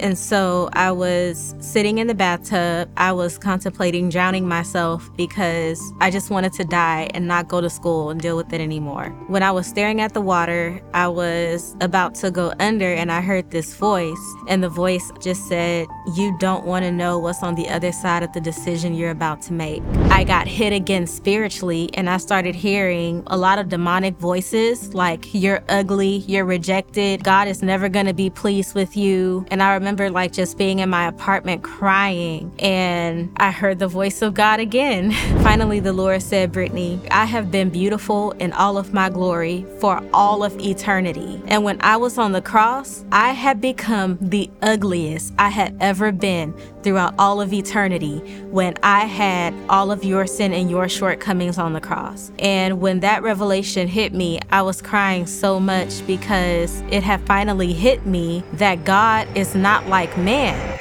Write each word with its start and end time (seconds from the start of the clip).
And 0.00 0.18
so 0.18 0.68
I 0.72 0.92
was 0.92 1.54
sitting 1.60 1.98
in 1.98 2.06
the 2.06 2.14
bathtub. 2.14 2.90
I 2.96 3.12
was 3.12 3.38
contemplating 3.38 4.08
drowning 4.08 4.48
myself 4.48 5.10
because 5.16 5.80
I 6.00 6.10
just 6.10 6.30
wanted 6.30 6.52
to 6.54 6.64
die 6.64 7.08
and 7.14 7.26
not 7.26 7.48
go 7.48 7.60
to 7.60 7.70
school 7.70 8.10
and 8.10 8.20
deal 8.20 8.36
with 8.36 8.52
it 8.52 8.60
anymore. 8.60 9.10
When 9.28 9.42
I 9.42 9.50
was 9.50 9.66
staring 9.66 10.00
at 10.00 10.14
the 10.14 10.20
water, 10.20 10.80
I 10.94 11.08
was 11.08 11.76
about 11.80 12.14
to 12.16 12.30
go 12.30 12.52
under 12.58 12.92
and 12.92 13.12
I 13.12 13.20
heard 13.20 13.50
this 13.50 13.74
voice. 13.74 14.34
And 14.48 14.62
the 14.62 14.68
voice 14.68 15.10
just 15.20 15.46
said, 15.48 15.86
You 16.14 16.36
don't 16.38 16.64
want 16.64 16.84
to 16.84 16.92
know 16.92 17.18
what's 17.18 17.42
on 17.42 17.54
the 17.54 17.68
other 17.68 17.92
side 17.92 18.22
of 18.22 18.32
the 18.32 18.40
decision 18.40 18.94
you're 18.94 19.10
about 19.10 19.42
to 19.42 19.52
make. 19.52 19.82
I 20.10 20.24
got 20.24 20.46
hit 20.46 20.72
again 20.72 21.06
spiritually 21.06 21.90
and 21.94 22.08
I 22.10 22.16
started 22.16 22.54
hearing 22.54 23.22
a 23.28 23.36
lot 23.36 23.58
of 23.58 23.68
demonic 23.68 24.16
voices 24.18 24.94
like, 24.94 25.32
You're 25.32 25.62
ugly, 25.68 26.18
you're 26.26 26.44
rejected, 26.44 27.24
God 27.24 27.48
is 27.48 27.62
never 27.62 27.88
going 27.88 28.06
to 28.06 28.14
be 28.14 28.30
pleased 28.30 28.74
with 28.74 28.96
you. 28.96 29.46
And 29.50 29.62
I 29.62 29.74
remember 29.82 30.10
like 30.10 30.32
just 30.32 30.56
being 30.56 30.78
in 30.78 30.88
my 30.88 31.08
apartment 31.08 31.64
crying 31.64 32.54
and 32.60 33.32
I 33.38 33.50
heard 33.50 33.80
the 33.80 33.88
voice 33.88 34.22
of 34.22 34.32
God 34.32 34.60
again. 34.60 35.10
Finally, 35.42 35.80
the 35.80 35.92
Lord 35.92 36.22
said, 36.22 36.52
Brittany, 36.52 37.00
I 37.10 37.24
have 37.24 37.50
been 37.50 37.68
beautiful 37.68 38.30
in 38.32 38.52
all 38.52 38.78
of 38.78 38.94
my 38.94 39.10
glory 39.10 39.66
for 39.80 40.00
all 40.14 40.44
of 40.44 40.56
eternity. 40.60 41.42
And 41.48 41.64
when 41.64 41.78
I 41.80 41.96
was 41.96 42.16
on 42.16 42.30
the 42.30 42.40
cross, 42.40 43.04
I 43.10 43.32
had 43.32 43.60
become 43.60 44.18
the 44.20 44.48
ugliest 44.62 45.34
I 45.36 45.48
had 45.48 45.76
ever 45.80 46.12
been 46.12 46.54
throughout 46.82 47.14
all 47.18 47.40
of 47.40 47.52
eternity 47.52 48.18
when 48.50 48.74
I 48.82 49.06
had 49.06 49.54
all 49.68 49.90
of 49.90 50.04
your 50.04 50.26
sin 50.26 50.52
and 50.52 50.70
your 50.70 50.88
shortcomings 50.88 51.58
on 51.58 51.72
the 51.72 51.80
cross. 51.80 52.30
And 52.38 52.80
when 52.80 53.00
that 53.00 53.22
revelation 53.22 53.88
hit 53.88 54.12
me, 54.12 54.40
I 54.50 54.62
was 54.62 54.82
crying 54.82 55.26
so 55.26 55.58
much 55.58 56.06
because 56.06 56.80
it 56.90 57.02
had 57.02 57.20
finally 57.22 57.72
hit 57.72 58.06
me 58.06 58.44
that 58.54 58.84
God 58.84 59.28
is 59.36 59.54
not 59.54 59.71
like 59.80 60.16
man. 60.18 60.78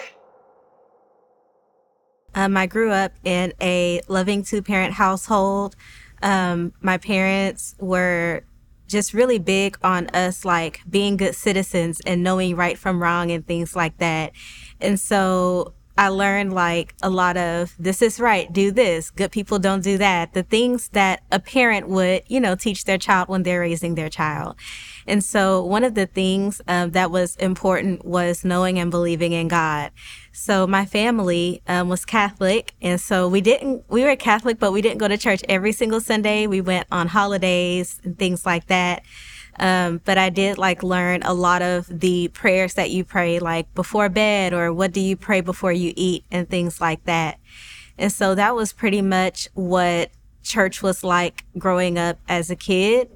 Um, 2.36 2.56
I 2.56 2.66
grew 2.66 2.92
up 2.92 3.14
in 3.24 3.54
a 3.62 4.02
loving 4.08 4.44
two 4.44 4.62
parent 4.62 4.94
household. 4.94 5.76
Um, 6.22 6.74
my 6.82 6.98
parents 6.98 7.76
were 7.80 8.44
just 8.88 9.14
really 9.14 9.40
big 9.40 9.78
on 9.84 10.08
us 10.10 10.44
like 10.44 10.82
being 10.90 11.16
good 11.18 11.34
citizens 11.34 12.02
and 12.06 12.22
knowing 12.24 12.56
right 12.56 12.78
from 12.78 13.02
wrong 13.02 13.32
and 13.32 13.48
things 13.48 13.76
like 13.76 13.98
that. 13.98 14.34
And 14.80 15.00
so 15.00 15.74
I 15.98 16.08
learned 16.08 16.54
like 16.54 16.96
a 17.04 17.10
lot 17.10 17.38
of 17.38 17.76
this 17.78 18.02
is 18.02 18.20
right, 18.20 18.52
do 18.52 18.72
this, 18.72 19.12
good 19.12 19.32
people 19.32 19.60
don't 19.60 19.84
do 19.84 19.98
that. 19.98 20.34
The 20.34 20.44
things 20.44 20.90
that 20.90 21.24
a 21.32 21.40
parent 21.40 21.90
would, 21.90 22.24
you 22.28 22.40
know, 22.40 22.56
teach 22.56 22.86
their 22.86 22.98
child 22.98 23.30
when 23.30 23.44
they're 23.44 23.60
raising 23.60 23.96
their 23.96 24.10
child. 24.10 24.56
And 25.08 25.24
so 25.24 25.64
one 25.64 25.84
of 25.84 25.96
the 25.96 26.06
things 26.06 26.62
um, 26.68 26.92
that 26.92 27.12
was 27.12 27.36
important 27.38 28.06
was 28.06 28.46
knowing 28.46 28.80
and 28.80 28.92
believing 28.92 29.34
in 29.34 29.48
God. 29.48 29.92
So 30.32 30.66
my 30.66 30.86
family 30.86 31.62
um, 31.68 31.90
was 31.90 32.06
Catholic, 32.06 32.74
and 32.82 33.00
so 33.00 33.28
we 33.28 33.42
didn't. 33.42 33.84
We 33.90 34.04
were 34.04 34.16
Catholic, 34.16 34.60
but 34.60 34.72
we 34.72 34.82
didn't 34.82 35.00
go 35.00 35.08
to 35.08 35.18
church 35.18 35.42
every 35.50 35.72
single 35.72 36.00
Sunday. 36.00 36.48
We 36.48 36.62
went 36.62 36.88
on 36.92 37.08
holidays 37.08 38.00
and 38.04 38.18
things 38.18 38.46
like 38.46 38.68
that. 38.68 39.04
Um, 39.62 40.02
but 40.04 40.18
I 40.18 40.30
did 40.30 40.58
like 40.58 40.84
learn 40.84 41.22
a 41.24 41.34
lot 41.34 41.62
of 41.62 41.88
the 41.88 42.28
prayers 42.30 42.74
that 42.74 42.90
you 42.90 43.06
pray, 43.06 43.40
like 43.40 43.74
before 43.76 44.10
bed, 44.10 44.54
or 44.54 44.74
what 44.74 44.92
do 44.92 45.00
you 45.00 45.16
pray 45.16 45.42
before 45.42 45.72
you 45.72 45.94
eat, 45.96 46.26
and 46.32 46.50
things 46.50 46.82
like 46.82 47.06
that. 47.06 47.40
And 47.98 48.12
so 48.12 48.36
that 48.36 48.56
was 48.56 48.74
pretty 48.74 49.02
much 49.02 49.48
what 49.54 50.10
church 50.44 50.82
was 50.82 51.04
like 51.04 51.46
growing 51.58 52.00
up 52.00 52.18
as 52.28 52.50
a 52.50 52.56
kid 52.56 53.10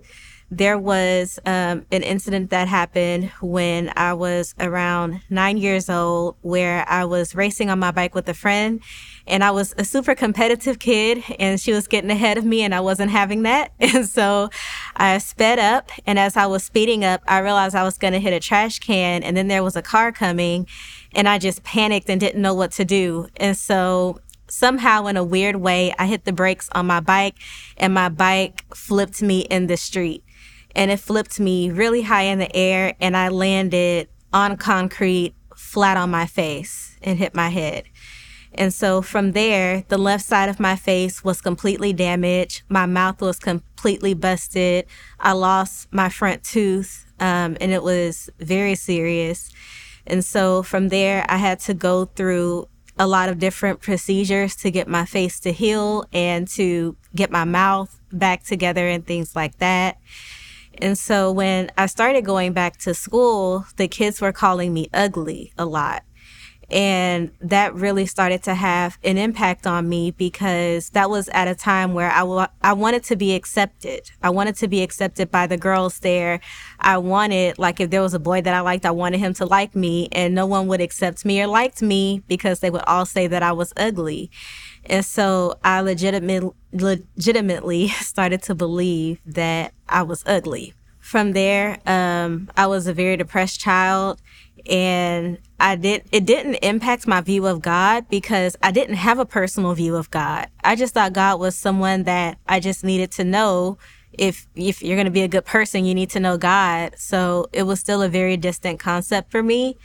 there 0.51 0.77
was 0.77 1.39
um, 1.45 1.85
an 1.91 2.03
incident 2.03 2.51
that 2.51 2.67
happened 2.67 3.31
when 3.41 3.91
I 3.95 4.13
was 4.13 4.53
around 4.59 5.21
nine 5.29 5.57
years 5.57 5.89
old 5.89 6.35
where 6.41 6.87
I 6.87 7.05
was 7.05 7.35
racing 7.35 7.69
on 7.69 7.79
my 7.79 7.91
bike 7.91 8.13
with 8.13 8.29
a 8.29 8.33
friend 8.33 8.81
and 9.27 9.43
I 9.43 9.51
was 9.51 9.73
a 9.77 9.85
super 9.85 10.13
competitive 10.15 10.79
kid 10.79 11.23
and 11.39 11.59
she 11.59 11.71
was 11.71 11.87
getting 11.87 12.11
ahead 12.11 12.37
of 12.37 12.45
me 12.45 12.61
and 12.61 12.75
I 12.75 12.81
wasn't 12.81 13.11
having 13.11 13.43
that. 13.43 13.71
And 13.95 14.07
so 14.07 14.49
I 14.95 15.19
sped 15.19 15.57
up 15.57 15.91
and 16.05 16.19
as 16.19 16.35
I 16.35 16.47
was 16.47 16.63
speeding 16.63 17.05
up, 17.05 17.21
I 17.27 17.39
realized 17.39 17.75
I 17.75 17.83
was 17.83 17.97
going 17.97 18.13
to 18.13 18.19
hit 18.19 18.33
a 18.33 18.39
trash 18.39 18.79
can 18.79 19.23
and 19.23 19.37
then 19.37 19.47
there 19.47 19.63
was 19.63 19.75
a 19.75 19.81
car 19.81 20.11
coming 20.11 20.67
and 21.13 21.29
I 21.29 21.37
just 21.37 21.63
panicked 21.63 22.09
and 22.09 22.19
didn't 22.19 22.41
know 22.41 22.53
what 22.53 22.71
to 22.73 22.85
do. 22.85 23.27
And 23.37 23.55
so 23.55 24.19
somehow 24.47 25.05
in 25.07 25.17
a 25.17 25.23
weird 25.23 25.57
way, 25.57 25.93
I 25.97 26.07
hit 26.07 26.25
the 26.25 26.33
brakes 26.33 26.69
on 26.73 26.87
my 26.87 26.99
bike 26.99 27.35
and 27.77 27.93
my 27.93 28.09
bike 28.09 28.63
flipped 28.75 29.21
me 29.21 29.41
in 29.41 29.67
the 29.67 29.77
street 29.77 30.23
and 30.75 30.91
it 30.91 30.99
flipped 30.99 31.39
me 31.39 31.71
really 31.71 32.01
high 32.03 32.23
in 32.23 32.39
the 32.39 32.53
air 32.55 32.95
and 32.99 33.15
I 33.15 33.29
landed 33.29 34.09
on 34.33 34.57
concrete 34.57 35.33
flat 35.55 35.95
on 35.95 36.11
my 36.11 36.25
face 36.25 36.97
and 37.01 37.17
hit 37.17 37.33
my 37.33 37.49
head. 37.49 37.85
And 38.57 38.73
so 38.73 39.01
from 39.01 39.33
there, 39.33 39.83
the 39.89 39.97
left 39.97 40.25
side 40.25 40.49
of 40.49 40.59
my 40.59 40.75
face 40.75 41.23
was 41.23 41.41
completely 41.41 41.93
damaged. 41.93 42.63
My 42.69 42.85
mouth 42.85 43.21
was 43.21 43.37
completely 43.37 44.13
busted. 44.13 44.85
I 45.19 45.33
lost 45.33 45.87
my 45.91 46.09
front 46.09 46.43
tooth, 46.43 47.05
um, 47.19 47.57
and 47.59 47.71
it 47.71 47.83
was 47.83 48.29
very 48.39 48.75
serious. 48.75 49.51
And 50.07 50.23
so 50.23 50.63
from 50.63 50.89
there, 50.89 51.25
I 51.27 51.37
had 51.37 51.59
to 51.61 51.73
go 51.73 52.05
through 52.05 52.67
a 52.97 53.07
lot 53.07 53.27
of 53.27 53.39
different 53.39 53.81
procedures 53.81 54.55
to 54.55 54.71
get 54.71 54.87
my 54.87 55.05
face 55.05 55.39
to 55.41 55.51
heal 55.51 56.05
and 56.13 56.47
to 56.47 56.95
get 57.13 57.29
my 57.29 57.43
mouth 57.43 57.99
back 58.11 58.43
together 58.43 58.87
and 58.87 59.05
things 59.05 59.35
like 59.35 59.57
that. 59.57 59.97
And 60.77 60.97
so 60.97 61.31
when 61.31 61.71
I 61.77 61.87
started 61.87 62.25
going 62.25 62.53
back 62.53 62.77
to 62.79 62.93
school, 62.93 63.65
the 63.75 63.87
kids 63.87 64.21
were 64.21 64.31
calling 64.31 64.73
me 64.73 64.89
ugly 64.93 65.51
a 65.57 65.65
lot. 65.65 66.03
And 66.71 67.31
that 67.41 67.75
really 67.75 68.05
started 68.05 68.41
to 68.43 68.55
have 68.55 68.97
an 69.03 69.17
impact 69.17 69.67
on 69.67 69.87
me 69.87 70.11
because 70.11 70.89
that 70.91 71.09
was 71.09 71.29
at 71.29 71.47
a 71.47 71.53
time 71.53 71.93
where 71.93 72.11
I, 72.11 72.19
w- 72.19 72.47
I 72.63 72.73
wanted 72.73 73.03
to 73.05 73.15
be 73.15 73.35
accepted. 73.35 74.09
I 74.23 74.31
wanted 74.31 74.55
to 74.57 74.67
be 74.67 74.81
accepted 74.81 75.29
by 75.29 75.45
the 75.45 75.57
girls 75.57 75.99
there. 75.99 76.39
I 76.79 76.97
wanted, 76.97 77.59
like, 77.59 77.79
if 77.79 77.91
there 77.91 78.01
was 78.01 78.13
a 78.15 78.19
boy 78.19 78.41
that 78.41 78.53
I 78.53 78.61
liked, 78.61 78.85
I 78.85 78.91
wanted 78.91 79.19
him 79.19 79.33
to 79.35 79.45
like 79.45 79.75
me, 79.75 80.09
and 80.11 80.33
no 80.33 80.45
one 80.45 80.67
would 80.67 80.81
accept 80.81 81.23
me 81.23 81.41
or 81.41 81.47
liked 81.47 81.81
me 81.81 82.23
because 82.27 82.59
they 82.61 82.71
would 82.71 82.83
all 82.87 83.05
say 83.05 83.27
that 83.27 83.43
I 83.43 83.51
was 83.51 83.71
ugly. 83.77 84.31
And 84.85 85.05
so 85.05 85.59
I 85.63 85.81
legitimately, 85.81 86.51
legitimately 86.71 87.87
started 88.01 88.41
to 88.43 88.55
believe 88.55 89.19
that 89.25 89.73
I 89.87 90.03
was 90.03 90.23
ugly. 90.25 90.73
From 90.99 91.33
there, 91.33 91.77
um, 91.85 92.49
I 92.57 92.65
was 92.65 92.87
a 92.87 92.93
very 92.93 93.15
depressed 93.15 93.59
child 93.59 94.19
and 94.67 95.37
I 95.59 95.75
did 95.75 96.03
it 96.11 96.25
didn't 96.25 96.55
impact 96.55 97.07
my 97.07 97.21
view 97.21 97.47
of 97.47 97.61
God 97.61 98.09
because 98.09 98.57
I 98.61 98.71
didn't 98.71 98.95
have 98.95 99.19
a 99.19 99.25
personal 99.25 99.73
view 99.73 99.95
of 99.95 100.11
God. 100.11 100.47
I 100.63 100.75
just 100.75 100.93
thought 100.93 101.13
God 101.13 101.39
was 101.39 101.55
someone 101.55 102.03
that 102.03 102.37
I 102.47 102.59
just 102.59 102.83
needed 102.83 103.11
to 103.11 103.23
know 103.23 103.77
if 104.11 104.47
if 104.55 104.81
you're 104.81 104.95
going 104.95 105.05
to 105.05 105.11
be 105.11 105.21
a 105.21 105.27
good 105.27 105.45
person, 105.45 105.85
you 105.85 105.95
need 105.95 106.09
to 106.11 106.19
know 106.19 106.37
God. 106.37 106.95
So 106.97 107.47
it 107.53 107.63
was 107.63 107.79
still 107.79 108.01
a 108.01 108.09
very 108.09 108.37
distant 108.37 108.79
concept 108.79 109.31
for 109.31 109.41
me. 109.41 109.77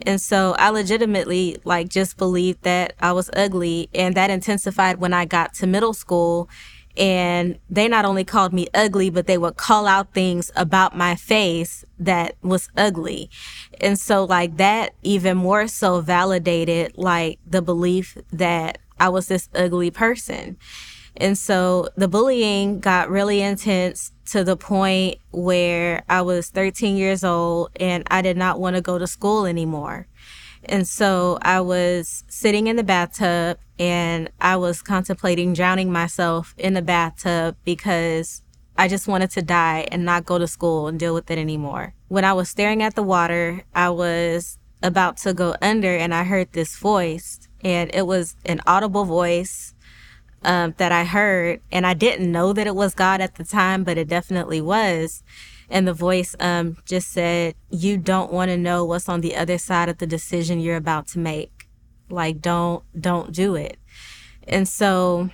And 0.00 0.20
so 0.20 0.54
I 0.58 0.70
legitimately 0.70 1.58
like 1.64 1.88
just 1.88 2.16
believed 2.16 2.62
that 2.62 2.94
I 3.00 3.12
was 3.12 3.30
ugly 3.34 3.88
and 3.94 4.14
that 4.14 4.30
intensified 4.30 4.98
when 4.98 5.12
I 5.12 5.24
got 5.24 5.54
to 5.54 5.66
middle 5.66 5.94
school 5.94 6.48
and 6.98 7.58
they 7.70 7.86
not 7.86 8.04
only 8.04 8.24
called 8.24 8.52
me 8.52 8.66
ugly, 8.74 9.08
but 9.08 9.26
they 9.26 9.38
would 9.38 9.56
call 9.56 9.86
out 9.86 10.12
things 10.12 10.50
about 10.56 10.96
my 10.96 11.14
face 11.14 11.84
that 11.98 12.34
was 12.42 12.68
ugly. 12.76 13.30
And 13.80 13.98
so 13.98 14.24
like 14.24 14.56
that 14.56 14.94
even 15.02 15.36
more 15.36 15.68
so 15.68 16.00
validated 16.00 16.98
like 16.98 17.38
the 17.46 17.62
belief 17.62 18.18
that 18.32 18.78
I 18.98 19.08
was 19.10 19.28
this 19.28 19.48
ugly 19.54 19.90
person. 19.92 20.56
And 21.16 21.38
so 21.38 21.88
the 21.96 22.08
bullying 22.08 22.80
got 22.80 23.10
really 23.10 23.42
intense 23.42 24.12
to 24.26 24.44
the 24.44 24.56
point 24.56 25.18
where 25.30 26.02
I 26.08 26.22
was 26.22 26.48
13 26.50 26.96
years 26.96 27.24
old 27.24 27.70
and 27.76 28.04
I 28.10 28.22
did 28.22 28.36
not 28.36 28.60
want 28.60 28.76
to 28.76 28.82
go 28.82 28.98
to 28.98 29.06
school 29.06 29.46
anymore. 29.46 30.06
And 30.64 30.86
so 30.86 31.38
I 31.42 31.60
was 31.60 32.24
sitting 32.28 32.66
in 32.66 32.76
the 32.76 32.82
bathtub 32.82 33.58
and 33.78 34.30
I 34.40 34.56
was 34.56 34.82
contemplating 34.82 35.52
drowning 35.52 35.92
myself 35.92 36.54
in 36.58 36.74
the 36.74 36.82
bathtub 36.82 37.56
because 37.64 38.42
I 38.76 38.88
just 38.88 39.08
wanted 39.08 39.30
to 39.32 39.42
die 39.42 39.86
and 39.90 40.04
not 40.04 40.26
go 40.26 40.38
to 40.38 40.46
school 40.46 40.88
and 40.88 40.98
deal 40.98 41.14
with 41.14 41.30
it 41.30 41.38
anymore. 41.38 41.94
When 42.08 42.24
I 42.24 42.32
was 42.32 42.48
staring 42.48 42.82
at 42.82 42.94
the 42.94 43.02
water, 43.02 43.62
I 43.74 43.90
was 43.90 44.58
about 44.82 45.16
to 45.18 45.34
go 45.34 45.56
under 45.60 45.96
and 45.96 46.14
I 46.14 46.24
heard 46.24 46.52
this 46.52 46.76
voice 46.76 47.48
and 47.62 47.90
it 47.94 48.06
was 48.06 48.36
an 48.44 48.60
audible 48.66 49.04
voice 49.04 49.74
um, 50.42 50.74
that 50.78 50.92
I 50.92 51.04
heard, 51.04 51.60
and 51.72 51.86
I 51.86 51.94
didn't 51.94 52.30
know 52.30 52.52
that 52.52 52.66
it 52.66 52.74
was 52.74 52.94
God 52.94 53.20
at 53.20 53.34
the 53.36 53.44
time, 53.44 53.84
but 53.84 53.98
it 53.98 54.08
definitely 54.08 54.60
was. 54.60 55.22
And 55.70 55.86
the 55.86 55.92
voice 55.92 56.34
um, 56.40 56.78
just 56.86 57.10
said, 57.10 57.54
"You 57.70 57.98
don't 57.98 58.32
want 58.32 58.50
to 58.50 58.56
know 58.56 58.84
what's 58.84 59.08
on 59.08 59.20
the 59.20 59.36
other 59.36 59.58
side 59.58 59.88
of 59.88 59.98
the 59.98 60.06
decision 60.06 60.60
you're 60.60 60.76
about 60.76 61.08
to 61.08 61.18
make. 61.18 61.68
Like, 62.08 62.40
don't 62.40 62.82
don't 62.98 63.32
do 63.32 63.54
it." 63.54 63.76
And 64.46 64.66
so, 64.66 65.30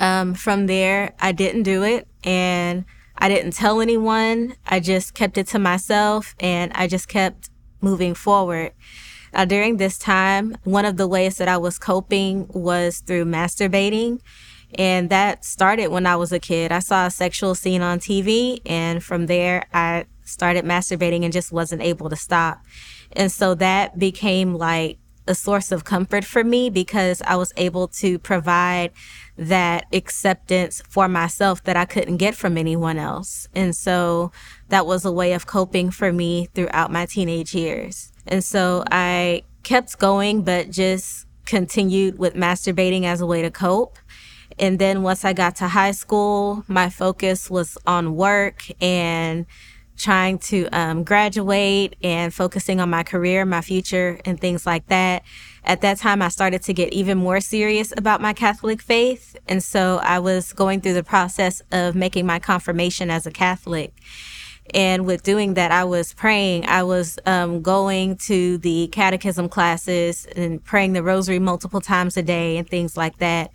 um, 0.00 0.34
from 0.34 0.66
there, 0.66 1.14
I 1.20 1.32
didn't 1.32 1.64
do 1.64 1.82
it, 1.82 2.08
and 2.24 2.84
I 3.18 3.28
didn't 3.28 3.52
tell 3.52 3.80
anyone. 3.80 4.54
I 4.66 4.80
just 4.80 5.14
kept 5.14 5.36
it 5.36 5.46
to 5.48 5.58
myself, 5.58 6.34
and 6.40 6.72
I 6.74 6.86
just 6.86 7.08
kept 7.08 7.50
moving 7.80 8.14
forward. 8.14 8.72
Uh, 9.34 9.44
during 9.44 9.76
this 9.76 9.98
time, 9.98 10.56
one 10.64 10.84
of 10.84 10.96
the 10.96 11.06
ways 11.06 11.36
that 11.36 11.48
I 11.48 11.58
was 11.58 11.78
coping 11.78 12.46
was 12.48 13.00
through 13.00 13.26
masturbating. 13.26 14.20
And 14.74 15.10
that 15.10 15.44
started 15.44 15.88
when 15.88 16.06
I 16.06 16.16
was 16.16 16.32
a 16.32 16.38
kid. 16.38 16.72
I 16.72 16.80
saw 16.80 17.06
a 17.06 17.10
sexual 17.10 17.54
scene 17.54 17.82
on 17.82 17.98
TV, 17.98 18.60
and 18.66 19.02
from 19.02 19.26
there, 19.26 19.66
I 19.72 20.06
started 20.24 20.64
masturbating 20.64 21.24
and 21.24 21.32
just 21.32 21.52
wasn't 21.52 21.82
able 21.82 22.10
to 22.10 22.16
stop. 22.16 22.60
And 23.12 23.32
so 23.32 23.54
that 23.54 23.98
became 23.98 24.54
like 24.54 24.98
a 25.26 25.34
source 25.34 25.70
of 25.70 25.84
comfort 25.84 26.24
for 26.24 26.42
me 26.42 26.70
because 26.70 27.22
I 27.22 27.36
was 27.36 27.52
able 27.56 27.88
to 27.88 28.18
provide 28.18 28.92
that 29.36 29.84
acceptance 29.92 30.82
for 30.88 31.06
myself 31.08 31.62
that 31.64 31.76
I 31.76 31.84
couldn't 31.84 32.16
get 32.16 32.34
from 32.34 32.56
anyone 32.58 32.98
else. 32.98 33.46
And 33.54 33.76
so 33.76 34.32
that 34.68 34.86
was 34.86 35.04
a 35.04 35.12
way 35.12 35.34
of 35.34 35.46
coping 35.46 35.90
for 35.90 36.12
me 36.12 36.48
throughout 36.54 36.90
my 36.90 37.06
teenage 37.06 37.54
years. 37.54 38.10
And 38.26 38.42
so 38.42 38.84
I 38.90 39.44
kept 39.62 39.98
going, 39.98 40.42
but 40.42 40.70
just 40.70 41.26
continued 41.44 42.18
with 42.18 42.34
masturbating 42.34 43.04
as 43.04 43.20
a 43.20 43.26
way 43.26 43.42
to 43.42 43.50
cope. 43.50 43.98
And 44.58 44.78
then 44.78 45.02
once 45.02 45.24
I 45.24 45.32
got 45.32 45.56
to 45.56 45.68
high 45.68 45.92
school, 45.92 46.64
my 46.68 46.88
focus 46.88 47.50
was 47.50 47.78
on 47.86 48.16
work 48.16 48.64
and 48.80 49.46
trying 49.96 50.38
to 50.38 50.68
um, 50.68 51.02
graduate 51.02 51.96
and 52.02 52.32
focusing 52.32 52.80
on 52.80 52.88
my 52.88 53.02
career, 53.02 53.44
my 53.44 53.60
future, 53.60 54.20
and 54.24 54.40
things 54.40 54.64
like 54.64 54.86
that. 54.86 55.24
At 55.64 55.80
that 55.82 55.98
time, 55.98 56.22
I 56.22 56.28
started 56.28 56.62
to 56.62 56.72
get 56.72 56.92
even 56.92 57.18
more 57.18 57.40
serious 57.40 57.92
about 57.96 58.20
my 58.20 58.32
Catholic 58.32 58.80
faith. 58.80 59.36
And 59.48 59.62
so 59.62 59.98
I 60.02 60.18
was 60.20 60.52
going 60.52 60.80
through 60.80 60.94
the 60.94 61.02
process 61.02 61.60
of 61.72 61.94
making 61.94 62.26
my 62.26 62.38
confirmation 62.38 63.10
as 63.10 63.26
a 63.26 63.30
Catholic. 63.30 63.92
And 64.74 65.06
with 65.06 65.22
doing 65.22 65.54
that, 65.54 65.72
I 65.72 65.84
was 65.84 66.12
praying. 66.12 66.66
I 66.66 66.82
was 66.82 67.18
um, 67.26 67.62
going 67.62 68.16
to 68.18 68.58
the 68.58 68.88
catechism 68.88 69.48
classes 69.48 70.26
and 70.36 70.62
praying 70.62 70.92
the 70.92 71.02
rosary 71.02 71.38
multiple 71.38 71.80
times 71.80 72.16
a 72.16 72.22
day 72.22 72.56
and 72.56 72.68
things 72.68 72.96
like 72.96 73.18
that. 73.18 73.50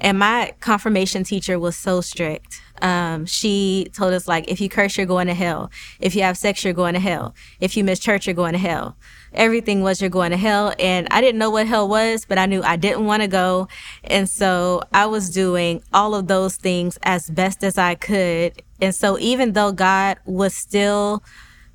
And 0.00 0.18
my 0.18 0.54
confirmation 0.60 1.24
teacher 1.24 1.58
was 1.58 1.76
so 1.76 2.00
strict. 2.00 2.60
Um, 2.80 3.26
she 3.26 3.88
told 3.92 4.14
us 4.14 4.26
like, 4.26 4.48
if 4.48 4.60
you 4.60 4.70
curse, 4.70 4.96
you're 4.96 5.06
going 5.06 5.26
to 5.26 5.34
hell. 5.34 5.70
If 6.00 6.14
you 6.16 6.22
have 6.22 6.38
sex, 6.38 6.64
you're 6.64 6.72
going 6.72 6.94
to 6.94 7.00
hell. 7.00 7.34
If 7.60 7.76
you 7.76 7.84
miss 7.84 7.98
church, 7.98 8.26
you're 8.26 8.34
going 8.34 8.54
to 8.54 8.58
hell. 8.58 8.96
Everything 9.34 9.82
was 9.82 10.00
you're 10.00 10.08
going 10.08 10.30
to 10.30 10.38
hell. 10.38 10.72
And 10.78 11.06
I 11.10 11.20
didn't 11.20 11.38
know 11.38 11.50
what 11.50 11.66
hell 11.66 11.86
was, 11.86 12.24
but 12.24 12.38
I 12.38 12.46
knew 12.46 12.62
I 12.62 12.76
didn't 12.76 13.04
want 13.04 13.22
to 13.22 13.28
go. 13.28 13.68
And 14.04 14.28
so 14.28 14.82
I 14.94 15.04
was 15.04 15.28
doing 15.28 15.82
all 15.92 16.14
of 16.14 16.26
those 16.26 16.56
things 16.56 16.98
as 17.02 17.28
best 17.28 17.62
as 17.62 17.76
I 17.76 17.94
could. 17.94 18.62
And 18.80 18.94
so 18.94 19.18
even 19.18 19.52
though 19.52 19.72
God 19.72 20.16
was 20.24 20.54
still 20.54 21.22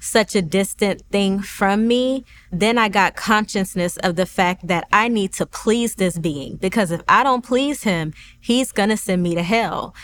such 0.06 0.36
a 0.36 0.42
distant 0.42 1.02
thing 1.12 1.42
from 1.42 1.88
me, 1.88 2.24
then 2.52 2.78
I 2.78 2.90
got 2.90 3.16
consciousness 3.16 3.98
of 3.98 4.16
the 4.16 4.26
fact 4.26 4.68
that 4.68 4.88
I 4.94 5.08
need 5.08 5.34
to 5.34 5.46
please 5.46 5.96
this 5.96 6.18
being 6.18 6.58
because 6.58 6.92
if 6.92 7.02
I 7.08 7.24
don't 7.24 7.44
please 7.44 7.84
him, 7.84 8.14
he's 8.40 8.72
going 8.72 8.90
to 8.90 8.98
send 8.98 9.24
me 9.24 9.36
to 9.36 9.44
hell. 9.44 9.96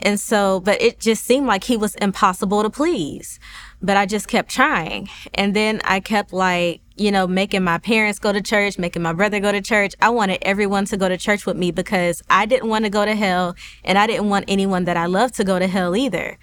And 0.00 0.18
so, 0.18 0.60
but 0.60 0.80
it 0.80 0.98
just 0.98 1.24
seemed 1.24 1.46
like 1.46 1.64
he 1.64 1.76
was 1.76 1.94
impossible 1.96 2.62
to 2.62 2.70
please. 2.70 3.38
But 3.82 3.96
I 3.96 4.06
just 4.06 4.28
kept 4.28 4.50
trying. 4.50 5.08
And 5.34 5.54
then 5.54 5.80
I 5.84 6.00
kept 6.00 6.32
like, 6.32 6.82
you 6.96 7.10
know, 7.10 7.26
making 7.26 7.64
my 7.64 7.78
parents 7.78 8.18
go 8.18 8.32
to 8.32 8.42
church, 8.42 8.78
making 8.78 9.02
my 9.02 9.12
brother 9.12 9.40
go 9.40 9.52
to 9.52 9.60
church. 9.60 9.94
I 10.02 10.10
wanted 10.10 10.38
everyone 10.42 10.84
to 10.86 10.96
go 10.96 11.08
to 11.08 11.16
church 11.16 11.46
with 11.46 11.56
me 11.56 11.70
because 11.70 12.22
I 12.28 12.44
didn't 12.46 12.68
want 12.68 12.84
to 12.84 12.90
go 12.90 13.04
to 13.04 13.14
hell 13.14 13.56
and 13.84 13.98
I 13.98 14.06
didn't 14.06 14.28
want 14.28 14.44
anyone 14.48 14.84
that 14.84 14.96
I 14.96 15.06
loved 15.06 15.34
to 15.36 15.44
go 15.44 15.58
to 15.58 15.66
hell 15.66 15.96
either. 15.96 16.38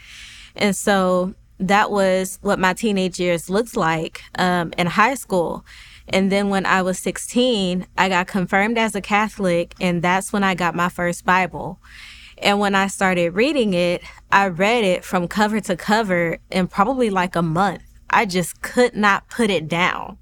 And 0.55 0.75
so 0.75 1.35
that 1.59 1.91
was 1.91 2.39
what 2.41 2.59
my 2.59 2.73
teenage 2.73 3.19
years 3.19 3.49
looked 3.49 3.75
like 3.75 4.23
um, 4.35 4.73
in 4.77 4.87
high 4.87 5.15
school. 5.15 5.65
And 6.09 6.31
then 6.31 6.49
when 6.49 6.65
I 6.65 6.81
was 6.81 6.99
16, 6.99 7.85
I 7.97 8.09
got 8.09 8.27
confirmed 8.27 8.77
as 8.77 8.95
a 8.95 9.01
Catholic, 9.01 9.75
and 9.81 10.01
that's 10.01 10.31
when 10.31 10.43
I 10.43 10.55
got 10.55 10.75
my 10.75 10.89
first 10.89 11.25
Bible. 11.25 11.79
And 12.37 12.59
when 12.59 12.75
I 12.75 12.87
started 12.87 13.33
reading 13.33 13.73
it, 13.73 14.01
I 14.31 14.47
read 14.47 14.83
it 14.83 15.03
from 15.03 15.27
cover 15.27 15.59
to 15.61 15.75
cover 15.75 16.37
in 16.51 16.67
probably 16.67 17.09
like 17.09 17.35
a 17.35 17.41
month. 17.41 17.81
I 18.09 18.25
just 18.25 18.61
could 18.61 18.95
not 18.95 19.29
put 19.29 19.49
it 19.49 19.67
down. 19.67 20.17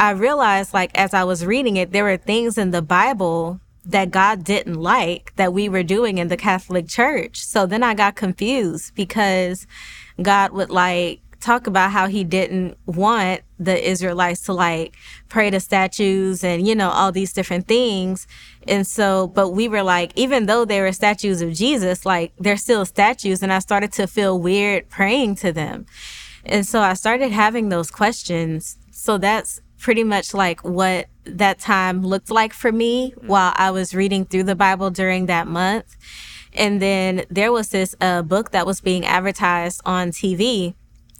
I 0.00 0.10
realized, 0.10 0.72
like, 0.72 0.96
as 0.96 1.12
I 1.12 1.24
was 1.24 1.44
reading 1.44 1.76
it, 1.76 1.92
there 1.92 2.04
were 2.04 2.16
things 2.16 2.56
in 2.56 2.70
the 2.70 2.80
Bible 2.80 3.60
that 3.84 4.10
God 4.10 4.44
didn't 4.44 4.80
like 4.80 5.34
that 5.36 5.52
we 5.52 5.68
were 5.68 5.82
doing 5.82 6.18
in 6.18 6.28
the 6.28 6.36
Catholic 6.36 6.88
Church. 6.88 7.44
So 7.44 7.66
then 7.66 7.82
I 7.82 7.94
got 7.94 8.14
confused 8.14 8.94
because 8.94 9.66
God 10.24 10.52
would 10.52 10.70
like 10.70 11.20
talk 11.42 11.66
about 11.66 11.90
how 11.90 12.06
he 12.06 12.24
didn't 12.24 12.78
want 12.86 13.40
the 13.58 13.88
Israelites 13.88 14.42
to 14.42 14.52
like 14.52 14.94
pray 15.28 15.50
to 15.50 15.60
statues 15.60 16.44
and, 16.44 16.66
you 16.66 16.74
know, 16.74 16.90
all 16.90 17.12
these 17.12 17.32
different 17.32 17.66
things. 17.66 18.26
And 18.66 18.86
so, 18.86 19.26
but 19.26 19.50
we 19.50 19.68
were 19.68 19.82
like, 19.82 20.12
even 20.14 20.46
though 20.46 20.64
they 20.64 20.80
were 20.80 20.92
statues 20.92 21.42
of 21.42 21.52
Jesus, 21.52 22.06
like 22.06 22.32
they're 22.38 22.56
still 22.56 22.84
statues. 22.84 23.42
And 23.42 23.52
I 23.52 23.58
started 23.58 23.92
to 23.94 24.06
feel 24.06 24.38
weird 24.38 24.88
praying 24.88 25.36
to 25.36 25.52
them. 25.52 25.86
And 26.44 26.66
so 26.66 26.80
I 26.80 26.94
started 26.94 27.32
having 27.32 27.68
those 27.68 27.90
questions. 27.90 28.78
So 28.90 29.18
that's 29.18 29.60
pretty 29.78 30.04
much 30.04 30.32
like 30.32 30.64
what 30.64 31.08
that 31.24 31.58
time 31.58 32.02
looked 32.02 32.30
like 32.30 32.52
for 32.52 32.70
me 32.70 33.14
while 33.20 33.52
I 33.56 33.70
was 33.70 33.94
reading 33.94 34.24
through 34.24 34.44
the 34.44 34.56
Bible 34.56 34.90
during 34.90 35.26
that 35.26 35.48
month. 35.48 35.96
And 36.54 36.82
then 36.82 37.24
there 37.30 37.52
was 37.52 37.68
this 37.68 37.94
uh, 38.00 38.22
book 38.22 38.50
that 38.50 38.66
was 38.66 38.80
being 38.80 39.06
advertised 39.06 39.80
on 39.84 40.10
TV, 40.10 40.74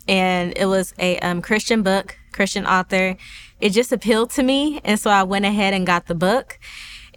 and 0.07 0.53
it 0.57 0.67
was 0.67 0.95
a 0.99 1.19
um, 1.21 1.41
Christian 1.41 1.83
book, 1.83 2.19
Christian 2.33 2.67
author. 2.67 3.17
It 3.61 3.71
just 3.71 3.93
appealed 3.93 4.31
to 4.31 4.43
me, 4.43 4.81
and 4.85 4.99
so 4.99 5.11
I 5.11 5.23
went 5.23 5.45
ahead 5.45 5.75
and 5.75 5.87
got 5.87 6.07
the 6.07 6.15
book. 6.15 6.59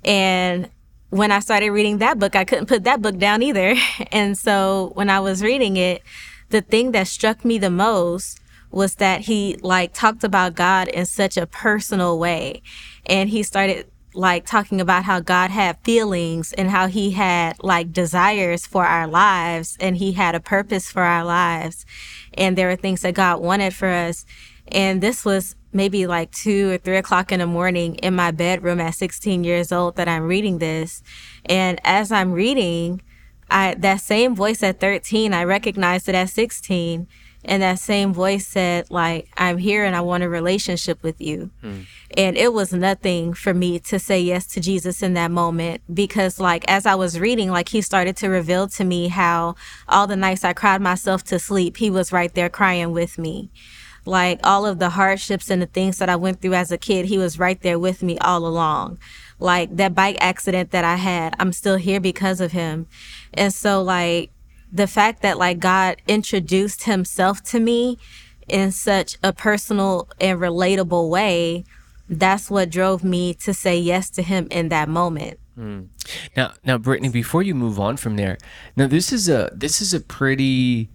And 0.04 0.70
when 1.10 1.32
I 1.32 1.40
started 1.40 1.72
reading 1.72 1.98
that 2.00 2.20
book, 2.20 2.36
I 2.36 2.46
couldn't 2.46 2.68
put 2.68 2.84
that 2.84 3.02
book 3.02 3.18
down 3.18 3.42
either. 3.42 3.76
And 4.12 4.38
so 4.38 4.92
when 4.96 5.10
I 5.10 5.20
was 5.20 5.42
reading 5.42 5.78
it, 5.78 6.04
the 6.50 6.62
thing 6.62 6.92
that 6.92 7.08
struck 7.08 7.44
me 7.44 7.58
the 7.58 7.70
most 7.70 8.40
was 8.72 8.96
that 8.96 9.22
he 9.22 9.58
like 9.62 9.94
talked 9.94 10.24
about 10.24 10.56
God 10.56 10.88
in 10.90 11.06
such 11.06 11.38
a 11.38 11.48
personal 11.48 12.20
way. 12.20 12.62
And 13.06 13.30
he 13.30 13.44
started 13.44 13.90
like 14.16 14.46
talking 14.46 14.80
about 14.80 15.04
how 15.04 15.20
God 15.20 15.52
had 15.52 15.78
feelings 15.84 16.54
and 16.54 16.70
how 16.70 16.88
he 16.88 17.12
had 17.12 17.62
like 17.64 17.92
desires 17.92 18.66
for 18.66 18.86
our 18.86 19.08
lives 19.08 19.78
and 19.80 19.98
he 19.98 20.14
had 20.14 20.36
a 20.36 20.40
purpose 20.40 20.90
for 20.90 21.04
our 21.04 21.24
lives. 21.24 21.86
And 22.34 22.58
there 22.58 22.68
were 22.68 22.76
things 22.76 23.02
that 23.02 23.14
God 23.14 23.42
wanted 23.42 23.74
for 23.74 23.88
us. 23.88 24.26
And 24.68 25.02
this 25.02 25.26
was 25.26 25.56
maybe 25.74 26.08
like 26.08 26.32
two 26.32 26.72
or 26.72 26.78
three 26.78 26.98
o'clock 26.98 27.32
in 27.32 27.40
the 27.40 27.48
morning 27.48 27.96
in 27.96 28.16
my 28.16 28.32
bedroom 28.32 28.80
at 28.80 28.96
16 28.96 29.44
years 29.44 29.72
old 29.72 29.98
that 29.98 30.08
I'm 30.08 30.24
reading 30.24 30.60
this. 30.60 31.04
And 31.46 31.80
as 31.84 32.12
I'm 32.12 32.32
reading, 32.32 33.02
I, 33.52 33.76
that 33.76 34.02
same 34.02 34.36
voice 34.36 34.64
at 34.64 34.80
13, 34.80 35.34
I 35.34 35.44
recognized 35.44 36.10
it 36.10 36.16
at 36.16 36.30
16 36.30 37.08
and 37.46 37.62
that 37.64 37.80
same 37.80 38.14
voice 38.14 38.48
said 38.48 38.90
like 38.90 39.30
i'm 39.38 39.58
here 39.58 39.84
and 39.84 39.96
i 39.96 40.02
want 40.02 40.24
a 40.24 40.30
relationship 40.30 41.02
with 41.04 41.22
you. 41.22 41.50
Hmm. 41.62 41.82
and 42.18 42.38
it 42.38 42.54
was 42.54 42.74
nothing 42.74 43.34
for 43.34 43.54
me 43.54 43.80
to 43.80 44.00
say 44.00 44.20
yes 44.20 44.46
to 44.48 44.60
jesus 44.60 45.02
in 45.02 45.14
that 45.14 45.32
moment 45.32 45.82
because 45.94 46.40
like 46.40 46.66
as 46.68 46.86
i 46.86 46.96
was 46.96 47.20
reading 47.20 47.52
like 47.52 47.70
he 47.70 47.82
started 47.82 48.18
to 48.18 48.28
reveal 48.28 48.68
to 48.68 48.84
me 48.84 49.08
how 49.08 49.56
all 49.88 50.08
the 50.08 50.16
nights 50.16 50.44
i 50.44 50.54
cried 50.54 50.82
myself 50.82 51.24
to 51.24 51.40
sleep 51.40 51.78
he 51.78 51.90
was 51.90 52.12
right 52.12 52.34
there 52.34 52.50
crying 52.50 52.92
with 52.92 53.18
me. 53.18 53.50
Like 54.08 54.40
all 54.44 54.68
of 54.68 54.78
the 54.78 54.92
hardships 54.92 55.50
and 55.50 55.62
the 55.62 55.66
things 55.66 55.98
that 55.98 56.10
i 56.10 56.16
went 56.16 56.42
through 56.42 56.54
as 56.54 56.72
a 56.72 56.78
kid 56.78 57.06
he 57.06 57.18
was 57.18 57.40
right 57.40 57.60
there 57.62 57.80
with 57.80 58.04
me 58.04 58.18
all 58.20 58.46
along. 58.46 59.00
Like 59.40 59.76
that 59.76 59.96
bike 59.96 60.18
accident 60.20 60.72
that 60.72 60.86
i 60.86 60.96
had 60.96 61.36
i'm 61.40 61.52
still 61.52 61.78
here 61.78 62.00
because 62.00 62.40
of 62.40 62.52
him. 62.52 62.88
And 63.34 63.54
so 63.54 63.82
like 63.82 64.32
the 64.76 64.88
fact 64.88 65.22
that 65.22 65.38
like 65.38 65.60
God 65.60 65.96
introduced 66.08 66.84
himself 66.84 67.42
to 67.44 67.60
me 67.60 67.98
in 68.48 68.72
such 68.72 69.18
a 69.24 69.32
personal 69.32 70.10
and 70.20 70.40
relatable 70.40 71.10
way, 71.10 71.64
that's 72.10 72.52
what 72.52 72.70
drove 72.70 73.04
me 73.04 73.34
to 73.36 73.54
say 73.54 73.80
yes 73.80 74.10
to 74.12 74.22
him 74.22 74.48
in 74.52 74.70
that 74.70 74.90
moment. 74.90 75.40
Mm. 75.58 75.88
Now, 76.36 76.54
now, 76.66 76.78
Brittany, 76.78 77.08
before 77.08 77.42
you 77.42 77.56
move 77.56 77.80
on 77.80 77.96
from 77.96 78.18
there, 78.18 78.38
now 78.76 78.88
this 78.88 79.14
is 79.14 79.30
a 79.30 79.50
this 79.54 79.82
is 79.82 79.94
a 79.94 80.02
pretty, 80.02 80.90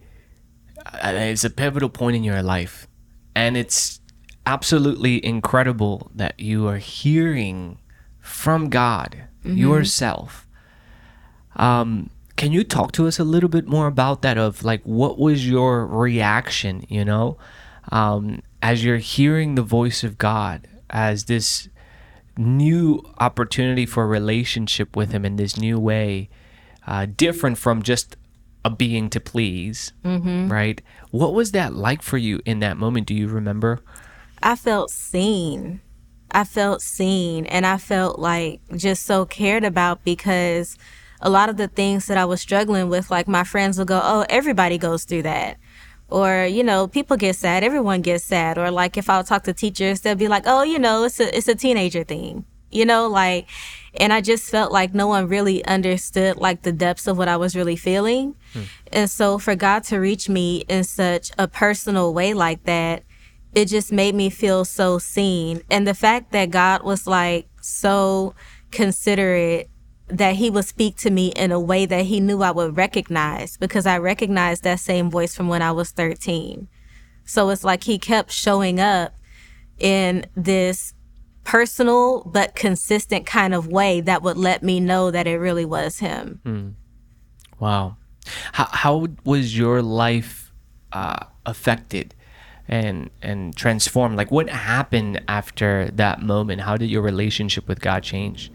uh, 0.84 1.12
it's 1.14 1.44
a 1.44 1.50
pivotal 1.50 1.88
point 1.88 2.16
in 2.16 2.22
your 2.22 2.42
life, 2.42 2.86
and 3.34 3.56
it's 3.56 4.00
absolutely 4.44 5.24
incredible 5.24 6.10
that 6.14 6.38
you 6.38 6.68
are 6.68 6.76
hearing 6.76 7.78
from 8.20 8.68
God 8.68 9.24
mm-hmm. 9.42 9.56
yourself. 9.56 10.46
Um, 11.56 12.10
can 12.40 12.52
you 12.52 12.64
talk 12.64 12.90
to 12.92 13.06
us 13.06 13.18
a 13.18 13.24
little 13.24 13.50
bit 13.50 13.68
more 13.68 13.86
about 13.86 14.22
that 14.22 14.38
of 14.38 14.64
like 14.64 14.82
what 14.84 15.18
was 15.18 15.46
your 15.46 15.86
reaction 15.86 16.82
you 16.88 17.04
know 17.04 17.36
um, 17.92 18.40
as 18.62 18.82
you're 18.82 18.96
hearing 18.96 19.54
the 19.54 19.62
voice 19.62 20.02
of 20.02 20.16
god 20.16 20.66
as 20.88 21.24
this 21.24 21.68
new 22.38 23.04
opportunity 23.18 23.84
for 23.84 24.04
a 24.04 24.06
relationship 24.06 24.96
with 24.96 25.12
him 25.12 25.26
in 25.26 25.36
this 25.36 25.58
new 25.58 25.78
way 25.78 26.30
uh, 26.86 27.06
different 27.14 27.58
from 27.58 27.82
just 27.82 28.16
a 28.64 28.70
being 28.70 29.10
to 29.10 29.20
please 29.20 29.92
mm-hmm. 30.02 30.50
right 30.50 30.80
what 31.10 31.34
was 31.34 31.52
that 31.52 31.74
like 31.74 32.00
for 32.00 32.16
you 32.16 32.40
in 32.46 32.60
that 32.60 32.78
moment 32.78 33.06
do 33.06 33.14
you 33.14 33.28
remember 33.28 33.80
I 34.42 34.56
felt 34.56 34.90
seen. 34.90 35.80
I 36.30 36.44
felt 36.44 36.80
seen 36.80 37.46
and 37.46 37.66
I 37.66 37.76
felt 37.76 38.18
like 38.18 38.60
just 38.76 39.04
so 39.04 39.26
cared 39.26 39.64
about 39.64 40.04
because 40.04 40.78
a 41.20 41.30
lot 41.30 41.48
of 41.48 41.56
the 41.56 41.68
things 41.68 42.06
that 42.06 42.16
I 42.16 42.24
was 42.24 42.40
struggling 42.40 42.88
with, 42.88 43.10
like 43.10 43.28
my 43.28 43.44
friends 43.44 43.78
would 43.78 43.88
go, 43.88 44.00
Oh, 44.02 44.24
everybody 44.28 44.78
goes 44.78 45.04
through 45.04 45.22
that. 45.22 45.58
Or, 46.08 46.44
you 46.44 46.64
know, 46.64 46.88
people 46.88 47.16
get 47.16 47.36
sad, 47.36 47.62
everyone 47.62 48.02
gets 48.02 48.24
sad. 48.24 48.58
Or 48.58 48.70
like 48.70 48.96
if 48.96 49.08
I'll 49.08 49.24
talk 49.24 49.44
to 49.44 49.52
teachers, 49.52 50.00
they'll 50.00 50.14
be 50.14 50.28
like, 50.28 50.44
Oh, 50.46 50.62
you 50.62 50.78
know, 50.78 51.04
it's 51.04 51.20
a 51.20 51.36
it's 51.36 51.48
a 51.48 51.54
teenager 51.54 52.04
thing. 52.04 52.44
You 52.70 52.84
know, 52.84 53.08
like 53.08 53.48
and 53.94 54.12
I 54.12 54.20
just 54.20 54.50
felt 54.50 54.72
like 54.72 54.94
no 54.94 55.06
one 55.06 55.28
really 55.28 55.64
understood 55.64 56.36
like 56.36 56.62
the 56.62 56.72
depths 56.72 57.06
of 57.06 57.18
what 57.18 57.28
I 57.28 57.36
was 57.36 57.56
really 57.56 57.76
feeling. 57.76 58.36
Hmm. 58.52 58.62
And 58.92 59.10
so 59.10 59.38
for 59.38 59.54
God 59.54 59.84
to 59.84 59.98
reach 59.98 60.28
me 60.28 60.64
in 60.68 60.84
such 60.84 61.32
a 61.38 61.48
personal 61.48 62.14
way 62.14 62.34
like 62.34 62.64
that, 62.64 63.02
it 63.54 63.66
just 63.66 63.92
made 63.92 64.14
me 64.14 64.30
feel 64.30 64.64
so 64.64 64.98
seen. 64.98 65.62
And 65.70 65.86
the 65.86 65.94
fact 65.94 66.32
that 66.32 66.50
God 66.50 66.82
was 66.82 67.06
like 67.06 67.48
so 67.60 68.34
considerate 68.70 69.69
that 70.10 70.36
he 70.36 70.50
would 70.50 70.64
speak 70.64 70.96
to 70.98 71.10
me 71.10 71.28
in 71.28 71.52
a 71.52 71.60
way 71.60 71.86
that 71.86 72.06
he 72.06 72.20
knew 72.20 72.42
I 72.42 72.50
would 72.50 72.76
recognize 72.76 73.56
because 73.56 73.86
I 73.86 73.98
recognized 73.98 74.64
that 74.64 74.80
same 74.80 75.10
voice 75.10 75.34
from 75.34 75.48
when 75.48 75.62
I 75.62 75.72
was 75.72 75.90
13. 75.90 76.68
So 77.24 77.48
it's 77.50 77.64
like 77.64 77.84
he 77.84 77.98
kept 77.98 78.32
showing 78.32 78.80
up 78.80 79.14
in 79.78 80.26
this 80.34 80.94
personal 81.44 82.22
but 82.24 82.54
consistent 82.54 83.26
kind 83.26 83.54
of 83.54 83.66
way 83.66 84.00
that 84.00 84.22
would 84.22 84.36
let 84.36 84.62
me 84.62 84.80
know 84.80 85.10
that 85.10 85.26
it 85.26 85.36
really 85.36 85.64
was 85.64 85.98
him. 85.98 86.40
Mm. 86.44 86.74
Wow. 87.58 87.96
How, 88.52 88.68
how 88.70 89.06
was 89.24 89.56
your 89.56 89.82
life 89.82 90.52
uh, 90.92 91.24
affected 91.46 92.14
and 92.68 93.10
and 93.22 93.56
transformed? 93.56 94.16
Like 94.16 94.30
what 94.30 94.48
happened 94.48 95.20
after 95.28 95.90
that 95.92 96.22
moment? 96.22 96.62
How 96.62 96.76
did 96.76 96.90
your 96.90 97.02
relationship 97.02 97.66
with 97.68 97.80
God 97.80 98.02
change? 98.02 98.50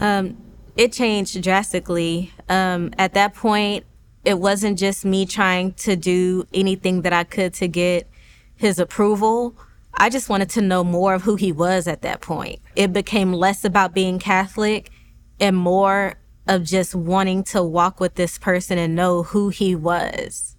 Um, 0.00 0.36
it 0.76 0.92
changed 0.92 1.40
drastically. 1.42 2.32
Um, 2.48 2.92
at 2.98 3.14
that 3.14 3.34
point, 3.34 3.84
it 4.24 4.38
wasn't 4.38 4.78
just 4.78 5.04
me 5.04 5.26
trying 5.26 5.72
to 5.74 5.96
do 5.96 6.46
anything 6.52 7.02
that 7.02 7.12
I 7.12 7.24
could 7.24 7.54
to 7.54 7.68
get 7.68 8.08
his 8.56 8.78
approval. 8.78 9.56
I 9.94 10.08
just 10.08 10.28
wanted 10.28 10.50
to 10.50 10.62
know 10.62 10.84
more 10.84 11.14
of 11.14 11.22
who 11.22 11.36
he 11.36 11.52
was 11.52 11.86
at 11.86 12.02
that 12.02 12.20
point. 12.20 12.60
It 12.76 12.92
became 12.92 13.32
less 13.32 13.64
about 13.64 13.94
being 13.94 14.18
Catholic 14.18 14.90
and 15.38 15.56
more 15.56 16.14
of 16.46 16.64
just 16.64 16.94
wanting 16.94 17.44
to 17.44 17.62
walk 17.62 18.00
with 18.00 18.14
this 18.14 18.38
person 18.38 18.78
and 18.78 18.94
know 18.94 19.22
who 19.22 19.48
he 19.48 19.74
was. 19.74 20.56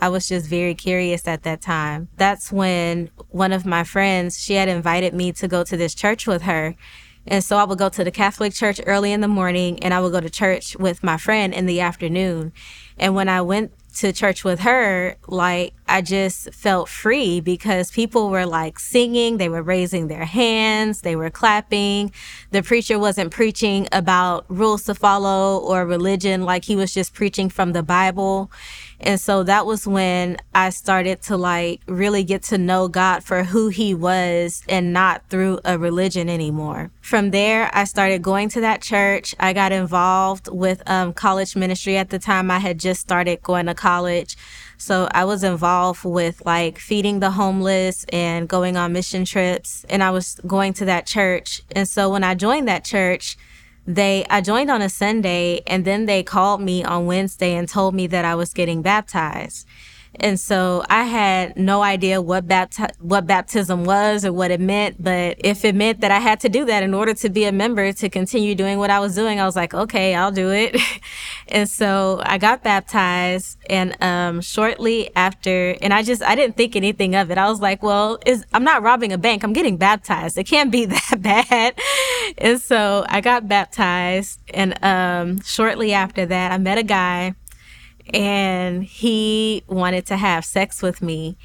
I 0.00 0.08
was 0.08 0.28
just 0.28 0.46
very 0.46 0.74
curious 0.74 1.26
at 1.26 1.42
that 1.44 1.62
time. 1.62 2.08
That's 2.16 2.52
when 2.52 3.10
one 3.28 3.52
of 3.52 3.64
my 3.64 3.82
friends, 3.82 4.38
she 4.38 4.54
had 4.54 4.68
invited 4.68 5.14
me 5.14 5.32
to 5.32 5.48
go 5.48 5.64
to 5.64 5.76
this 5.76 5.94
church 5.94 6.26
with 6.26 6.42
her. 6.42 6.74
And 7.26 7.42
so 7.42 7.56
I 7.56 7.64
would 7.64 7.78
go 7.78 7.88
to 7.88 8.04
the 8.04 8.10
Catholic 8.10 8.52
church 8.52 8.80
early 8.86 9.12
in 9.12 9.20
the 9.20 9.28
morning 9.28 9.82
and 9.82 9.92
I 9.92 10.00
would 10.00 10.12
go 10.12 10.20
to 10.20 10.30
church 10.30 10.76
with 10.76 11.02
my 11.02 11.16
friend 11.16 11.52
in 11.52 11.66
the 11.66 11.80
afternoon. 11.80 12.52
And 12.98 13.14
when 13.14 13.28
I 13.28 13.42
went 13.42 13.72
to 13.96 14.12
church 14.12 14.44
with 14.44 14.60
her, 14.60 15.16
like 15.26 15.74
I 15.88 16.02
just 16.02 16.52
felt 16.52 16.88
free 16.88 17.40
because 17.40 17.90
people 17.90 18.30
were 18.30 18.46
like 18.46 18.78
singing, 18.78 19.38
they 19.38 19.48
were 19.48 19.62
raising 19.62 20.08
their 20.08 20.24
hands, 20.24 21.02
they 21.02 21.16
were 21.16 21.30
clapping. 21.30 22.12
The 22.50 22.62
preacher 22.62 22.98
wasn't 22.98 23.30
preaching 23.30 23.88
about 23.92 24.44
rules 24.48 24.84
to 24.84 24.94
follow 24.94 25.58
or 25.58 25.86
religion, 25.86 26.44
like 26.44 26.64
he 26.64 26.76
was 26.76 26.92
just 26.92 27.14
preaching 27.14 27.48
from 27.48 27.72
the 27.72 27.82
Bible. 27.82 28.50
And 28.98 29.20
so 29.20 29.42
that 29.42 29.66
was 29.66 29.86
when 29.86 30.38
I 30.54 30.70
started 30.70 31.20
to 31.22 31.36
like 31.36 31.82
really 31.86 32.24
get 32.24 32.42
to 32.44 32.58
know 32.58 32.88
God 32.88 33.22
for 33.22 33.44
who 33.44 33.68
he 33.68 33.94
was 33.94 34.62
and 34.68 34.92
not 34.92 35.28
through 35.28 35.60
a 35.64 35.78
religion 35.78 36.28
anymore. 36.30 36.90
From 37.02 37.30
there, 37.30 37.70
I 37.74 37.84
started 37.84 38.22
going 38.22 38.48
to 38.50 38.60
that 38.62 38.80
church. 38.80 39.34
I 39.38 39.52
got 39.52 39.72
involved 39.72 40.48
with 40.50 40.82
um, 40.88 41.12
college 41.12 41.54
ministry 41.54 41.96
at 41.98 42.08
the 42.08 42.18
time. 42.18 42.50
I 42.50 42.58
had 42.58 42.80
just 42.80 43.00
started 43.00 43.42
going 43.42 43.66
to 43.66 43.74
college. 43.74 44.36
So 44.78 45.08
I 45.12 45.24
was 45.24 45.42
involved 45.42 46.04
with 46.04 46.44
like 46.44 46.78
feeding 46.78 47.20
the 47.20 47.30
homeless 47.30 48.04
and 48.12 48.48
going 48.48 48.76
on 48.76 48.92
mission 48.92 49.24
trips. 49.24 49.84
And 49.88 50.02
I 50.02 50.10
was 50.10 50.40
going 50.46 50.72
to 50.74 50.84
that 50.84 51.06
church. 51.06 51.62
And 51.72 51.88
so 51.88 52.10
when 52.10 52.24
I 52.24 52.34
joined 52.34 52.68
that 52.68 52.84
church, 52.84 53.36
they 53.86 54.26
I 54.28 54.40
joined 54.40 54.70
on 54.70 54.82
a 54.82 54.88
Sunday 54.88 55.62
and 55.66 55.84
then 55.84 56.06
they 56.06 56.22
called 56.22 56.60
me 56.60 56.82
on 56.82 57.06
Wednesday 57.06 57.54
and 57.54 57.68
told 57.68 57.94
me 57.94 58.06
that 58.08 58.24
I 58.24 58.34
was 58.34 58.52
getting 58.52 58.82
baptized. 58.82 59.66
And 60.20 60.40
so 60.40 60.84
I 60.88 61.04
had 61.04 61.56
no 61.56 61.82
idea 61.82 62.22
what 62.22 62.46
bapti- 62.46 62.94
what 63.00 63.26
baptism 63.26 63.84
was 63.84 64.24
or 64.24 64.32
what 64.32 64.50
it 64.50 64.60
meant, 64.60 65.02
but 65.02 65.36
if 65.44 65.64
it 65.64 65.74
meant 65.74 66.00
that 66.00 66.10
I 66.10 66.18
had 66.18 66.40
to 66.40 66.48
do 66.48 66.64
that 66.64 66.82
in 66.82 66.94
order 66.94 67.12
to 67.14 67.28
be 67.28 67.44
a 67.44 67.52
member 67.52 67.92
to 67.92 68.08
continue 68.08 68.54
doing 68.54 68.78
what 68.78 68.90
I 68.90 68.98
was 68.98 69.14
doing, 69.14 69.40
I 69.40 69.44
was 69.44 69.56
like, 69.56 69.74
okay, 69.74 70.14
I'll 70.14 70.32
do 70.32 70.50
it. 70.50 70.80
and 71.48 71.68
so 71.68 72.20
I 72.24 72.38
got 72.38 72.62
baptized 72.62 73.58
and 73.68 74.00
um, 74.02 74.40
shortly 74.40 75.14
after 75.14 75.76
and 75.82 75.92
I 75.92 76.02
just 76.02 76.22
I 76.22 76.34
didn't 76.34 76.56
think 76.56 76.76
anything 76.76 77.14
of 77.14 77.30
it. 77.30 77.38
I 77.38 77.48
was 77.48 77.60
like, 77.60 77.82
well, 77.82 78.18
is 78.24 78.44
I'm 78.52 78.64
not 78.64 78.82
robbing 78.82 79.12
a 79.12 79.18
bank. 79.18 79.44
I'm 79.44 79.52
getting 79.52 79.76
baptized. 79.76 80.38
It 80.38 80.44
can't 80.44 80.70
be 80.70 80.84
that 80.86 81.16
bad. 81.20 81.78
and 82.38 82.60
so 82.60 83.04
I 83.08 83.20
got 83.20 83.48
baptized 83.48 84.40
and 84.54 84.82
um, 84.82 85.40
shortly 85.42 85.92
after 85.92 86.26
that 86.26 86.52
I 86.52 86.58
met 86.58 86.78
a 86.78 86.82
guy 86.82 87.34
and 88.12 88.84
he 88.84 89.62
wanted 89.66 90.06
to 90.06 90.16
have 90.16 90.44
sex 90.44 90.82
with 90.82 91.02
me. 91.02 91.36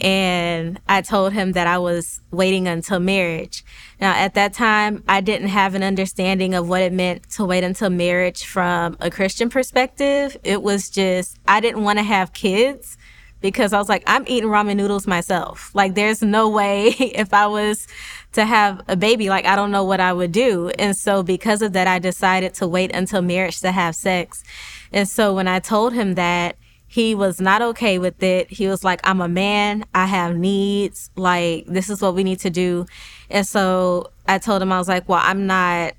And 0.00 0.80
I 0.88 1.02
told 1.02 1.34
him 1.34 1.52
that 1.52 1.66
I 1.66 1.76
was 1.76 2.22
waiting 2.30 2.66
until 2.66 3.00
marriage. 3.00 3.64
Now, 4.00 4.12
at 4.14 4.32
that 4.34 4.54
time, 4.54 5.04
I 5.06 5.20
didn't 5.20 5.48
have 5.48 5.74
an 5.74 5.82
understanding 5.82 6.54
of 6.54 6.68
what 6.68 6.80
it 6.80 6.92
meant 6.92 7.28
to 7.32 7.44
wait 7.44 7.64
until 7.64 7.90
marriage 7.90 8.44
from 8.44 8.96
a 9.00 9.10
Christian 9.10 9.50
perspective. 9.50 10.38
It 10.42 10.62
was 10.62 10.88
just, 10.88 11.38
I 11.46 11.60
didn't 11.60 11.82
want 11.82 11.98
to 11.98 12.02
have 12.02 12.32
kids 12.32 12.96
because 13.42 13.72
I 13.72 13.78
was 13.78 13.88
like, 13.88 14.02
I'm 14.06 14.24
eating 14.26 14.48
ramen 14.48 14.76
noodles 14.76 15.06
myself. 15.06 15.70
Like, 15.74 15.94
there's 15.94 16.22
no 16.22 16.48
way 16.48 16.88
if 16.98 17.34
I 17.34 17.46
was 17.46 17.86
to 18.32 18.44
have 18.44 18.82
a 18.86 18.96
baby, 18.96 19.28
like, 19.28 19.44
I 19.44 19.56
don't 19.56 19.70
know 19.70 19.84
what 19.84 20.00
I 20.00 20.12
would 20.12 20.32
do. 20.32 20.70
And 20.78 20.96
so, 20.96 21.22
because 21.22 21.62
of 21.62 21.72
that, 21.72 21.86
I 21.86 21.98
decided 21.98 22.54
to 22.54 22.68
wait 22.68 22.94
until 22.94 23.22
marriage 23.22 23.60
to 23.60 23.72
have 23.72 23.96
sex. 23.96 24.44
And 24.92 25.08
so 25.08 25.34
when 25.34 25.48
I 25.48 25.58
told 25.58 25.92
him 25.92 26.14
that, 26.14 26.56
he 26.86 27.14
was 27.14 27.40
not 27.40 27.62
okay 27.62 28.00
with 28.00 28.20
it. 28.20 28.50
He 28.50 28.66
was 28.66 28.82
like, 28.82 29.00
I'm 29.04 29.20
a 29.20 29.28
man. 29.28 29.84
I 29.94 30.06
have 30.06 30.36
needs. 30.36 31.10
Like, 31.14 31.66
this 31.66 31.88
is 31.88 32.02
what 32.02 32.16
we 32.16 32.24
need 32.24 32.40
to 32.40 32.50
do. 32.50 32.86
And 33.30 33.46
so 33.46 34.10
I 34.26 34.38
told 34.38 34.60
him, 34.60 34.72
I 34.72 34.78
was 34.78 34.88
like, 34.88 35.08
well, 35.08 35.20
I'm 35.22 35.46
not, 35.46 35.94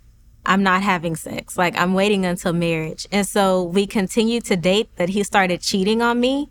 I'm 0.45 0.63
not 0.63 0.83
having 0.83 1.15
sex. 1.15 1.57
Like, 1.57 1.77
I'm 1.77 1.93
waiting 1.93 2.25
until 2.25 2.51
marriage. 2.51 3.07
And 3.09 3.25
so 3.25 3.63
we 3.63 3.87
continued 3.87 4.43
to 4.45 4.57
date 4.57 4.93
that 4.97 5.07
he 5.07 5.23
started 5.23 5.61
cheating 5.61 6.01
on 6.01 6.19
me. 6.19 6.49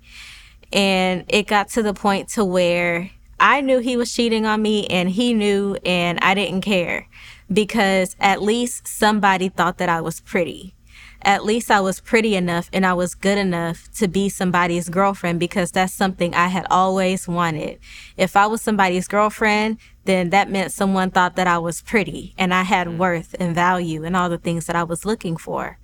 And 0.73 1.27
it 1.29 1.47
got 1.47 1.69
to 1.71 1.83
the 1.83 1.93
point 1.93 2.31
to 2.31 2.45
where 2.45 3.11
I 3.41 3.61
knew 3.61 3.79
he 3.79 3.97
was 3.97 4.13
cheating 4.13 4.47
on 4.47 4.63
me 4.63 4.87
and 4.87 5.11
he 5.11 5.35
knew 5.35 5.77
and 5.85 6.19
I 6.21 6.35
didn't 6.35 6.61
care 6.61 7.09
because 7.53 8.15
at 8.21 8.43
least 8.43 8.87
somebody 8.87 9.49
thought 9.49 9.79
that 9.79 9.89
I 9.89 10.01
was 10.01 10.21
pretty 10.21 10.75
at 11.23 11.45
least 11.45 11.71
I 11.71 11.81
was 11.81 12.01
pretty 12.01 12.35
enough 12.35 12.71
and 12.73 12.87
I 12.87 12.95
was 12.95 13.15
good 13.15 13.39
enough 13.39 13.91
to 13.97 14.09
be 14.09 14.29
somebody's 14.29 14.89
girlfriend 14.89 15.39
because 15.39 15.71
that's 15.71 15.93
something 15.93 16.35
I 16.35 16.49
had 16.49 16.67
always 16.71 17.29
wanted. 17.29 17.79
If 18.17 18.37
I 18.37 18.47
was 18.47 18.63
somebody's 18.63 19.07
girlfriend, 19.07 19.79
then 20.05 20.31
that 20.31 20.51
meant 20.51 20.73
someone 20.73 21.11
thought 21.11 21.37
that 21.37 21.47
I 21.47 21.59
was 21.59 21.83
pretty 21.83 22.35
and 22.39 22.55
I 22.55 22.63
had 22.63 22.87
mm. 22.87 22.97
worth 22.97 23.35
and 23.39 23.55
value 23.55 24.05
and 24.05 24.17
all 24.17 24.31
the 24.31 24.39
things 24.39 24.67
that 24.67 24.77
I 24.77 24.85
was 24.85 25.05
looking 25.05 25.37
for. 25.37 25.79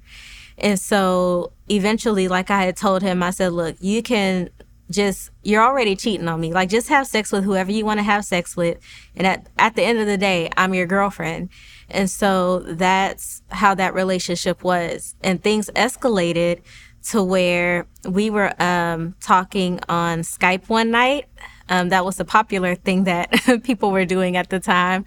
And 0.59 0.81
so 0.81 1.53
eventually, 1.69 2.29
like 2.29 2.51
I 2.51 2.65
had 2.65 2.79
told 2.79 3.03
him, 3.03 3.23
I 3.23 3.31
said, 3.31 3.53
look, 3.53 3.77
you 3.81 4.03
can 4.03 4.49
just 4.91 5.31
you're 5.43 5.63
already 5.63 5.97
cheating 5.97 6.29
on 6.29 6.41
me. 6.41 6.53
Like 6.53 6.69
just 6.69 6.89
have 6.89 7.07
sex 7.07 7.33
with 7.33 7.45
whoever 7.45 7.73
you 7.73 7.85
want 7.85 7.99
to 7.99 8.05
have 8.05 8.25
sex 8.25 8.57
with. 8.57 8.79
And 9.15 9.27
at, 9.27 9.49
at 9.59 9.75
the 9.77 9.83
end 9.83 9.99
of 9.99 10.07
the 10.07 10.17
day 10.17 10.51
i'm 10.57 10.75
your 10.75 10.87
girlfriend. 10.87 11.51
And 11.89 12.11
so 12.11 12.61
that's 12.61 13.43
how 13.49 13.75
that 13.75 13.95
relationship 13.95 14.63
was. 14.65 15.15
And 15.23 15.43
things 15.43 15.71
escalated 15.75 16.63
to 17.11 17.23
where 17.23 17.87
we 18.09 18.31
were 18.31 18.61
um, 18.61 19.15
talking 19.21 19.81
on 19.89 20.21
skype 20.21 20.69
one 20.69 20.91
night. 20.91 21.27
Um, 21.69 21.89
that 21.89 22.05
was 22.05 22.19
a 22.21 22.25
popular 22.25 22.75
thing 22.75 23.05
that 23.05 23.31
people 23.65 23.91
were 23.91 24.05
doing 24.05 24.37
at 24.37 24.51
the 24.51 24.61
time. 24.61 25.05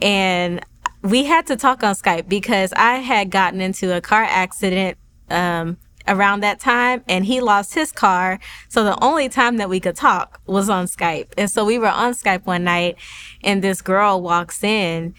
And 0.00 0.64
we 1.02 1.24
had 1.24 1.46
to 1.48 1.56
talk 1.56 1.82
on 1.82 1.94
skype 1.94 2.28
because 2.28 2.72
i 2.74 2.94
had 2.94 3.30
gotten 3.30 3.60
into 3.60 3.94
a 3.94 4.00
car 4.00 4.22
accident 4.22 4.96
um, 5.30 5.76
around 6.08 6.40
that 6.40 6.60
time 6.60 7.02
and 7.08 7.24
he 7.24 7.40
lost 7.40 7.74
his 7.74 7.92
car. 7.92 8.38
So 8.68 8.84
the 8.84 9.02
only 9.02 9.28
time 9.28 9.56
that 9.56 9.68
we 9.68 9.80
could 9.80 9.96
talk 9.96 10.40
was 10.46 10.68
on 10.68 10.86
Skype. 10.86 11.32
And 11.36 11.50
so 11.50 11.64
we 11.64 11.78
were 11.78 11.88
on 11.88 12.12
Skype 12.14 12.46
one 12.46 12.64
night 12.64 12.96
and 13.42 13.62
this 13.62 13.82
girl 13.82 14.20
walks 14.20 14.62
in 14.62 15.14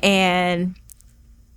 and 0.00 0.76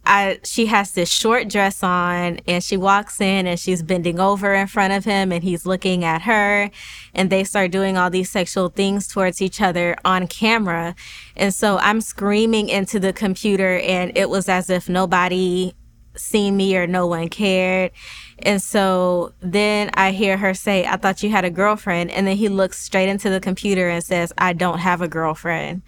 I 0.05 0.39
she 0.43 0.65
has 0.65 0.93
this 0.93 1.09
short 1.09 1.50
dress 1.50 1.83
on 1.83 2.39
and 2.48 2.63
she 2.63 2.77
walks 2.77 3.21
in 3.21 3.45
and 3.45 3.59
she's 3.59 3.83
bending 3.83 4.19
over 4.19 4.55
in 4.55 4.65
front 4.65 4.91
of 4.91 5.05
him 5.05 5.31
and 5.31 5.43
he's 5.43 5.67
looking 5.67 6.03
at 6.03 6.24
her 6.24 6.71
and 7.13 7.29
they 7.29 7.43
start 7.43 7.69
doing 7.69 7.95
all 7.95 8.09
these 8.09 8.31
sexual 8.31 8.69
things 8.69 9.07
towards 9.07 9.39
each 9.39 9.62
other 9.62 9.95
on 10.03 10.25
camera. 10.25 10.95
And 11.36 11.53
so 11.53 11.77
I'm 11.77 12.01
screaming 12.01 12.69
into 12.69 13.00
the 13.00 13.13
computer 13.13 13.77
and 13.79 14.12
it 14.17 14.29
was 14.29 14.50
as 14.50 14.71
if 14.71 14.89
nobody 14.89 15.74
seen 16.15 16.57
me 16.57 16.75
or 16.77 16.87
no 16.87 17.07
one 17.07 17.29
cared. 17.29 17.91
And 18.39 18.61
so 18.61 19.33
then 19.41 19.91
I 19.93 20.11
hear 20.11 20.37
her 20.37 20.53
say, 20.53 20.85
I 20.85 20.97
thought 20.97 21.23
you 21.23 21.29
had 21.29 21.45
a 21.45 21.49
girlfriend. 21.49 22.11
And 22.11 22.27
then 22.27 22.37
he 22.37 22.49
looks 22.49 22.79
straight 22.79 23.09
into 23.09 23.29
the 23.29 23.39
computer 23.39 23.89
and 23.89 24.03
says, 24.03 24.33
I 24.37 24.53
don't 24.53 24.79
have 24.79 25.01
a 25.01 25.07
girlfriend. 25.07 25.81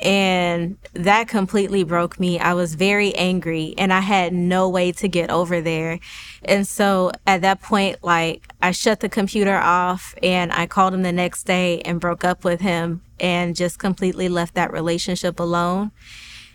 And 0.00 0.78
that 0.94 1.28
completely 1.28 1.84
broke 1.84 2.18
me. 2.18 2.38
I 2.38 2.54
was 2.54 2.74
very 2.74 3.14
angry 3.16 3.74
and 3.76 3.92
I 3.92 4.00
had 4.00 4.32
no 4.32 4.68
way 4.68 4.92
to 4.92 5.08
get 5.08 5.30
over 5.30 5.60
there. 5.60 6.00
And 6.42 6.66
so 6.66 7.12
at 7.26 7.42
that 7.42 7.60
point, 7.60 8.02
like 8.02 8.48
I 8.62 8.70
shut 8.70 9.00
the 9.00 9.10
computer 9.10 9.56
off 9.56 10.14
and 10.22 10.52
I 10.52 10.66
called 10.66 10.94
him 10.94 11.02
the 11.02 11.12
next 11.12 11.44
day 11.44 11.82
and 11.82 12.00
broke 12.00 12.24
up 12.24 12.44
with 12.44 12.62
him 12.62 13.02
and 13.18 13.54
just 13.54 13.78
completely 13.78 14.30
left 14.30 14.54
that 14.54 14.72
relationship 14.72 15.38
alone. 15.38 15.90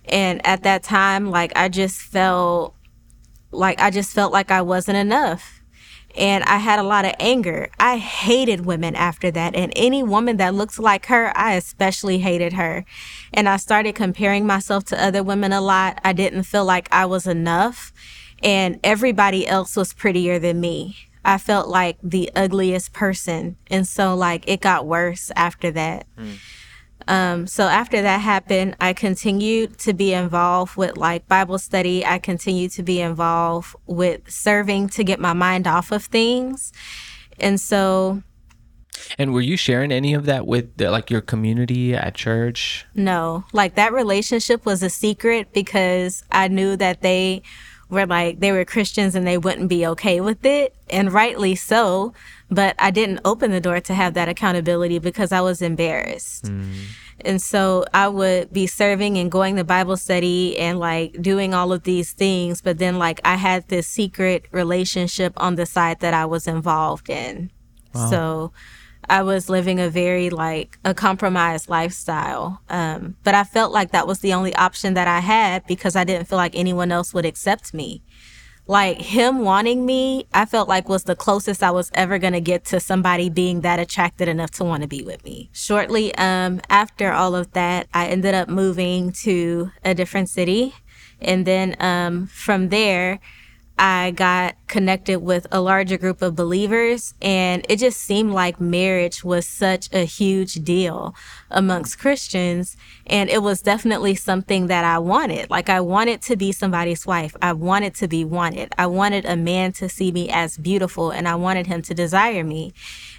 And 0.05 0.45
at 0.45 0.63
that 0.63 0.81
time, 0.81 1.29
like 1.29 1.51
I 1.55 1.69
just 1.69 2.01
felt 2.01 2.74
like 3.55 3.81
I 3.81 3.89
just 3.89 4.13
felt 4.13 4.31
like 4.31 4.51
I 4.51 4.61
wasn't 4.61 4.97
enough 4.97 5.61
and 6.17 6.43
I 6.45 6.57
had 6.57 6.79
a 6.79 6.83
lot 6.83 7.05
of 7.05 7.13
anger. 7.19 7.69
I 7.79 7.97
hated 7.97 8.65
women 8.65 8.95
after 8.95 9.31
that. 9.31 9.55
And 9.55 9.73
any 9.75 10.01
woman 10.01 10.37
that 10.37 10.55
looked 10.55 10.79
like 10.79 11.07
her, 11.07 11.31
I 11.35 11.53
especially 11.53 12.19
hated 12.19 12.53
her. 12.53 12.85
And 13.33 13.49
I 13.49 13.57
started 13.57 13.95
comparing 13.95 14.45
myself 14.45 14.85
to 14.85 15.03
other 15.03 15.23
women 15.23 15.51
a 15.51 15.61
lot. 15.61 15.99
I 16.03 16.13
didn't 16.13 16.43
feel 16.43 16.65
like 16.65 16.87
I 16.91 17.05
was 17.05 17.27
enough. 17.27 17.91
And 18.41 18.79
everybody 18.83 19.47
else 19.47 19.75
was 19.75 19.93
prettier 19.93 20.39
than 20.39 20.59
me. 20.59 20.97
I 21.23 21.37
felt 21.37 21.67
like 21.67 21.97
the 22.03 22.29
ugliest 22.35 22.93
person. 22.93 23.57
And 23.67 23.87
so, 23.87 24.15
like, 24.15 24.47
it 24.47 24.61
got 24.61 24.85
worse 24.85 25.31
after 25.35 25.71
that. 25.71 26.05
Mm. 26.17 26.37
Um, 27.07 27.47
so 27.47 27.65
after 27.65 28.01
that 28.01 28.17
happened, 28.21 28.75
I 28.81 28.93
continued 28.93 29.77
to 29.79 29.93
be 29.93 30.13
involved 30.13 30.75
with 30.75 30.97
like 30.97 31.27
Bible 31.27 31.57
study. 31.57 32.05
I 32.05 32.19
continued 32.19 32.71
to 32.71 32.83
be 32.83 33.01
involved 33.01 33.75
with 33.85 34.29
serving 34.29 34.89
to 34.89 35.03
get 35.03 35.19
my 35.19 35.33
mind 35.33 35.67
off 35.67 35.91
of 35.91 36.05
things. 36.05 36.73
And 37.39 37.59
so. 37.59 38.23
And 39.17 39.33
were 39.33 39.41
you 39.41 39.57
sharing 39.57 39.91
any 39.91 40.13
of 40.13 40.25
that 40.25 40.47
with 40.47 40.77
the, 40.77 40.89
like 40.89 41.11
your 41.11 41.21
community 41.21 41.93
at 41.93 42.15
church? 42.15 42.85
No, 42.95 43.45
like 43.53 43.75
that 43.75 43.93
relationship 43.93 44.65
was 44.65 44.81
a 44.81 44.89
secret 44.89 45.53
because 45.53 46.23
I 46.31 46.47
knew 46.47 46.75
that 46.77 47.01
they 47.01 47.43
were 47.89 48.05
like, 48.05 48.39
they 48.39 48.51
were 48.51 48.65
Christians 48.65 49.13
and 49.13 49.27
they 49.27 49.37
wouldn't 49.37 49.69
be 49.69 49.85
okay 49.87 50.21
with 50.21 50.43
it. 50.45 50.75
And 50.89 51.11
rightly 51.11 51.55
so 51.55 52.13
but 52.49 52.75
I 52.79 52.91
didn't 52.91 53.21
open 53.25 53.51
the 53.51 53.59
door 53.59 53.79
to 53.81 53.93
have 53.93 54.13
that 54.13 54.29
accountability 54.29 54.99
because 54.99 55.31
I 55.31 55.41
was 55.41 55.61
embarrassed. 55.61 56.45
Mm. 56.45 56.73
And 57.21 57.41
so 57.41 57.85
I 57.93 58.07
would 58.07 58.51
be 58.51 58.67
serving 58.67 59.17
and 59.17 59.31
going 59.31 59.55
to 59.55 59.63
Bible 59.63 59.97
study 59.97 60.57
and 60.57 60.79
like 60.79 61.21
doing 61.21 61.53
all 61.53 61.71
of 61.71 61.83
these 61.83 62.11
things. 62.11 62.61
But 62.61 62.77
then, 62.77 62.99
like, 62.99 63.21
I 63.23 63.35
had 63.35 63.67
this 63.69 63.87
secret 63.87 64.45
relationship 64.51 65.33
on 65.37 65.55
the 65.55 65.65
side 65.65 66.01
that 66.01 66.13
I 66.13 66.25
was 66.25 66.45
involved 66.45 67.09
in. 67.09 67.51
Wow. 67.93 68.09
So 68.09 68.53
I 69.09 69.21
was 69.21 69.49
living 69.49 69.79
a 69.79 69.89
very 69.89 70.29
like 70.29 70.77
a 70.83 70.93
compromised 70.93 71.69
lifestyle. 71.69 72.61
Um, 72.69 73.15
but 73.23 73.33
I 73.33 73.43
felt 73.43 73.71
like 73.71 73.91
that 73.91 74.07
was 74.07 74.19
the 74.19 74.33
only 74.33 74.53
option 74.55 74.93
that 74.95 75.07
I 75.07 75.19
had 75.19 75.65
because 75.67 75.95
I 75.95 76.03
didn't 76.03 76.27
feel 76.27 76.37
like 76.37 76.55
anyone 76.55 76.91
else 76.91 77.13
would 77.13 77.25
accept 77.25 77.73
me 77.73 78.03
like 78.67 78.99
him 78.99 79.39
wanting 79.39 79.85
me, 79.85 80.25
I 80.33 80.45
felt 80.45 80.67
like 80.67 80.89
was 80.89 81.03
the 81.03 81.15
closest 81.15 81.61
I 81.61 81.71
was 81.71 81.91
ever 81.93 82.17
going 82.17 82.33
to 82.33 82.41
get 82.41 82.65
to 82.65 82.79
somebody 82.79 83.29
being 83.29 83.61
that 83.61 83.79
attracted 83.79 84.27
enough 84.27 84.51
to 84.51 84.63
want 84.63 84.81
to 84.81 84.87
be 84.87 85.03
with 85.03 85.23
me. 85.23 85.49
Shortly 85.53 86.15
um, 86.15 86.61
after 86.69 87.11
all 87.11 87.35
of 87.35 87.51
that, 87.53 87.87
I 87.93 88.07
ended 88.07 88.33
up 88.33 88.49
moving 88.49 89.11
to 89.23 89.71
a 89.83 89.93
different 89.93 90.29
city. 90.29 90.73
And 91.21 91.45
then 91.45 91.75
um, 91.79 92.27
from 92.27 92.69
there, 92.69 93.19
I 93.77 94.11
got 94.11 94.55
connected 94.67 95.19
with 95.19 95.47
a 95.51 95.59
larger 95.59 95.97
group 95.97 96.21
of 96.21 96.35
believers, 96.35 97.13
and 97.21 97.65
it 97.67 97.77
just 97.77 97.99
seemed 97.99 98.31
like 98.31 98.59
marriage 98.59 99.23
was 99.23 99.45
such 99.45 99.93
a 99.93 100.05
huge 100.05 100.55
deal 100.55 101.13
amongst 101.51 101.99
Christians. 101.99 102.77
And 103.05 103.29
it 103.29 103.43
was 103.43 103.61
definitely 103.61 104.15
something 104.15 104.67
that 104.67 104.85
I 104.85 104.99
wanted. 104.99 105.49
Like, 105.49 105.69
I 105.69 105.81
wanted 105.81 106.21
to 106.23 106.37
be 106.37 106.51
somebody's 106.51 107.05
wife, 107.05 107.35
I 107.41 107.51
wanted 107.51 107.95
to 107.95 108.07
be 108.07 108.23
wanted. 108.23 108.73
I 108.77 108.87
wanted 108.87 109.25
a 109.25 109.35
man 109.35 109.73
to 109.73 109.89
see 109.89 110.11
me 110.11 110.29
as 110.29 110.57
beautiful, 110.57 111.11
and 111.11 111.27
I 111.27 111.35
wanted 111.35 111.67
him 111.67 111.81
to 111.83 111.93
desire 111.93 112.43
me. 112.43 112.73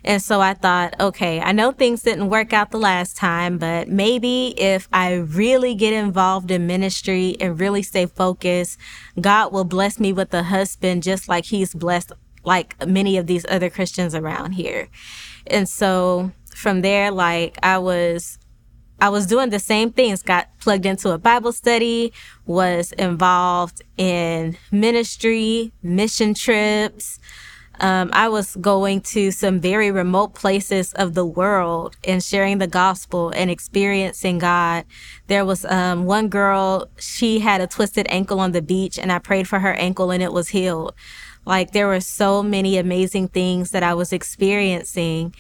And 0.05 0.23
so 0.23 0.41
I 0.41 0.55
thought, 0.55 0.99
okay, 1.01 1.41
I 1.41 1.53
know 1.53 1.73
things 1.73 2.03
didn't 2.03 2.29
work 2.29 2.53
out 2.53 2.71
the 2.71 2.79
last 2.79 3.17
time, 3.17 3.59
but 3.59 3.89
maybe 3.89 4.55
if 4.57 4.89
I 4.93 5.15
really 5.15 5.75
get 5.75 5.93
involved 5.93 6.51
in 6.51 6.67
ministry 6.67 7.37
and 7.41 7.59
really 7.59 7.83
stay 7.83 8.07
focused, 8.07 8.79
God 9.21 9.53
will 9.53 9.65
bless 9.65 9.99
me 9.99 10.13
with 10.13 10.33
a 10.35 10.45
husband 10.45 11.03
just 11.03 11.29
like 11.29 11.47
he's 11.47 11.75
blessed 11.75 12.13
like 12.45 12.87
many 12.87 13.17
of 13.17 13.27
these 13.27 13.45
other 13.49 13.69
Christians 13.69 14.15
around 14.15 14.53
here. 14.53 14.89
And 15.49 15.69
so 15.69 16.31
from 16.55 16.81
there, 16.83 17.11
like 17.11 17.59
I 17.63 17.79
was 17.79 18.39
I 18.99 19.11
was 19.11 19.27
doing 19.27 19.51
the 19.51 19.59
same 19.59 19.93
things, 19.93 20.23
got 20.23 20.49
plugged 20.59 20.87
into 20.87 21.11
a 21.11 21.19
Bible 21.19 21.53
study, 21.53 22.15
was 22.47 22.93
involved 22.93 23.83
in 23.99 24.57
ministry, 24.73 25.73
mission 25.83 26.33
trips, 26.33 27.19
um, 27.81 28.11
I 28.13 28.29
was 28.29 28.57
going 28.57 29.03
to 29.03 29.31
some 29.31 29.61
very 29.61 29.91
remote 29.91 30.35
places 30.35 30.93
of 30.95 31.15
the 31.15 31.27
world 31.27 31.97
and 32.05 32.23
sharing 32.23 32.59
the 32.59 32.67
gospel 32.67 33.31
and 33.31 33.51
experiencing 33.51 34.39
God. 34.39 34.85
There 35.27 35.45
was 35.45 35.65
um, 35.67 36.05
one 36.07 36.29
girl, 36.29 36.89
she 36.99 37.41
had 37.41 37.61
a 37.61 37.67
twisted 37.67 38.07
ankle 38.09 38.41
on 38.41 38.53
the 38.53 38.63
beach, 38.63 38.99
and 38.99 39.13
I 39.13 39.19
prayed 39.19 39.47
for 39.47 39.59
her 39.59 39.75
ankle 39.75 40.11
and 40.11 40.23
it 40.23 40.33
was 40.33 40.49
healed. 40.49 40.95
Like 41.45 41.73
there 41.73 41.87
were 41.87 42.01
so 42.01 42.43
many 42.43 42.79
amazing 42.79 43.29
things 43.29 43.71
that 43.71 43.83
I 43.83 43.95
was 43.95 44.13
experiencing. 44.13 45.35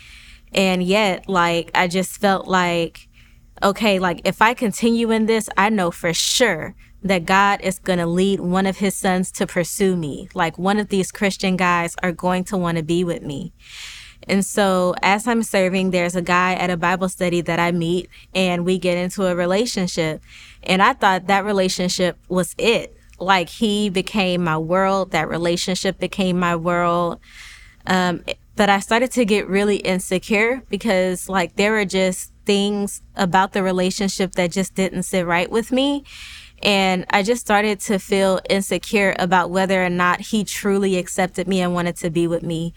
And 0.52 0.82
yet, 0.82 1.28
like, 1.28 1.70
I 1.74 1.88
just 1.88 2.20
felt 2.20 2.46
like, 2.46 3.08
okay, 3.62 3.98
like 3.98 4.20
if 4.24 4.40
I 4.40 4.54
continue 4.54 5.10
in 5.10 5.26
this, 5.26 5.48
I 5.56 5.70
know 5.70 5.90
for 5.90 6.12
sure 6.14 6.74
that 7.08 7.24
God 7.24 7.60
is 7.60 7.78
going 7.78 7.98
to 7.98 8.06
lead 8.06 8.40
one 8.40 8.66
of 8.66 8.78
his 8.78 8.96
sons 8.96 9.30
to 9.32 9.46
pursue 9.46 9.96
me. 9.96 10.28
Like 10.34 10.58
one 10.58 10.78
of 10.78 10.88
these 10.88 11.12
Christian 11.12 11.56
guys 11.56 11.94
are 12.02 12.12
going 12.12 12.44
to 12.44 12.56
want 12.56 12.78
to 12.78 12.82
be 12.82 13.04
with 13.04 13.22
me. 13.22 13.52
And 14.28 14.44
so 14.44 14.94
as 15.02 15.26
I'm 15.28 15.42
serving, 15.42 15.90
there's 15.90 16.16
a 16.16 16.22
guy 16.22 16.54
at 16.54 16.70
a 16.70 16.76
Bible 16.76 17.08
study 17.08 17.40
that 17.42 17.60
I 17.60 17.72
meet 17.72 18.08
and 18.34 18.64
we 18.64 18.78
get 18.78 18.98
into 18.98 19.26
a 19.26 19.36
relationship. 19.36 20.20
And 20.62 20.82
I 20.82 20.94
thought 20.94 21.26
that 21.26 21.44
relationship 21.44 22.18
was 22.28 22.54
it. 22.58 22.96
Like 23.18 23.48
he 23.48 23.88
became 23.88 24.44
my 24.44 24.58
world. 24.58 25.12
That 25.12 25.28
relationship 25.28 25.98
became 25.98 26.38
my 26.38 26.56
world. 26.56 27.20
Um, 27.86 28.24
but 28.56 28.68
I 28.68 28.80
started 28.80 29.10
to 29.12 29.24
get 29.24 29.48
really 29.48 29.76
insecure 29.76 30.62
because 30.68 31.28
like 31.28 31.56
there 31.56 31.72
were 31.72 31.84
just 31.84 32.32
things 32.46 33.02
about 33.14 33.52
the 33.52 33.62
relationship 33.62 34.32
that 34.32 34.50
just 34.50 34.74
didn't 34.74 35.02
sit 35.02 35.26
right 35.26 35.50
with 35.50 35.70
me. 35.70 36.04
And 36.62 37.04
I 37.10 37.22
just 37.22 37.40
started 37.40 37.80
to 37.80 37.98
feel 37.98 38.40
insecure 38.48 39.14
about 39.18 39.50
whether 39.50 39.84
or 39.84 39.90
not 39.90 40.20
he 40.20 40.44
truly 40.44 40.96
accepted 40.96 41.46
me 41.46 41.60
and 41.60 41.74
wanted 41.74 41.96
to 41.96 42.10
be 42.10 42.26
with 42.26 42.42
me. 42.42 42.74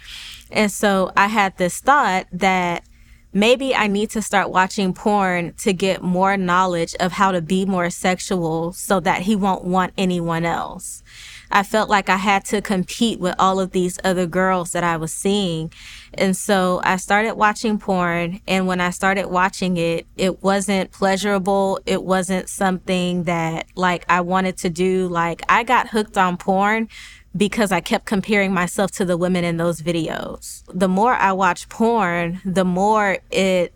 And 0.51 0.71
so 0.71 1.11
I 1.15 1.27
had 1.27 1.57
this 1.57 1.79
thought 1.79 2.27
that 2.31 2.83
maybe 3.31 3.75
I 3.75 3.87
need 3.87 4.09
to 4.11 4.21
start 4.21 4.49
watching 4.49 4.93
porn 4.93 5.53
to 5.59 5.73
get 5.73 6.01
more 6.01 6.35
knowledge 6.35 6.95
of 6.99 7.13
how 7.13 7.31
to 7.31 7.41
be 7.41 7.65
more 7.65 7.89
sexual 7.89 8.73
so 8.73 8.99
that 9.01 9.23
he 9.23 9.35
won't 9.35 9.63
want 9.63 9.93
anyone 9.97 10.45
else. 10.45 11.03
I 11.51 11.63
felt 11.63 11.89
like 11.89 12.09
I 12.09 12.17
had 12.17 12.45
to 12.45 12.61
compete 12.61 13.19
with 13.19 13.35
all 13.39 13.59
of 13.59 13.71
these 13.71 13.97
other 14.03 14.25
girls 14.27 14.71
that 14.71 14.83
I 14.83 14.97
was 14.97 15.11
seeing. 15.11 15.71
And 16.13 16.35
so 16.35 16.81
I 16.83 16.97
started 16.97 17.35
watching 17.35 17.79
porn. 17.79 18.41
And 18.47 18.67
when 18.67 18.81
I 18.81 18.91
started 18.91 19.27
watching 19.27 19.77
it, 19.77 20.07
it 20.15 20.43
wasn't 20.43 20.91
pleasurable. 20.91 21.79
It 21.85 22.03
wasn't 22.03 22.49
something 22.49 23.23
that 23.23 23.67
like 23.75 24.05
I 24.09 24.21
wanted 24.21 24.57
to 24.57 24.69
do. 24.69 25.07
Like 25.07 25.41
I 25.49 25.63
got 25.63 25.89
hooked 25.89 26.17
on 26.17 26.37
porn 26.37 26.87
because 27.35 27.71
I 27.71 27.79
kept 27.79 28.05
comparing 28.05 28.53
myself 28.53 28.91
to 28.91 29.05
the 29.05 29.17
women 29.17 29.43
in 29.43 29.57
those 29.57 29.81
videos. 29.81 30.63
The 30.73 30.87
more 30.87 31.13
I 31.13 31.31
watched 31.31 31.69
porn, 31.69 32.41
the 32.43 32.65
more 32.65 33.19
it 33.31 33.73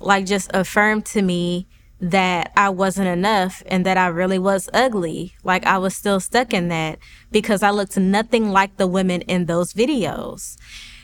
like 0.00 0.26
just 0.26 0.50
affirmed 0.52 1.06
to 1.06 1.22
me 1.22 1.66
that 2.10 2.52
I 2.54 2.68
wasn't 2.68 3.08
enough 3.08 3.62
and 3.66 3.86
that 3.86 3.96
I 3.96 4.08
really 4.08 4.38
was 4.38 4.68
ugly. 4.74 5.34
Like 5.42 5.64
I 5.64 5.78
was 5.78 5.96
still 5.96 6.20
stuck 6.20 6.52
in 6.52 6.68
that 6.68 6.98
because 7.32 7.62
I 7.62 7.70
looked 7.70 7.96
nothing 7.96 8.50
like 8.50 8.76
the 8.76 8.86
women 8.86 9.22
in 9.22 9.46
those 9.46 9.72
videos. 9.72 10.58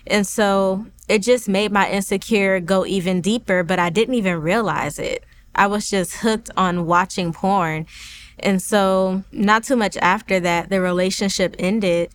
And 0.07 0.27
so 0.27 0.87
it 1.09 1.21
just 1.23 1.49
made 1.49 1.73
my 1.73 1.89
insecure 1.89 2.61
go 2.61 2.85
even 2.85 3.23
deeper, 3.23 3.63
but 3.63 3.79
I 3.79 3.89
didn't 3.89 4.15
even 4.15 4.43
realize 4.43 4.99
it. 4.99 5.25
I 5.55 5.69
was 5.69 5.89
just 5.89 6.17
hooked 6.17 6.51
on 6.55 6.85
watching 6.85 7.33
porn. 7.33 7.87
And 8.39 8.61
so, 8.61 9.25
not 9.33 9.65
too 9.65 9.77
much 9.77 9.97
after 9.99 10.39
that, 10.41 10.71
the 10.71 10.81
relationship 10.81 11.55
ended. 11.59 12.11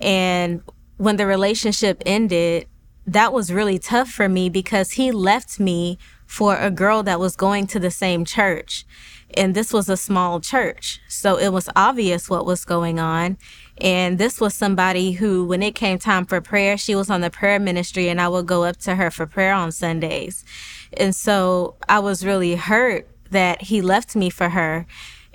And 0.00 0.62
when 0.98 1.16
the 1.16 1.26
relationship 1.26 2.02
ended, 2.06 2.66
that 3.06 3.32
was 3.32 3.52
really 3.52 3.78
tough 3.78 4.08
for 4.08 4.28
me 4.28 4.48
because 4.48 4.92
he 4.92 5.10
left 5.10 5.58
me 5.58 5.98
for 6.30 6.56
a 6.56 6.70
girl 6.70 7.02
that 7.02 7.18
was 7.18 7.34
going 7.34 7.66
to 7.66 7.80
the 7.80 7.90
same 7.90 8.24
church. 8.24 8.86
And 9.34 9.52
this 9.52 9.72
was 9.72 9.88
a 9.88 9.96
small 9.96 10.38
church. 10.38 11.00
So 11.08 11.36
it 11.36 11.48
was 11.48 11.68
obvious 11.74 12.30
what 12.30 12.46
was 12.46 12.64
going 12.64 13.00
on. 13.00 13.36
And 13.80 14.16
this 14.16 14.40
was 14.40 14.54
somebody 14.54 15.10
who, 15.10 15.44
when 15.44 15.60
it 15.60 15.74
came 15.74 15.98
time 15.98 16.26
for 16.26 16.40
prayer, 16.40 16.78
she 16.78 16.94
was 16.94 17.10
on 17.10 17.20
the 17.20 17.30
prayer 17.30 17.58
ministry 17.58 18.08
and 18.08 18.20
I 18.20 18.28
would 18.28 18.46
go 18.46 18.62
up 18.62 18.76
to 18.82 18.94
her 18.94 19.10
for 19.10 19.26
prayer 19.26 19.52
on 19.52 19.72
Sundays. 19.72 20.44
And 20.96 21.16
so 21.16 21.74
I 21.88 21.98
was 21.98 22.24
really 22.24 22.54
hurt 22.54 23.08
that 23.32 23.62
he 23.62 23.82
left 23.82 24.14
me 24.14 24.30
for 24.30 24.50
her. 24.50 24.86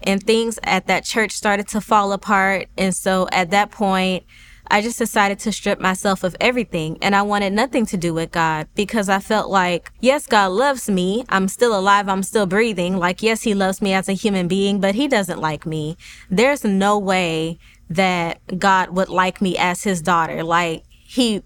And 0.01 0.23
things 0.23 0.59
at 0.63 0.87
that 0.87 1.03
church 1.03 1.33
started 1.33 1.67
to 1.69 1.81
fall 1.81 2.13
apart. 2.13 2.69
And 2.77 2.95
so 2.95 3.27
at 3.33 3.51
that 3.51 3.69
point, 3.69 4.23
I 4.67 4.81
just 4.81 4.97
decided 4.97 5.39
to 5.39 5.51
strip 5.51 5.79
myself 5.79 6.23
of 6.23 6.35
everything 6.39 6.97
and 7.01 7.15
I 7.15 7.21
wanted 7.21 7.53
nothing 7.53 7.85
to 7.87 7.97
do 7.97 8.13
with 8.13 8.31
God 8.31 8.67
because 8.75 9.09
I 9.09 9.19
felt 9.19 9.49
like, 9.49 9.91
yes, 9.99 10.25
God 10.27 10.51
loves 10.51 10.89
me. 10.89 11.23
I'm 11.29 11.47
still 11.47 11.77
alive. 11.77 12.09
I'm 12.09 12.23
still 12.23 12.45
breathing. 12.45 12.97
Like, 12.97 13.21
yes, 13.21 13.43
he 13.43 13.53
loves 13.53 13.81
me 13.81 13.93
as 13.93 14.09
a 14.09 14.13
human 14.13 14.47
being, 14.47 14.79
but 14.79 14.95
he 14.95 15.07
doesn't 15.07 15.39
like 15.39 15.65
me. 15.65 15.97
There's 16.29 16.63
no 16.63 16.97
way 16.97 17.59
that 17.89 18.39
God 18.57 18.89
would 18.89 19.09
like 19.09 19.41
me 19.41 19.57
as 19.57 19.83
his 19.83 20.01
daughter. 20.01 20.43
Like, 20.43 20.83
he 20.89 21.43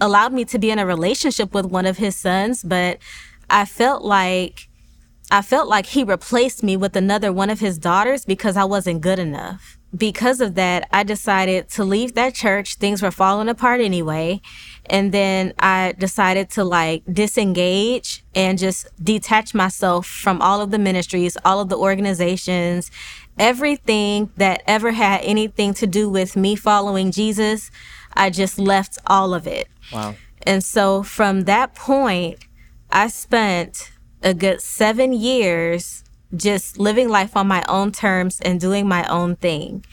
allowed 0.00 0.32
me 0.32 0.44
to 0.46 0.58
be 0.58 0.70
in 0.70 0.78
a 0.78 0.86
relationship 0.86 1.52
with 1.52 1.66
one 1.66 1.86
of 1.86 1.98
his 1.98 2.16
sons, 2.16 2.62
but 2.62 2.98
I 3.50 3.64
felt 3.64 4.02
like 4.02 4.68
I 5.30 5.40
felt 5.40 5.68
like 5.68 5.86
he 5.86 6.04
replaced 6.04 6.62
me 6.62 6.76
with 6.76 6.96
another 6.96 7.32
one 7.32 7.48
of 7.48 7.60
his 7.60 7.78
daughters 7.78 8.24
because 8.24 8.56
I 8.56 8.64
wasn't 8.64 9.00
good 9.00 9.18
enough 9.18 9.78
because 9.96 10.40
of 10.40 10.54
that, 10.54 10.88
I 10.90 11.02
decided 11.02 11.68
to 11.70 11.84
leave 11.84 12.14
that 12.14 12.34
church. 12.34 12.76
Things 12.76 13.02
were 13.02 13.10
falling 13.10 13.48
apart 13.48 13.80
anyway. 13.80 14.40
And 14.86 15.12
then 15.12 15.52
I 15.58 15.94
decided 15.98 16.50
to 16.50 16.64
like 16.64 17.02
disengage 17.12 18.24
and 18.34 18.58
just 18.58 18.86
detach 19.02 19.54
myself 19.54 20.06
from 20.06 20.40
all 20.40 20.60
of 20.60 20.70
the 20.70 20.78
ministries, 20.78 21.36
all 21.44 21.60
of 21.60 21.68
the 21.68 21.76
organizations, 21.76 22.90
everything 23.38 24.30
that 24.36 24.62
ever 24.66 24.92
had 24.92 25.20
anything 25.22 25.74
to 25.74 25.86
do 25.86 26.08
with 26.08 26.36
me 26.36 26.56
following 26.56 27.12
Jesus. 27.12 27.70
I 28.14 28.30
just 28.30 28.58
left 28.58 28.98
all 29.06 29.34
of 29.34 29.46
it. 29.46 29.68
Wow. 29.92 30.14
And 30.42 30.64
so 30.64 31.02
from 31.02 31.42
that 31.42 31.74
point, 31.74 32.38
I 32.90 33.08
spent 33.08 33.92
a 34.22 34.34
good 34.34 34.60
seven 34.60 35.12
years 35.12 36.01
just 36.34 36.78
living 36.78 37.08
life 37.08 37.36
on 37.36 37.46
my 37.46 37.64
own 37.68 37.92
terms 37.92 38.40
and 38.40 38.60
doing 38.60 38.88
my 38.88 39.04
own 39.06 39.36
thing. 39.36 39.84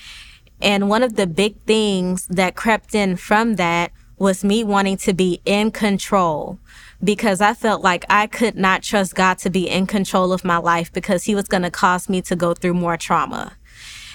And 0.62 0.90
one 0.90 1.04
of 1.04 1.16
the 1.16 1.28
big 1.28 1.62
things 1.64 2.28
that 2.28 2.56
crept 2.56 2.94
in 2.94 3.16
from 3.16 3.56
that 3.56 3.92
was 4.18 4.44
me 4.44 4.64
wanting 4.64 4.98
to 4.98 5.14
be 5.14 5.42
in 5.46 5.72
control 5.72 6.60
because 7.02 7.40
I 7.40 7.54
felt 7.54 7.82
like 7.82 8.06
I 8.10 8.28
could 8.28 8.56
not 8.56 8.84
trust 8.84 9.16
God 9.16 9.38
to 9.40 9.50
be 9.50 9.70
in 9.70 9.88
control 9.88 10.34
of 10.34 10.44
my 10.44 10.58
life 10.58 10.92
because 10.92 11.24
he 11.24 11.36
was 11.36 11.48
going 11.48 11.64
to 11.64 11.72
cause 11.72 12.10
me 12.10 12.22
to 12.24 12.36
go 12.36 12.54
through 12.54 12.74
more 12.74 12.98
trauma. 12.98 13.54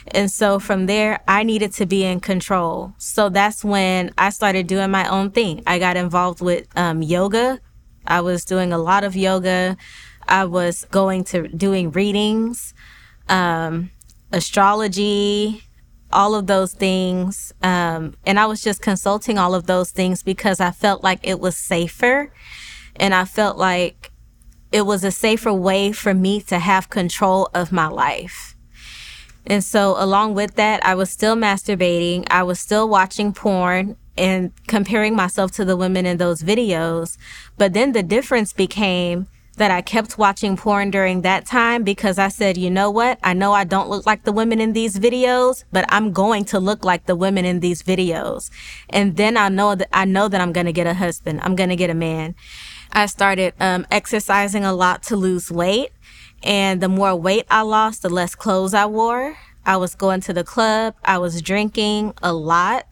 And 0.09 0.31
so 0.31 0.59
from 0.59 0.85
there, 0.85 1.23
I 1.27 1.45
needed 1.45 1.73
to 1.75 1.87
be 1.87 2.05
in 2.05 2.21
control. 2.21 2.93
So 2.99 3.31
that's 3.31 3.65
when 3.65 4.13
I 4.19 4.29
started 4.31 4.67
doing 4.67 4.91
my 4.91 5.09
own 5.09 5.31
thing. 5.31 5.63
I 5.67 5.79
got 5.79 5.97
involved 5.97 6.43
with 6.43 6.67
um, 6.77 7.01
yoga. 7.01 7.61
I 8.07 8.21
was 8.21 8.45
doing 8.45 8.71
a 8.73 8.79
lot 8.79 9.03
of 9.03 9.17
yoga. 9.17 9.79
I 10.29 10.45
was 10.45 10.85
going 10.91 11.25
to 11.25 11.49
doing 11.49 11.91
readings, 11.91 12.75
um, 13.29 13.91
astrology, 14.33 15.63
all 16.13 16.35
of 16.35 16.47
those 16.47 16.73
things. 16.73 17.53
Um, 17.63 18.15
and 18.25 18.39
I 18.39 18.47
was 18.47 18.63
just 18.63 18.81
consulting 18.81 19.39
all 19.39 19.55
of 19.55 19.67
those 19.67 19.91
things 19.91 20.23
because 20.23 20.61
I 20.61 20.71
felt 20.71 21.03
like 21.03 21.21
it 21.23 21.41
was 21.41 21.57
safer. 21.57 22.33
And 22.97 23.15
I 23.15 23.25
felt 23.25 23.59
like 23.59 24.13
it 24.73 24.87
was 24.87 25.05
a 25.05 25.11
safer 25.11 25.53
way 25.53 25.93
for 25.93 26.15
me 26.15 26.41
to 26.43 26.59
have 26.59 26.91
control 26.91 27.51
of 27.55 27.73
my 27.73 27.89
life. 27.89 28.57
And 29.47 29.63
so, 29.63 29.95
along 29.99 30.35
with 30.35 30.55
that, 30.55 30.85
I 30.85 30.95
was 30.95 31.11
still 31.11 31.37
masturbating. 31.37 32.27
I 32.31 32.43
was 32.43 32.59
still 32.59 32.89
watching 32.89 33.33
porn 33.33 33.97
and 34.17 34.53
comparing 34.67 35.15
myself 35.15 35.53
to 35.53 35.65
the 35.65 35.77
women 35.77 36.07
in 36.07 36.17
those 36.17 36.43
videos. 36.43 37.19
But 37.59 37.73
then 37.75 37.93
the 37.93 38.03
difference 38.03 38.53
became 38.53 39.27
that 39.57 39.71
I 39.71 39.83
kept 39.83 40.19
watching 40.19 40.57
porn 40.57 40.90
during 40.90 41.23
that 41.23 41.47
time 41.47 41.85
because 41.85 42.19
I 42.19 42.29
said, 42.29 42.57
you 42.57 42.71
know 42.71 42.90
what? 42.90 43.19
I 43.23 43.35
know 43.35 43.53
I 43.53 43.64
don't 43.64 43.88
look 43.88 44.07
like 44.07 44.25
the 44.25 44.33
women 44.33 44.61
in 44.61 44.73
these 44.73 44.99
videos, 44.99 45.64
but 45.73 45.85
I'm 45.88 46.12
going 46.12 46.45
to 46.47 46.59
look 46.59 46.85
like 46.85 47.07
the 47.07 47.14
women 47.14 47.45
in 47.45 47.61
these 47.61 47.83
videos. 47.83 48.51
And 48.90 49.17
then 49.17 49.37
I 49.37 49.49
know 49.49 49.75
that 49.75 49.88
I 49.93 50.05
know 50.05 50.29
that 50.29 50.40
I'm 50.40 50.53
going 50.53 50.67
to 50.67 50.73
get 50.73 50.87
a 50.87 50.95
husband. 50.95 51.40
I'm 51.43 51.55
going 51.55 51.71
to 51.71 51.77
get 51.77 51.90
a 51.90 51.95
man. 51.95 52.35
I 52.93 53.07
started 53.07 53.55
um, 53.61 53.87
exercising 53.90 54.64
a 54.64 54.73
lot 54.73 55.03
to 55.05 55.17
lose 55.17 55.51
weight. 55.51 55.90
And 56.43 56.81
the 56.81 56.88
more 56.88 57.17
weight 57.17 57.47
I 57.51 57.62
lost, 57.62 58.03
the 58.03 58.11
less 58.11 58.35
clothes 58.35 58.75
I 58.75 58.87
wore. 58.87 59.37
I 59.64 59.77
was 59.77 59.95
going 59.95 60.21
to 60.23 60.33
the 60.33 60.45
club. 60.45 60.95
I 61.05 61.19
was 61.19 61.40
drinking 61.40 62.14
a 62.23 62.33
lot. 62.33 62.87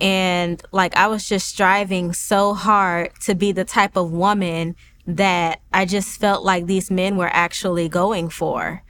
And 0.00 0.62
like 0.72 0.96
I 0.96 1.08
was 1.08 1.28
just 1.28 1.48
striving 1.48 2.12
so 2.12 2.54
hard 2.54 3.12
to 3.22 3.34
be 3.34 3.52
the 3.52 3.64
type 3.64 3.96
of 3.96 4.10
woman 4.10 4.76
that 5.16 5.60
I 5.72 5.84
just 5.84 6.20
felt 6.20 6.44
like 6.44 6.66
these 6.66 6.90
men 6.90 7.16
were 7.16 7.30
actually 7.32 7.88
going 7.88 8.28
for. 8.28 8.82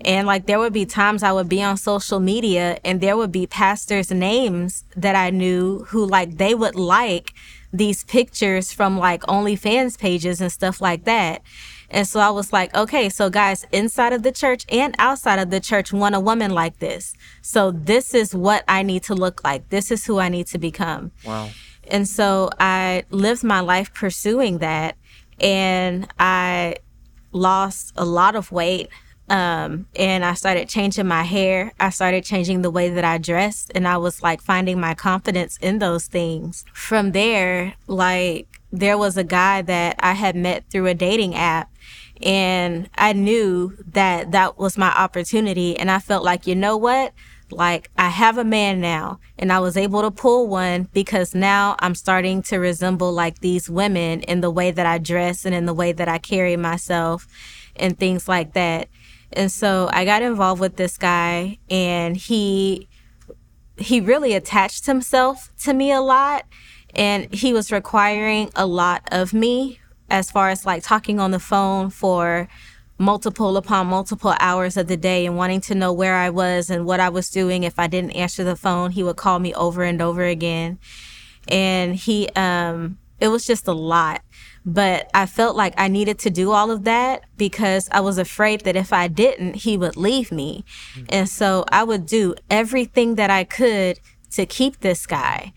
And 0.00 0.26
like 0.26 0.46
there 0.46 0.58
would 0.58 0.72
be 0.72 0.86
times 0.86 1.22
I 1.22 1.32
would 1.32 1.48
be 1.48 1.62
on 1.62 1.76
social 1.76 2.20
media 2.20 2.78
and 2.84 3.00
there 3.00 3.16
would 3.16 3.32
be 3.32 3.46
pastors' 3.46 4.10
names 4.10 4.84
that 4.96 5.14
I 5.14 5.30
knew 5.30 5.84
who 5.84 6.04
like 6.04 6.36
they 6.36 6.54
would 6.54 6.74
like 6.74 7.32
these 7.72 8.04
pictures 8.04 8.72
from 8.72 8.98
like 8.98 9.22
OnlyFans 9.22 9.98
pages 9.98 10.40
and 10.40 10.52
stuff 10.52 10.80
like 10.80 11.04
that. 11.04 11.42
And 11.90 12.06
so 12.06 12.20
I 12.20 12.30
was 12.30 12.52
like, 12.52 12.74
okay, 12.74 13.08
so 13.08 13.30
guys 13.30 13.66
inside 13.72 14.12
of 14.12 14.22
the 14.22 14.32
church 14.32 14.64
and 14.68 14.94
outside 14.98 15.38
of 15.38 15.50
the 15.50 15.60
church 15.60 15.92
want 15.92 16.14
a 16.14 16.20
woman 16.20 16.50
like 16.50 16.78
this. 16.80 17.14
So 17.40 17.70
this 17.70 18.14
is 18.14 18.34
what 18.34 18.64
I 18.68 18.82
need 18.82 19.04
to 19.04 19.14
look 19.14 19.44
like. 19.44 19.68
This 19.68 19.90
is 19.90 20.04
who 20.04 20.18
I 20.18 20.28
need 20.28 20.46
to 20.48 20.58
become. 20.58 21.12
Wow. 21.24 21.50
And 21.88 22.08
so 22.08 22.50
I 22.58 23.04
lived 23.10 23.44
my 23.44 23.60
life 23.60 23.92
pursuing 23.92 24.58
that 24.58 24.96
and 25.40 26.06
I 26.18 26.76
lost 27.32 27.92
a 27.96 28.04
lot 28.04 28.36
of 28.36 28.52
weight. 28.52 28.88
Um, 29.30 29.86
and 29.96 30.22
I 30.22 30.34
started 30.34 30.68
changing 30.68 31.06
my 31.06 31.22
hair. 31.22 31.72
I 31.80 31.88
started 31.88 32.24
changing 32.24 32.60
the 32.60 32.70
way 32.70 32.90
that 32.90 33.04
I 33.06 33.16
dressed, 33.16 33.72
and 33.74 33.88
I 33.88 33.96
was 33.96 34.22
like 34.22 34.42
finding 34.42 34.78
my 34.78 34.92
confidence 34.92 35.56
in 35.62 35.78
those 35.78 36.06
things. 36.06 36.66
From 36.74 37.12
there, 37.12 37.74
like, 37.86 38.60
there 38.70 38.98
was 38.98 39.16
a 39.16 39.24
guy 39.24 39.62
that 39.62 39.96
I 40.00 40.12
had 40.12 40.36
met 40.36 40.68
through 40.68 40.88
a 40.88 40.94
dating 40.94 41.34
app, 41.34 41.72
and 42.20 42.90
I 42.96 43.14
knew 43.14 43.74
that 43.92 44.32
that 44.32 44.58
was 44.58 44.76
my 44.76 44.90
opportunity. 44.90 45.74
And 45.78 45.90
I 45.90 46.00
felt 46.00 46.22
like, 46.22 46.46
you 46.46 46.54
know 46.54 46.76
what? 46.76 47.14
Like 47.50 47.90
I 47.96 48.08
have 48.08 48.38
a 48.38 48.44
man 48.44 48.80
now 48.80 49.20
and 49.38 49.52
I 49.52 49.60
was 49.60 49.76
able 49.76 50.02
to 50.02 50.10
pull 50.10 50.48
one 50.48 50.88
because 50.92 51.34
now 51.34 51.76
I'm 51.78 51.94
starting 51.94 52.42
to 52.44 52.58
resemble 52.58 53.12
like 53.12 53.40
these 53.40 53.68
women 53.68 54.22
in 54.22 54.40
the 54.40 54.50
way 54.50 54.70
that 54.70 54.86
I 54.86 54.98
dress 54.98 55.44
and 55.44 55.54
in 55.54 55.66
the 55.66 55.74
way 55.74 55.92
that 55.92 56.08
I 56.08 56.18
carry 56.18 56.56
myself 56.56 57.26
and 57.76 57.98
things 57.98 58.28
like 58.28 58.54
that. 58.54 58.88
And 59.32 59.50
so 59.50 59.88
I 59.92 60.04
got 60.04 60.22
involved 60.22 60.60
with 60.60 60.76
this 60.76 60.96
guy 60.96 61.58
and 61.70 62.16
he 62.16 62.88
he 63.76 64.00
really 64.00 64.34
attached 64.34 64.86
himself 64.86 65.50
to 65.64 65.74
me 65.74 65.90
a 65.90 66.00
lot 66.00 66.46
and 66.94 67.32
he 67.34 67.52
was 67.52 67.72
requiring 67.72 68.50
a 68.54 68.66
lot 68.66 69.02
of 69.10 69.34
me 69.34 69.80
as 70.10 70.30
far 70.30 70.50
as 70.50 70.64
like 70.64 70.82
talking 70.82 71.18
on 71.18 71.32
the 71.32 71.40
phone 71.40 71.90
for 71.90 72.48
multiple 72.98 73.56
upon 73.56 73.88
multiple 73.88 74.34
hours 74.38 74.76
of 74.76 74.86
the 74.86 74.96
day 74.96 75.26
and 75.26 75.36
wanting 75.36 75.60
to 75.62 75.74
know 75.74 75.92
where 75.92 76.14
I 76.14 76.30
was 76.30 76.70
and 76.70 76.86
what 76.86 77.00
I 77.00 77.08
was 77.08 77.30
doing. 77.30 77.62
If 77.64 77.78
I 77.78 77.86
didn't 77.86 78.12
answer 78.12 78.44
the 78.44 78.56
phone, 78.56 78.92
he 78.92 79.02
would 79.02 79.16
call 79.16 79.38
me 79.38 79.52
over 79.54 79.82
and 79.82 80.00
over 80.00 80.24
again. 80.24 80.78
And 81.48 81.94
he, 81.96 82.28
um, 82.36 82.98
it 83.20 83.28
was 83.28 83.44
just 83.44 83.66
a 83.66 83.72
lot. 83.72 84.22
But 84.66 85.10
I 85.12 85.26
felt 85.26 85.56
like 85.56 85.74
I 85.76 85.88
needed 85.88 86.18
to 86.20 86.30
do 86.30 86.52
all 86.52 86.70
of 86.70 86.84
that 86.84 87.24
because 87.36 87.88
I 87.92 88.00
was 88.00 88.16
afraid 88.16 88.62
that 88.62 88.76
if 88.76 88.92
I 88.94 89.08
didn't, 89.08 89.56
he 89.56 89.76
would 89.76 89.96
leave 89.96 90.32
me. 90.32 90.64
Mm-hmm. 90.94 91.06
And 91.10 91.28
so 91.28 91.66
I 91.68 91.84
would 91.84 92.06
do 92.06 92.34
everything 92.50 93.16
that 93.16 93.28
I 93.28 93.44
could 93.44 94.00
to 94.30 94.46
keep 94.46 94.80
this 94.80 95.04
guy. 95.04 95.52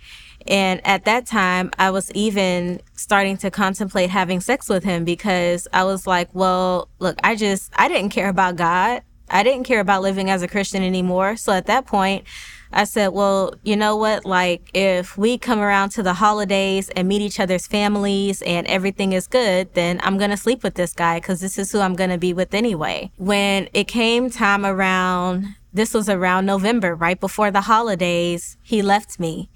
And 0.48 0.86
at 0.86 1.06
that 1.06 1.26
time, 1.26 1.72
I 1.78 1.90
was 1.90 2.12
even 2.12 2.82
starting 2.96 3.38
to 3.38 3.52
contemplate 3.52 4.10
having 4.10 4.40
sex 4.40 4.70
with 4.70 4.84
him 4.84 5.04
because 5.04 5.68
I 5.74 5.84
was 5.84 6.08
like, 6.08 6.30
well, 6.34 6.90
look, 7.00 7.18
I 7.24 7.36
just, 7.36 7.72
I 7.76 7.88
didn't 7.88 8.10
care 8.10 8.30
about 8.30 8.56
God. 8.56 9.04
I 9.30 9.44
didn't 9.44 9.66
care 9.66 9.82
about 9.82 10.02
living 10.02 10.30
as 10.30 10.42
a 10.42 10.48
Christian 10.48 10.84
anymore. 10.84 11.36
So 11.36 11.52
at 11.52 11.66
that 11.66 11.86
point, 11.86 12.26
I 12.72 12.84
said, 12.84 13.10
well, 13.10 13.56
you 13.64 13.76
know 13.76 13.96
what? 13.96 14.26
Like, 14.26 14.70
if 14.74 15.18
we 15.18 15.38
come 15.38 15.60
around 15.60 15.90
to 15.92 16.04
the 16.04 16.14
holidays 16.14 16.90
and 16.90 17.08
meet 17.08 17.22
each 17.22 17.40
other's 17.40 17.68
families 17.68 18.42
and 18.42 18.68
everything 18.68 19.14
is 19.14 19.28
good, 19.28 19.74
then 19.74 20.00
I'm 20.04 20.18
going 20.18 20.32
to 20.32 20.38
sleep 20.38 20.64
with 20.64 20.76
this 20.76 20.94
guy 20.94 21.20
because 21.20 21.40
this 21.40 21.58
is 21.58 21.72
who 21.72 21.80
I'm 21.80 21.96
going 21.96 22.10
to 22.10 22.18
be 22.18 22.34
with 22.34 22.54
anyway. 22.54 23.12
When 23.18 23.70
it 23.74 23.88
came 23.88 24.30
time 24.30 24.66
around, 24.66 25.56
this 25.74 25.94
was 25.94 26.10
around 26.10 26.46
November, 26.46 26.96
right 26.96 27.20
before 27.20 27.52
the 27.52 27.62
holidays, 27.62 28.58
he 28.64 28.82
left 28.82 29.20
me. 29.20 29.50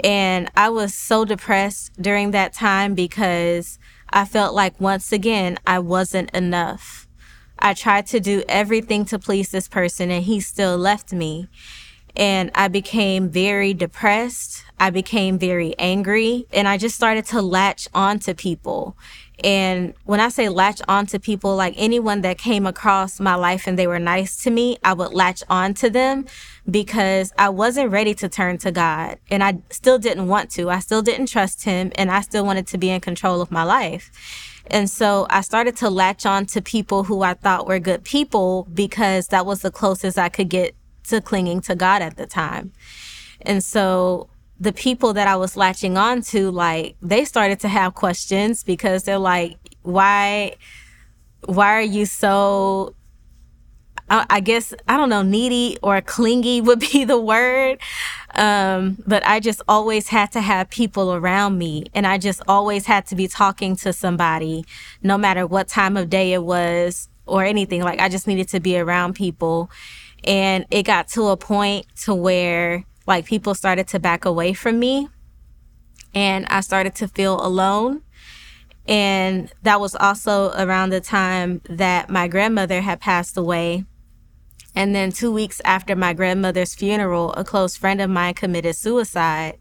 And 0.00 0.50
I 0.56 0.68
was 0.68 0.94
so 0.94 1.24
depressed 1.24 1.92
during 2.00 2.30
that 2.30 2.52
time 2.52 2.94
because 2.94 3.78
I 4.10 4.24
felt 4.24 4.54
like 4.54 4.80
once 4.80 5.12
again, 5.12 5.58
I 5.66 5.78
wasn't 5.78 6.30
enough. 6.30 7.06
I 7.58 7.74
tried 7.74 8.06
to 8.08 8.20
do 8.20 8.42
everything 8.48 9.04
to 9.06 9.18
please 9.18 9.50
this 9.50 9.68
person 9.68 10.10
and 10.10 10.24
he 10.24 10.40
still 10.40 10.76
left 10.76 11.12
me. 11.12 11.48
And 12.14 12.50
I 12.54 12.68
became 12.68 13.30
very 13.30 13.72
depressed. 13.72 14.64
I 14.78 14.90
became 14.90 15.38
very 15.38 15.78
angry 15.78 16.46
and 16.52 16.68
I 16.68 16.76
just 16.76 16.96
started 16.96 17.24
to 17.26 17.40
latch 17.40 17.88
on 17.94 18.18
to 18.20 18.34
people. 18.34 18.96
And 19.42 19.94
when 20.04 20.20
I 20.20 20.28
say 20.28 20.48
latch 20.48 20.82
on 20.88 21.06
to 21.06 21.18
people, 21.18 21.56
like 21.56 21.74
anyone 21.76 22.20
that 22.20 22.36
came 22.36 22.66
across 22.66 23.18
my 23.18 23.34
life 23.34 23.66
and 23.66 23.78
they 23.78 23.86
were 23.86 23.98
nice 23.98 24.42
to 24.42 24.50
me, 24.50 24.78
I 24.84 24.92
would 24.92 25.14
latch 25.14 25.42
on 25.48 25.74
to 25.74 25.88
them 25.88 26.26
because 26.70 27.32
I 27.38 27.48
wasn't 27.48 27.90
ready 27.90 28.14
to 28.14 28.28
turn 28.28 28.58
to 28.58 28.70
God. 28.70 29.18
And 29.30 29.42
I 29.42 29.58
still 29.70 29.98
didn't 29.98 30.28
want 30.28 30.50
to. 30.52 30.70
I 30.70 30.78
still 30.78 31.02
didn't 31.02 31.26
trust 31.26 31.64
Him 31.64 31.92
and 31.96 32.10
I 32.10 32.20
still 32.20 32.44
wanted 32.44 32.66
to 32.68 32.78
be 32.78 32.90
in 32.90 33.00
control 33.00 33.40
of 33.40 33.50
my 33.50 33.64
life. 33.64 34.10
And 34.68 34.88
so 34.88 35.26
I 35.28 35.40
started 35.40 35.76
to 35.78 35.90
latch 35.90 36.24
on 36.24 36.46
to 36.46 36.62
people 36.62 37.04
who 37.04 37.22
I 37.22 37.34
thought 37.34 37.66
were 37.66 37.80
good 37.80 38.04
people 38.04 38.68
because 38.72 39.28
that 39.28 39.44
was 39.44 39.62
the 39.62 39.70
closest 39.70 40.18
I 40.18 40.28
could 40.28 40.48
get 40.48 40.74
to 41.08 41.20
clinging 41.20 41.60
to 41.62 41.74
God 41.74 42.00
at 42.00 42.16
the 42.16 42.26
time. 42.26 42.72
And 43.40 43.62
so 43.62 44.28
the 44.60 44.72
people 44.72 45.12
that 45.14 45.26
I 45.26 45.34
was 45.34 45.56
latching 45.56 45.98
on 45.98 46.22
to, 46.22 46.50
like, 46.50 46.96
they 47.02 47.24
started 47.24 47.58
to 47.60 47.68
have 47.68 47.94
questions 47.94 48.62
because 48.62 49.02
they're 49.02 49.18
like, 49.18 49.56
why, 49.82 50.54
why 51.44 51.74
are 51.74 51.82
you 51.82 52.06
so, 52.06 52.94
I, 54.28 54.40
guess, 54.40 54.74
I 54.88 54.96
don't 54.96 55.08
know, 55.08 55.22
needy 55.22 55.78
or 55.82 56.00
clingy 56.00 56.60
would 56.60 56.80
be 56.80 57.04
the 57.04 57.18
word. 57.18 57.78
Um, 58.34 59.02
but 59.06 59.26
I 59.26 59.40
just 59.40 59.62
always 59.68 60.08
had 60.08 60.32
to 60.32 60.40
have 60.40 60.70
people 60.70 61.14
around 61.14 61.58
me 61.58 61.84
and 61.94 62.06
I 62.06 62.18
just 62.18 62.42
always 62.48 62.86
had 62.86 63.06
to 63.06 63.14
be 63.14 63.28
talking 63.28 63.76
to 63.76 63.92
somebody, 63.92 64.64
no 65.02 65.18
matter 65.18 65.46
what 65.46 65.68
time 65.68 65.96
of 65.96 66.10
day 66.10 66.32
it 66.32 66.42
was 66.42 67.08
or 67.26 67.44
anything. 67.44 67.82
Like, 67.82 68.00
I 68.00 68.08
just 68.08 68.26
needed 68.26 68.48
to 68.48 68.60
be 68.60 68.78
around 68.78 69.14
people. 69.14 69.70
And 70.24 70.66
it 70.70 70.84
got 70.84 71.08
to 71.08 71.28
a 71.28 71.36
point 71.36 71.86
to 72.04 72.14
where 72.14 72.84
like 73.06 73.26
people 73.26 73.54
started 73.54 73.88
to 73.88 73.98
back 73.98 74.24
away 74.24 74.52
from 74.52 74.78
me 74.78 75.08
and 76.14 76.46
I 76.46 76.60
started 76.60 76.94
to 76.96 77.08
feel 77.08 77.44
alone. 77.44 78.02
And 78.86 79.52
that 79.62 79.80
was 79.80 79.94
also 79.94 80.52
around 80.52 80.90
the 80.90 81.00
time 81.00 81.60
that 81.68 82.10
my 82.10 82.28
grandmother 82.28 82.80
had 82.80 83.00
passed 83.00 83.36
away. 83.36 83.84
And 84.74 84.94
then 84.94 85.12
two 85.12 85.32
weeks 85.32 85.60
after 85.64 85.94
my 85.94 86.12
grandmother's 86.14 86.74
funeral, 86.74 87.32
a 87.34 87.44
close 87.44 87.76
friend 87.76 88.00
of 88.00 88.10
mine 88.10 88.34
committed 88.34 88.76
suicide. 88.76 89.58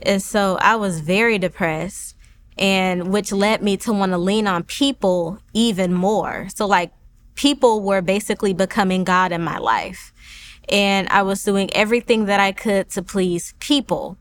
And 0.00 0.22
so 0.22 0.58
I 0.60 0.76
was 0.76 1.00
very 1.00 1.38
depressed 1.38 2.16
and 2.58 3.12
which 3.12 3.32
led 3.32 3.62
me 3.62 3.76
to 3.78 3.92
want 3.92 4.12
to 4.12 4.18
lean 4.18 4.46
on 4.46 4.64
people 4.64 5.38
even 5.52 5.92
more. 5.92 6.48
So 6.54 6.66
like 6.66 6.92
people 7.34 7.82
were 7.82 8.02
basically 8.02 8.52
becoming 8.52 9.04
God 9.04 9.32
in 9.32 9.42
my 9.42 9.58
life 9.58 10.12
and 10.68 11.08
I 11.08 11.22
was 11.22 11.42
doing 11.42 11.70
everything 11.74 12.26
that 12.26 12.40
I 12.40 12.52
could 12.52 12.88
to 12.90 13.02
please 13.02 13.54
people. 13.60 14.16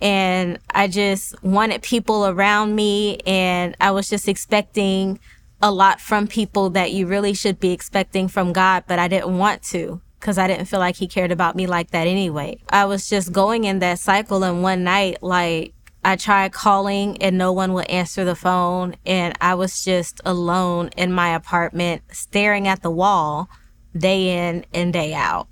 And 0.00 0.58
I 0.74 0.88
just 0.88 1.40
wanted 1.44 1.82
people 1.82 2.26
around 2.26 2.74
me, 2.74 3.18
and 3.18 3.76
I 3.80 3.92
was 3.92 4.08
just 4.08 4.26
expecting 4.26 5.20
a 5.62 5.70
lot 5.70 6.00
from 6.00 6.26
people 6.26 6.70
that 6.70 6.92
you 6.92 7.06
really 7.06 7.32
should 7.32 7.60
be 7.60 7.72
expecting 7.72 8.28
from 8.28 8.52
God, 8.52 8.84
but 8.86 8.98
I 8.98 9.08
didn't 9.08 9.38
want 9.38 9.62
to 9.64 10.02
because 10.18 10.36
I 10.36 10.46
didn't 10.46 10.66
feel 10.66 10.80
like 10.80 10.96
He 10.96 11.08
cared 11.08 11.32
about 11.32 11.56
me 11.56 11.66
like 11.66 11.90
that 11.92 12.06
anyway. 12.06 12.58
I 12.68 12.84
was 12.84 13.08
just 13.08 13.32
going 13.32 13.64
in 13.64 13.78
that 13.78 13.98
cycle, 13.98 14.44
and 14.44 14.62
one 14.62 14.84
night, 14.84 15.22
like, 15.22 15.74
I 16.04 16.16
tried 16.16 16.52
calling 16.52 17.20
and 17.22 17.38
no 17.38 17.52
one 17.52 17.72
would 17.74 17.88
answer 17.88 18.24
the 18.24 18.34
phone. 18.34 18.96
And 19.06 19.36
I 19.40 19.54
was 19.54 19.84
just 19.84 20.20
alone 20.24 20.90
in 20.96 21.12
my 21.12 21.34
apartment, 21.34 22.02
staring 22.10 22.66
at 22.66 22.82
the 22.82 22.90
wall 22.90 23.48
day 23.96 24.48
in 24.48 24.66
and 24.74 24.92
day 24.92 25.14
out. 25.14 25.48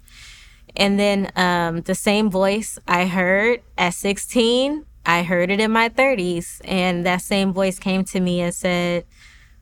And 0.76 0.98
then 0.98 1.30
um, 1.36 1.82
the 1.82 1.94
same 1.94 2.30
voice 2.30 2.78
I 2.86 3.06
heard 3.06 3.62
at 3.76 3.94
16, 3.94 4.86
I 5.06 5.22
heard 5.22 5.50
it 5.50 5.60
in 5.60 5.70
my 5.70 5.88
30s. 5.88 6.60
And 6.64 7.06
that 7.06 7.22
same 7.22 7.52
voice 7.52 7.78
came 7.78 8.04
to 8.06 8.20
me 8.20 8.40
and 8.40 8.54
said, 8.54 9.04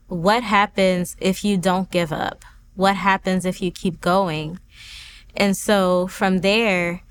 What 0.09 0.43
happens 0.43 1.17
if 1.21 1.45
you 1.45 1.57
don't 1.57 1.91
give 1.91 2.13
up? 2.13 2.45
What 2.75 2.97
happens 2.97 3.45
if 3.45 3.61
you 3.61 3.71
keep 3.71 4.01
going? 4.01 4.59
And 5.37 5.57
so 5.57 6.07
from 6.07 6.39
there, 6.39 7.03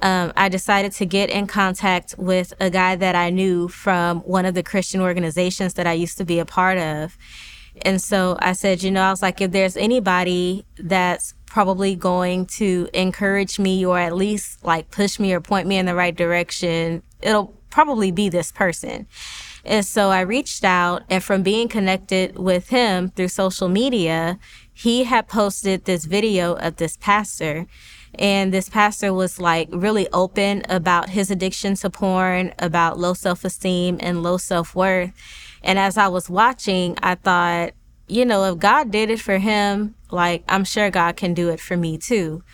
um, 0.00 0.32
I 0.36 0.48
decided 0.48 0.92
to 0.92 1.06
get 1.06 1.30
in 1.30 1.46
contact 1.46 2.14
with 2.18 2.52
a 2.60 2.70
guy 2.70 2.96
that 2.96 3.14
I 3.14 3.30
knew 3.30 3.68
from 3.68 4.20
one 4.20 4.44
of 4.44 4.54
the 4.54 4.62
Christian 4.62 5.00
organizations 5.00 5.74
that 5.74 5.86
I 5.86 5.94
used 5.94 6.18
to 6.18 6.24
be 6.24 6.38
a 6.38 6.44
part 6.44 6.78
of. 6.78 7.16
And 7.82 8.00
so 8.00 8.36
I 8.40 8.52
said, 8.52 8.82
you 8.82 8.90
know, 8.90 9.02
I 9.02 9.10
was 9.10 9.22
like, 9.22 9.40
if 9.40 9.50
there's 9.50 9.76
anybody 9.76 10.64
that's 10.78 11.34
probably 11.46 11.94
going 11.94 12.46
to 12.46 12.88
encourage 12.92 13.58
me 13.58 13.84
or 13.84 13.98
at 13.98 14.14
least 14.14 14.64
like 14.64 14.90
push 14.90 15.18
me 15.18 15.32
or 15.32 15.40
point 15.40 15.66
me 15.66 15.78
in 15.78 15.86
the 15.86 15.94
right 15.94 16.14
direction, 16.14 17.02
it'll 17.22 17.54
probably 17.70 18.10
be 18.10 18.28
this 18.28 18.52
person. 18.52 19.06
And 19.66 19.84
so 19.84 20.10
I 20.10 20.20
reached 20.20 20.62
out, 20.62 21.02
and 21.10 21.22
from 21.22 21.42
being 21.42 21.66
connected 21.66 22.38
with 22.38 22.68
him 22.68 23.10
through 23.10 23.28
social 23.28 23.68
media, 23.68 24.38
he 24.72 25.04
had 25.04 25.26
posted 25.26 25.84
this 25.84 26.04
video 26.04 26.54
of 26.54 26.76
this 26.76 26.96
pastor. 26.96 27.66
And 28.14 28.54
this 28.54 28.68
pastor 28.68 29.12
was 29.12 29.40
like 29.40 29.68
really 29.72 30.08
open 30.12 30.62
about 30.68 31.10
his 31.10 31.32
addiction 31.32 31.74
to 31.76 31.90
porn, 31.90 32.54
about 32.60 32.98
low 32.98 33.12
self 33.12 33.44
esteem 33.44 33.98
and 34.00 34.22
low 34.22 34.36
self 34.36 34.74
worth. 34.76 35.10
And 35.64 35.80
as 35.80 35.98
I 35.98 36.06
was 36.06 36.30
watching, 36.30 36.96
I 37.02 37.16
thought, 37.16 37.72
you 38.06 38.24
know, 38.24 38.44
if 38.44 38.58
God 38.60 38.92
did 38.92 39.10
it 39.10 39.20
for 39.20 39.38
him, 39.38 39.96
like 40.12 40.44
I'm 40.48 40.64
sure 40.64 40.90
God 40.90 41.16
can 41.16 41.34
do 41.34 41.48
it 41.48 41.60
for 41.60 41.76
me 41.76 41.98
too. 41.98 42.44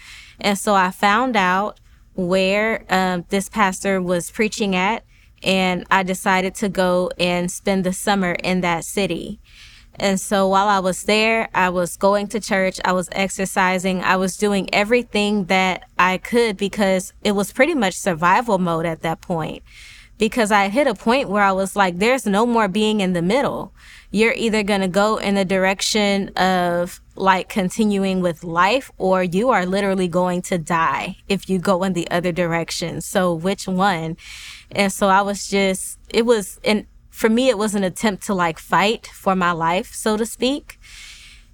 And 0.41 0.57
so 0.57 0.75
I 0.75 0.91
found 0.91 1.37
out 1.37 1.79
where 2.15 2.85
um, 2.89 3.27
this 3.29 3.51
pastor 3.51 4.01
was 4.01 4.31
preaching 4.31 4.75
at, 4.75 5.05
and 5.43 5.85
I 5.91 6.03
decided 6.03 6.55
to 6.57 6.69
go 6.69 7.11
and 7.19 7.51
spend 7.51 7.85
the 7.85 7.93
summer 7.93 8.33
in 8.33 8.61
that 8.61 8.85
city. 8.85 9.41
And 9.97 10.19
so 10.19 10.49
while 10.49 10.69
I 10.69 10.79
was 10.79 11.03
there, 11.03 11.49
I 11.55 11.69
was 11.69 11.97
going 11.97 12.29
to 12.29 12.41
church, 12.41 12.81
I 12.85 12.93
was 12.93 13.09
exercising, 13.13 14.03
I 14.03 14.17
was 14.17 14.37
doing 14.37 14.73
everything 14.73 15.47
that 15.47 15.85
I 15.99 16.19
could 16.19 16.57
because 16.57 17.13
it 17.23 17.33
was 17.33 17.53
pretty 17.53 17.75
much 17.75 17.95
survival 17.95 18.59
mode 18.59 18.87
at 18.87 19.03
that 19.03 19.21
point. 19.21 19.63
Because 20.17 20.51
I 20.51 20.69
hit 20.69 20.87
a 20.87 20.95
point 20.95 21.29
where 21.29 21.43
I 21.43 21.53
was 21.53 21.77
like, 21.77 21.99
there's 21.99 22.27
no 22.27 22.47
more 22.47 22.69
being 22.69 23.01
in 23.01 23.13
the 23.13 23.23
middle 23.23 23.73
you're 24.13 24.35
either 24.35 24.63
going 24.63 24.83
to 24.83 24.89
go 24.89 25.17
in 25.17 25.35
the 25.35 25.45
direction 25.45 26.29
of 26.37 27.01
like 27.15 27.49
continuing 27.49 28.21
with 28.21 28.43
life 28.43 28.91
or 28.99 29.23
you 29.23 29.51
are 29.51 29.67
literally 29.67 30.09
going 30.09 30.43
to 30.43 30.59
die 30.59 31.17
if 31.29 31.49
you 31.49 31.59
go 31.59 31.83
in 31.83 31.93
the 31.93 32.11
other 32.11 32.33
direction. 32.33 33.01
So 33.01 33.35
which 33.35 33.69
one? 33.69 34.17
And 34.71 34.93
so 34.93 35.09
I 35.09 35.23
was 35.23 35.49
just, 35.49 35.99
it 36.09 36.25
was, 36.25 36.59
and 36.65 36.87
for 37.11 37.29
me, 37.29 37.49
it 37.49 37.59
was 37.59 37.75
an 37.75 37.85
attempt 37.85 38.25
to 38.27 38.35
like 38.35 38.59
fight 38.59 39.07
for 39.07 39.37
my 39.37 39.53
life, 39.53 39.93
so 39.95 40.17
to 40.17 40.25
speak. 40.25 40.79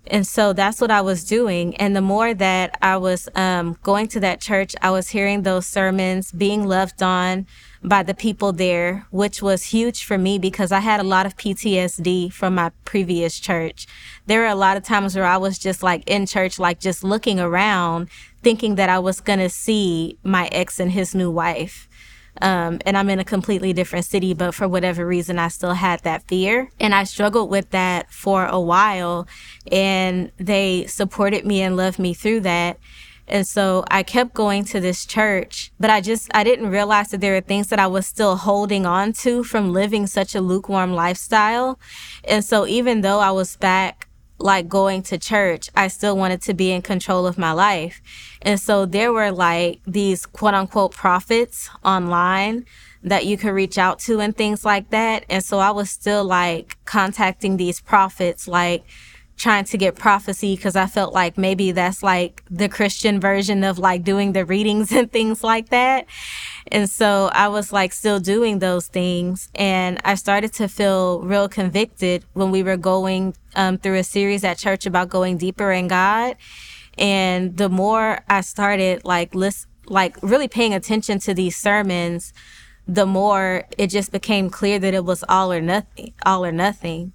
And 0.07 0.27
so 0.27 0.53
that's 0.53 0.81
what 0.81 0.91
I 0.91 1.01
was 1.01 1.25
doing. 1.25 1.77
And 1.77 1.95
the 1.95 2.01
more 2.01 2.33
that 2.33 2.79
I 2.81 2.97
was 2.97 3.29
um, 3.35 3.77
going 3.83 4.09
to 4.09 4.21
that 4.21 4.41
church, 4.41 4.75
I 4.81 4.91
was 4.91 5.11
hearing 5.11 5.43
those 5.43 5.67
sermons, 5.67 6.33
being 6.33 6.67
loved 6.67 7.03
on 7.03 7.47
by 7.83 8.03
the 8.03 8.15
people 8.15 8.53
there, 8.53 9.07
which 9.11 9.41
was 9.41 9.65
huge 9.65 10.05
for 10.05 10.19
me 10.19 10.39
because 10.39 10.73
I 10.73 10.81
had 10.81 11.01
a 11.01 11.05
lot 11.05 11.27
of 11.27 11.37
PTSD 11.37 12.33
from 12.33 12.55
my 12.55 12.71
previous 12.85 13.39
church. 13.39 13.87
There 14.27 14.41
were 14.41 14.47
a 14.47 14.55
lot 14.55 14.77
of 14.77 14.83
times 14.83 15.15
where 15.15 15.25
I 15.25 15.37
was 15.37 15.59
just 15.59 15.83
like 15.83 16.09
in 16.09 16.27
church, 16.27 16.59
like 16.59 16.81
just 16.81 17.05
looking 17.05 17.39
around, 17.39 18.09
thinking 18.43 18.75
that 18.77 18.89
I 18.89 18.99
was 18.99 19.21
going 19.21 19.39
to 19.39 19.49
see 19.49 20.19
my 20.23 20.49
ex 20.49 20.81
and 20.81 20.93
his 20.93 21.15
new 21.15 21.31
wife. 21.31 21.89
Um, 22.41 22.79
and 22.87 22.97
I'm 22.97 23.11
in 23.11 23.19
a 23.19 23.25
completely 23.25 23.73
different 23.73 24.05
city, 24.05 24.33
but 24.33 24.55
for 24.55 24.69
whatever 24.69 25.07
reason, 25.07 25.39
I 25.39 25.49
still 25.49 25.75
had 25.75 26.01
that 26.01 26.23
fear. 26.29 26.71
And 26.79 26.95
I 26.95 27.05
struggled 27.05 27.51
with 27.51 27.71
that 27.71 28.13
for 28.13 28.47
a 28.47 28.61
while, 28.61 29.27
and 29.73 30.31
they 30.37 30.87
supported 30.87 31.45
me 31.45 31.63
and 31.63 31.77
loved 31.77 31.99
me 31.99 32.15
through 32.15 32.41
that. 32.41 32.79
And 33.29 33.47
so 33.47 33.85
I 33.91 34.03
kept 34.03 34.35
going 34.35 34.65
to 34.65 34.81
this 34.81 35.05
church, 35.05 35.71
but 35.79 35.91
I 35.91 36.01
just, 36.01 36.31
I 36.35 36.45
didn't 36.45 36.71
realize 36.71 37.09
that 37.09 37.21
there 37.21 37.35
were 37.35 37.41
things 37.41 37.69
that 37.69 37.79
I 37.79 37.87
was 37.87 38.07
still 38.07 38.37
holding 38.37 38.87
on 38.87 39.13
to 39.25 39.45
from 39.45 39.73
living 39.73 40.07
such 40.07 40.35
a 40.35 40.41
lukewarm 40.41 40.95
lifestyle. 40.95 41.79
And 42.25 42.45
so 42.45 42.67
even 42.67 43.03
though 43.03 43.21
I 43.21 43.31
was 43.31 43.57
back 43.57 44.09
like 44.39 44.69
going 44.69 45.03
to 45.03 45.19
church, 45.19 45.69
I 45.77 45.89
still 45.89 46.17
wanted 46.17 46.43
to 46.43 46.55
be 46.55 46.71
in 46.71 46.83
control 46.83 47.27
of 47.27 47.39
my 47.39 47.53
life. 47.53 48.01
And 48.43 48.59
so 48.61 48.87
there 48.87 49.13
were 49.13 49.33
like 49.33 49.81
these 49.87 50.27
quote 50.27 50.55
unquote 50.55 50.93
prophets 50.93 51.69
online 51.85 52.65
that 53.03 53.27
you 53.27 53.37
could 53.37 53.53
reach 53.53 53.79
out 53.79 53.99
to 54.01 54.21
and 54.21 54.37
things 54.37 54.65
like 54.65 54.91
that. 54.91 55.25
And 55.29 55.45
so 55.45 55.59
I 55.59 55.71
was 55.71 55.91
still 55.91 56.25
like 56.25 56.77
contacting 56.85 57.57
these 57.57 57.81
prophets, 57.81 58.49
like 58.49 58.85
trying 59.39 59.65
to 59.65 59.79
get 59.79 59.95
prophecy 59.95 60.57
because 60.57 60.77
I 60.77 60.87
felt 60.87 61.15
like 61.15 61.39
maybe 61.39 61.71
that's 61.71 62.03
like 62.03 62.43
the 62.51 62.69
Christian 62.69 63.21
version 63.21 63.63
of 63.63 63.79
like 63.79 64.03
doing 64.03 64.33
the 64.33 64.45
readings 64.45 64.93
and 64.99 65.11
things 65.11 65.43
like 65.43 65.71
that. 65.71 66.07
And 66.71 66.91
so 66.91 67.31
I 67.33 67.49
was 67.49 67.73
like 67.73 67.93
still 67.93 68.21
doing 68.21 68.59
those 68.59 68.89
things. 68.89 69.49
And 69.55 70.01
I 70.05 70.17
started 70.17 70.53
to 70.55 70.69
feel 70.69 71.21
real 71.21 71.49
convicted 71.49 72.25
when 72.35 72.51
we 72.51 72.63
were 72.63 72.77
going 72.77 73.35
um, 73.55 73.79
through 73.79 73.97
a 73.97 74.05
series 74.05 74.45
at 74.45 74.59
church 74.59 74.85
about 74.85 75.09
going 75.09 75.39
deeper 75.39 75.73
in 75.73 75.89
God. 75.89 76.37
And 76.99 77.57
the 77.57 77.69
more 77.69 78.25
I 78.29 78.41
started 78.41 79.05
like 79.05 79.35
list, 79.35 79.69
like 79.87 80.17
really 80.21 80.49
paying 80.49 80.75
attention 80.75 81.21
to 81.21 81.33
these 81.33 81.57
sermons, 81.57 82.33
the 82.89 83.07
more 83.07 83.65
it 83.77 83.89
just 83.89 84.11
became 84.11 84.51
clear 84.51 84.79
that 84.79 84.95
it 84.95 85.05
was 85.05 85.23
all 85.29 85.53
or 85.53 85.61
nothing, 85.61 86.13
all 86.27 86.45
or 86.45 86.53
nothing. 86.53 87.13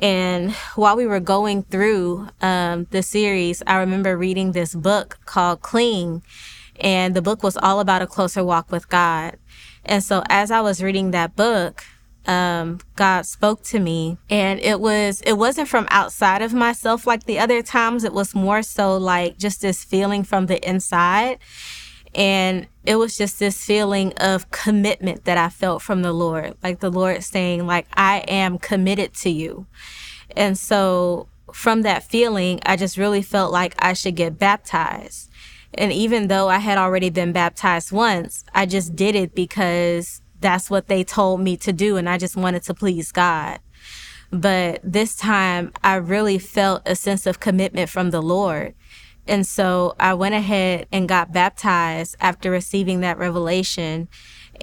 And 0.00 0.52
while 0.74 0.96
we 0.96 1.06
were 1.06 1.20
going 1.20 1.64
through 1.64 2.28
um, 2.40 2.86
the 2.90 3.02
series, 3.02 3.62
I 3.66 3.78
remember 3.78 4.16
reading 4.16 4.52
this 4.52 4.74
book 4.74 5.18
called 5.24 5.62
Cling. 5.62 6.22
And 6.80 7.14
the 7.16 7.22
book 7.22 7.42
was 7.42 7.56
all 7.56 7.80
about 7.80 8.02
a 8.02 8.06
closer 8.06 8.44
walk 8.44 8.70
with 8.70 8.88
God. 8.88 9.36
And 9.84 10.02
so 10.02 10.22
as 10.28 10.50
I 10.50 10.60
was 10.60 10.82
reading 10.82 11.10
that 11.10 11.34
book, 11.34 11.84
um, 12.26 12.78
God 12.94 13.24
spoke 13.24 13.62
to 13.64 13.80
me 13.80 14.18
and 14.28 14.60
it 14.60 14.80
was, 14.80 15.22
it 15.22 15.32
wasn't 15.32 15.68
from 15.68 15.86
outside 15.90 16.42
of 16.42 16.52
myself 16.52 17.06
like 17.06 17.24
the 17.24 17.38
other 17.38 17.62
times. 17.62 18.04
It 18.04 18.12
was 18.12 18.34
more 18.34 18.62
so 18.62 18.98
like 18.98 19.38
just 19.38 19.62
this 19.62 19.82
feeling 19.82 20.24
from 20.24 20.46
the 20.46 20.68
inside. 20.68 21.38
And 22.14 22.66
it 22.88 22.96
was 22.96 23.18
just 23.18 23.38
this 23.38 23.62
feeling 23.62 24.14
of 24.14 24.50
commitment 24.50 25.26
that 25.26 25.36
I 25.36 25.50
felt 25.50 25.82
from 25.82 26.00
the 26.00 26.14
Lord, 26.14 26.56
like 26.62 26.80
the 26.80 26.90
Lord 26.90 27.22
saying, 27.22 27.66
like, 27.66 27.86
I 27.92 28.24
am 28.26 28.56
committed 28.56 29.12
to 29.16 29.28
you. 29.28 29.66
And 30.34 30.58
so 30.58 31.28
from 31.52 31.82
that 31.82 32.02
feeling, 32.02 32.60
I 32.64 32.76
just 32.76 32.96
really 32.96 33.20
felt 33.20 33.52
like 33.52 33.74
I 33.78 33.92
should 33.92 34.16
get 34.16 34.38
baptized. 34.38 35.30
And 35.74 35.92
even 35.92 36.28
though 36.28 36.48
I 36.48 36.60
had 36.60 36.78
already 36.78 37.10
been 37.10 37.30
baptized 37.30 37.92
once, 37.92 38.42
I 38.54 38.64
just 38.64 38.96
did 38.96 39.14
it 39.14 39.34
because 39.34 40.22
that's 40.40 40.70
what 40.70 40.86
they 40.86 41.04
told 41.04 41.42
me 41.42 41.58
to 41.58 41.74
do. 41.74 41.98
And 41.98 42.08
I 42.08 42.16
just 42.16 42.38
wanted 42.38 42.62
to 42.62 42.72
please 42.72 43.12
God. 43.12 43.58
But 44.30 44.80
this 44.82 45.14
time 45.14 45.72
I 45.84 45.96
really 45.96 46.38
felt 46.38 46.82
a 46.86 46.96
sense 46.96 47.26
of 47.26 47.38
commitment 47.38 47.90
from 47.90 48.12
the 48.12 48.22
Lord. 48.22 48.74
And 49.28 49.46
so 49.46 49.94
I 50.00 50.14
went 50.14 50.34
ahead 50.34 50.86
and 50.90 51.08
got 51.08 51.32
baptized 51.32 52.16
after 52.20 52.50
receiving 52.50 53.00
that 53.00 53.18
revelation. 53.18 54.08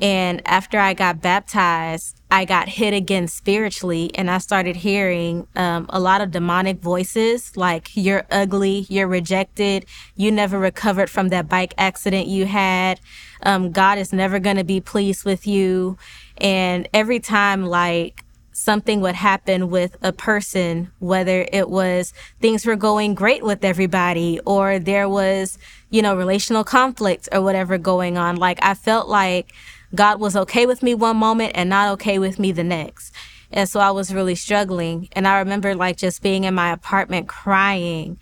And 0.01 0.41
after 0.45 0.77
I 0.77 0.93
got 0.93 1.21
baptized, 1.21 2.19
I 2.29 2.43
got 2.43 2.67
hit 2.67 2.93
again 2.93 3.29
spiritually 3.29 4.11
and 4.15 4.29
I 4.29 4.39
started 4.39 4.75
hearing 4.75 5.47
um, 5.55 5.85
a 5.87 6.01
lot 6.01 6.19
of 6.19 6.31
demonic 6.31 6.81
voices 6.81 7.55
like, 7.55 7.95
you're 7.95 8.25
ugly, 8.29 8.87
you're 8.89 9.07
rejected, 9.07 9.85
you 10.15 10.33
never 10.33 10.59
recovered 10.59 11.09
from 11.09 11.29
that 11.29 11.47
bike 11.47 11.73
accident 11.77 12.27
you 12.27 12.45
had. 12.45 12.99
Um, 13.43 13.71
God 13.71 13.97
is 13.97 14.11
never 14.11 14.39
going 14.39 14.57
to 14.57 14.65
be 14.65 14.81
pleased 14.81 15.23
with 15.23 15.47
you. 15.47 15.97
And 16.39 16.89
every 16.93 17.21
time, 17.21 17.65
like, 17.65 18.24
something 18.55 19.01
would 19.01 19.15
happen 19.15 19.69
with 19.69 19.97
a 20.01 20.13
person, 20.13 20.89
whether 20.99 21.45
it 21.51 21.69
was 21.69 22.13
things 22.39 22.65
were 22.65 22.77
going 22.77 23.13
great 23.13 23.43
with 23.43 23.65
everybody 23.65 24.39
or 24.45 24.79
there 24.79 25.09
was, 25.09 25.57
you 25.89 26.01
know, 26.01 26.15
relational 26.15 26.63
conflict 26.63 27.27
or 27.33 27.41
whatever 27.41 27.77
going 27.77 28.17
on. 28.17 28.37
Like 28.37 28.57
I 28.61 28.73
felt 28.73 29.09
like 29.09 29.51
God 29.93 30.21
was 30.21 30.37
okay 30.37 30.65
with 30.65 30.81
me 30.81 30.95
one 30.95 31.17
moment 31.17 31.51
and 31.53 31.69
not 31.69 31.91
okay 31.93 32.17
with 32.17 32.39
me 32.39 32.53
the 32.53 32.63
next. 32.63 33.13
And 33.51 33.67
so 33.67 33.81
I 33.81 33.91
was 33.91 34.13
really 34.13 34.35
struggling. 34.35 35.09
And 35.11 35.27
I 35.27 35.39
remember 35.39 35.75
like 35.75 35.97
just 35.97 36.21
being 36.21 36.45
in 36.45 36.53
my 36.55 36.71
apartment 36.71 37.27
crying 37.27 38.17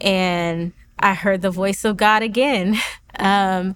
and 0.00 0.72
I 1.00 1.14
heard 1.14 1.42
the 1.42 1.50
voice 1.50 1.84
of 1.84 1.96
God 1.96 2.22
again. 2.22 2.78
um, 3.18 3.74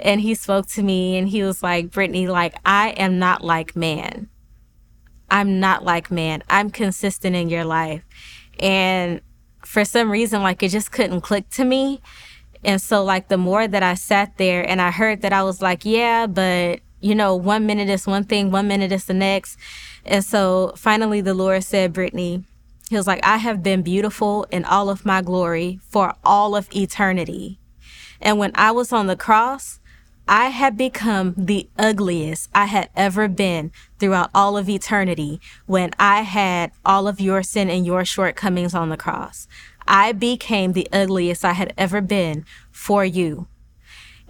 and 0.00 0.20
he 0.20 0.34
spoke 0.34 0.66
to 0.70 0.82
me 0.82 1.16
and 1.16 1.28
he 1.28 1.44
was 1.44 1.62
like, 1.62 1.92
Brittany, 1.92 2.26
like, 2.26 2.56
I 2.66 2.88
am 2.90 3.20
not 3.20 3.44
like 3.44 3.76
man. 3.76 4.28
I'm 5.34 5.58
not 5.58 5.84
like 5.84 6.12
man. 6.12 6.44
I'm 6.48 6.70
consistent 6.70 7.34
in 7.34 7.48
your 7.48 7.64
life. 7.64 8.02
And 8.60 9.20
for 9.64 9.84
some 9.84 10.08
reason, 10.10 10.42
like 10.42 10.62
it 10.62 10.70
just 10.70 10.92
couldn't 10.92 11.22
click 11.22 11.50
to 11.50 11.64
me. 11.64 12.00
And 12.62 12.80
so, 12.80 13.04
like, 13.04 13.28
the 13.28 13.36
more 13.36 13.68
that 13.68 13.82
I 13.82 13.92
sat 13.92 14.38
there 14.38 14.66
and 14.66 14.80
I 14.80 14.90
heard 14.90 15.20
that, 15.20 15.34
I 15.34 15.42
was 15.42 15.60
like, 15.60 15.84
yeah, 15.84 16.26
but 16.26 16.80
you 17.00 17.14
know, 17.14 17.36
one 17.36 17.66
minute 17.66 17.90
is 17.90 18.06
one 18.06 18.24
thing, 18.24 18.50
one 18.50 18.68
minute 18.68 18.92
is 18.92 19.04
the 19.04 19.12
next. 19.12 19.58
And 20.06 20.24
so 20.24 20.72
finally, 20.76 21.20
the 21.20 21.34
Lord 21.34 21.62
said, 21.64 21.92
Brittany, 21.92 22.44
He 22.88 22.96
was 22.96 23.06
like, 23.06 23.20
I 23.24 23.38
have 23.38 23.62
been 23.62 23.82
beautiful 23.82 24.46
in 24.50 24.64
all 24.64 24.88
of 24.88 25.04
my 25.04 25.20
glory 25.20 25.80
for 25.90 26.14
all 26.24 26.54
of 26.54 26.68
eternity. 26.74 27.58
And 28.20 28.38
when 28.38 28.52
I 28.54 28.70
was 28.70 28.92
on 28.92 29.08
the 29.08 29.16
cross, 29.16 29.80
I 30.26 30.46
had 30.46 30.76
become 30.78 31.34
the 31.36 31.68
ugliest 31.78 32.48
I 32.54 32.64
had 32.66 32.88
ever 32.96 33.28
been 33.28 33.72
throughout 33.98 34.30
all 34.34 34.56
of 34.56 34.68
eternity 34.68 35.40
when 35.66 35.90
I 35.98 36.22
had 36.22 36.72
all 36.84 37.06
of 37.06 37.20
your 37.20 37.42
sin 37.42 37.68
and 37.68 37.84
your 37.84 38.04
shortcomings 38.04 38.74
on 38.74 38.88
the 38.88 38.96
cross. 38.96 39.46
I 39.86 40.12
became 40.12 40.72
the 40.72 40.88
ugliest 40.92 41.44
I 41.44 41.52
had 41.52 41.74
ever 41.76 42.00
been 42.00 42.46
for 42.72 43.04
you. 43.04 43.48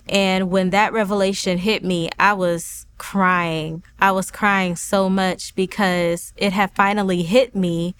And 0.08 0.50
when 0.50 0.70
that 0.70 0.92
revelation 0.92 1.58
hit 1.58 1.84
me, 1.84 2.10
I 2.18 2.32
was 2.32 2.86
crying. 2.98 3.84
I 4.00 4.10
was 4.12 4.30
crying 4.30 4.76
so 4.76 5.08
much 5.08 5.54
because 5.54 6.32
it 6.36 6.52
had 6.52 6.74
finally 6.74 7.22
hit 7.22 7.54
me 7.54 7.94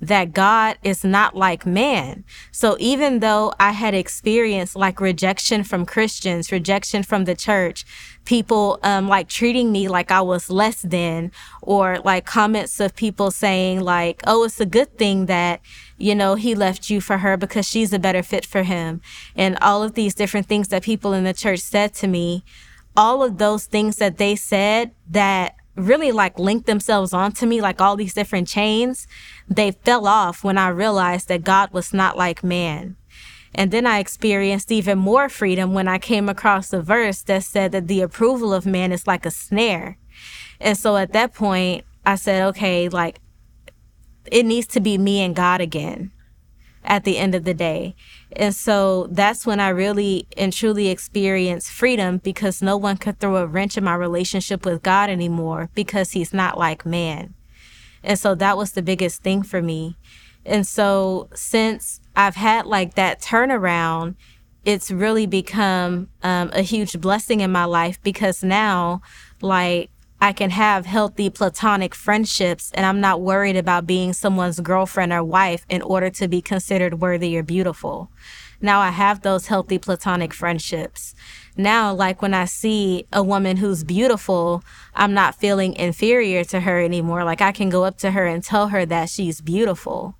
that 0.00 0.32
God 0.32 0.78
is 0.82 1.04
not 1.04 1.36
like 1.36 1.66
man. 1.66 2.24
So 2.52 2.76
even 2.78 3.20
though 3.20 3.52
I 3.58 3.72
had 3.72 3.94
experienced 3.94 4.76
like 4.76 5.00
rejection 5.00 5.64
from 5.64 5.86
Christians, 5.86 6.52
rejection 6.52 7.02
from 7.02 7.24
the 7.24 7.34
church, 7.34 7.84
people 8.24 8.78
um, 8.82 9.08
like 9.08 9.28
treating 9.28 9.72
me 9.72 9.88
like 9.88 10.10
I 10.10 10.20
was 10.20 10.50
less 10.50 10.82
than, 10.82 11.32
or 11.62 11.98
like 12.04 12.26
comments 12.26 12.78
of 12.78 12.94
people 12.94 13.30
saying 13.30 13.80
like, 13.80 14.22
"Oh, 14.26 14.44
it's 14.44 14.60
a 14.60 14.66
good 14.66 14.96
thing 14.98 15.26
that." 15.26 15.60
You 16.00 16.14
know, 16.14 16.36
he 16.36 16.54
left 16.54 16.90
you 16.90 17.00
for 17.00 17.18
her 17.18 17.36
because 17.36 17.66
she's 17.66 17.92
a 17.92 17.98
better 17.98 18.22
fit 18.22 18.46
for 18.46 18.62
him. 18.62 19.00
And 19.34 19.58
all 19.60 19.82
of 19.82 19.94
these 19.94 20.14
different 20.14 20.46
things 20.46 20.68
that 20.68 20.84
people 20.84 21.12
in 21.12 21.24
the 21.24 21.32
church 21.32 21.58
said 21.58 21.92
to 21.94 22.06
me, 22.06 22.44
all 22.96 23.22
of 23.22 23.38
those 23.38 23.64
things 23.64 23.96
that 23.96 24.18
they 24.18 24.36
said 24.36 24.92
that 25.08 25.54
really 25.78 26.12
like 26.12 26.38
linked 26.38 26.66
themselves 26.66 27.12
onto 27.12 27.46
me 27.46 27.60
like 27.60 27.80
all 27.80 27.96
these 27.96 28.14
different 28.14 28.48
chains, 28.48 29.06
they 29.48 29.70
fell 29.70 30.06
off 30.06 30.44
when 30.44 30.58
I 30.58 30.68
realized 30.68 31.28
that 31.28 31.44
God 31.44 31.72
was 31.72 31.94
not 31.94 32.16
like 32.16 32.44
man. 32.44 32.96
And 33.54 33.70
then 33.70 33.86
I 33.86 33.98
experienced 33.98 34.70
even 34.70 34.98
more 34.98 35.28
freedom 35.28 35.72
when 35.72 35.88
I 35.88 35.98
came 35.98 36.28
across 36.28 36.72
a 36.72 36.82
verse 36.82 37.22
that 37.22 37.44
said 37.44 37.72
that 37.72 37.88
the 37.88 38.02
approval 38.02 38.52
of 38.52 38.66
man 38.66 38.92
is 38.92 39.06
like 39.06 39.24
a 39.24 39.30
snare. 39.30 39.98
And 40.60 40.76
so 40.76 40.96
at 40.96 41.12
that 41.12 41.32
point, 41.32 41.84
I 42.04 42.16
said, 42.16 42.46
okay, 42.48 42.88
like 42.88 43.20
it 44.30 44.44
needs 44.44 44.66
to 44.68 44.80
be 44.80 44.98
me 44.98 45.20
and 45.22 45.34
God 45.34 45.60
again 45.60 46.12
at 46.84 47.04
the 47.04 47.18
end 47.18 47.34
of 47.34 47.44
the 47.44 47.54
day. 47.54 47.94
And 48.32 48.54
so 48.54 49.08
that's 49.10 49.46
when 49.46 49.58
I 49.58 49.70
really 49.70 50.26
and 50.36 50.52
truly 50.52 50.88
experienced 50.88 51.70
freedom 51.70 52.18
because 52.18 52.60
no 52.60 52.76
one 52.76 52.96
could 52.96 53.18
throw 53.18 53.36
a 53.36 53.46
wrench 53.46 53.76
in 53.76 53.84
my 53.84 53.94
relationship 53.94 54.64
with 54.64 54.82
God 54.82 55.08
anymore 55.08 55.70
because 55.74 56.12
he's 56.12 56.34
not 56.34 56.58
like 56.58 56.84
man. 56.84 57.34
And 58.02 58.18
so 58.18 58.34
that 58.34 58.56
was 58.56 58.72
the 58.72 58.82
biggest 58.82 59.22
thing 59.22 59.42
for 59.42 59.62
me. 59.62 59.96
And 60.44 60.66
so 60.66 61.28
since 61.34 62.00
I've 62.14 62.36
had 62.36 62.66
like 62.66 62.94
that 62.94 63.20
turnaround, 63.20 64.14
it's 64.64 64.90
really 64.90 65.26
become 65.26 66.08
um, 66.22 66.50
a 66.52 66.62
huge 66.62 67.00
blessing 67.00 67.40
in 67.40 67.50
my 67.50 67.64
life 67.64 68.00
because 68.02 68.42
now, 68.42 69.00
like, 69.40 69.90
I 70.20 70.32
can 70.32 70.50
have 70.50 70.86
healthy 70.86 71.30
platonic 71.30 71.94
friendships 71.94 72.72
and 72.74 72.84
I'm 72.84 73.00
not 73.00 73.20
worried 73.20 73.56
about 73.56 73.86
being 73.86 74.12
someone's 74.12 74.60
girlfriend 74.60 75.12
or 75.12 75.22
wife 75.22 75.64
in 75.68 75.80
order 75.82 76.10
to 76.10 76.26
be 76.26 76.42
considered 76.42 77.00
worthy 77.00 77.36
or 77.36 77.42
beautiful. 77.42 78.10
Now 78.60 78.80
I 78.80 78.90
have 78.90 79.22
those 79.22 79.46
healthy 79.46 79.78
platonic 79.78 80.34
friendships. 80.34 81.14
Now, 81.56 81.92
like 81.92 82.22
when 82.22 82.34
I 82.34 82.44
see 82.44 83.06
a 83.12 83.22
woman 83.22 83.56
who's 83.56 83.84
beautiful, 83.84 84.62
I'm 84.94 85.14
not 85.14 85.36
feeling 85.36 85.74
inferior 85.74 86.44
to 86.44 86.60
her 86.60 86.80
anymore. 86.80 87.24
Like 87.24 87.40
I 87.40 87.52
can 87.52 87.68
go 87.68 87.84
up 87.84 87.98
to 87.98 88.12
her 88.12 88.26
and 88.26 88.42
tell 88.42 88.68
her 88.68 88.84
that 88.86 89.10
she's 89.10 89.40
beautiful. 89.40 90.16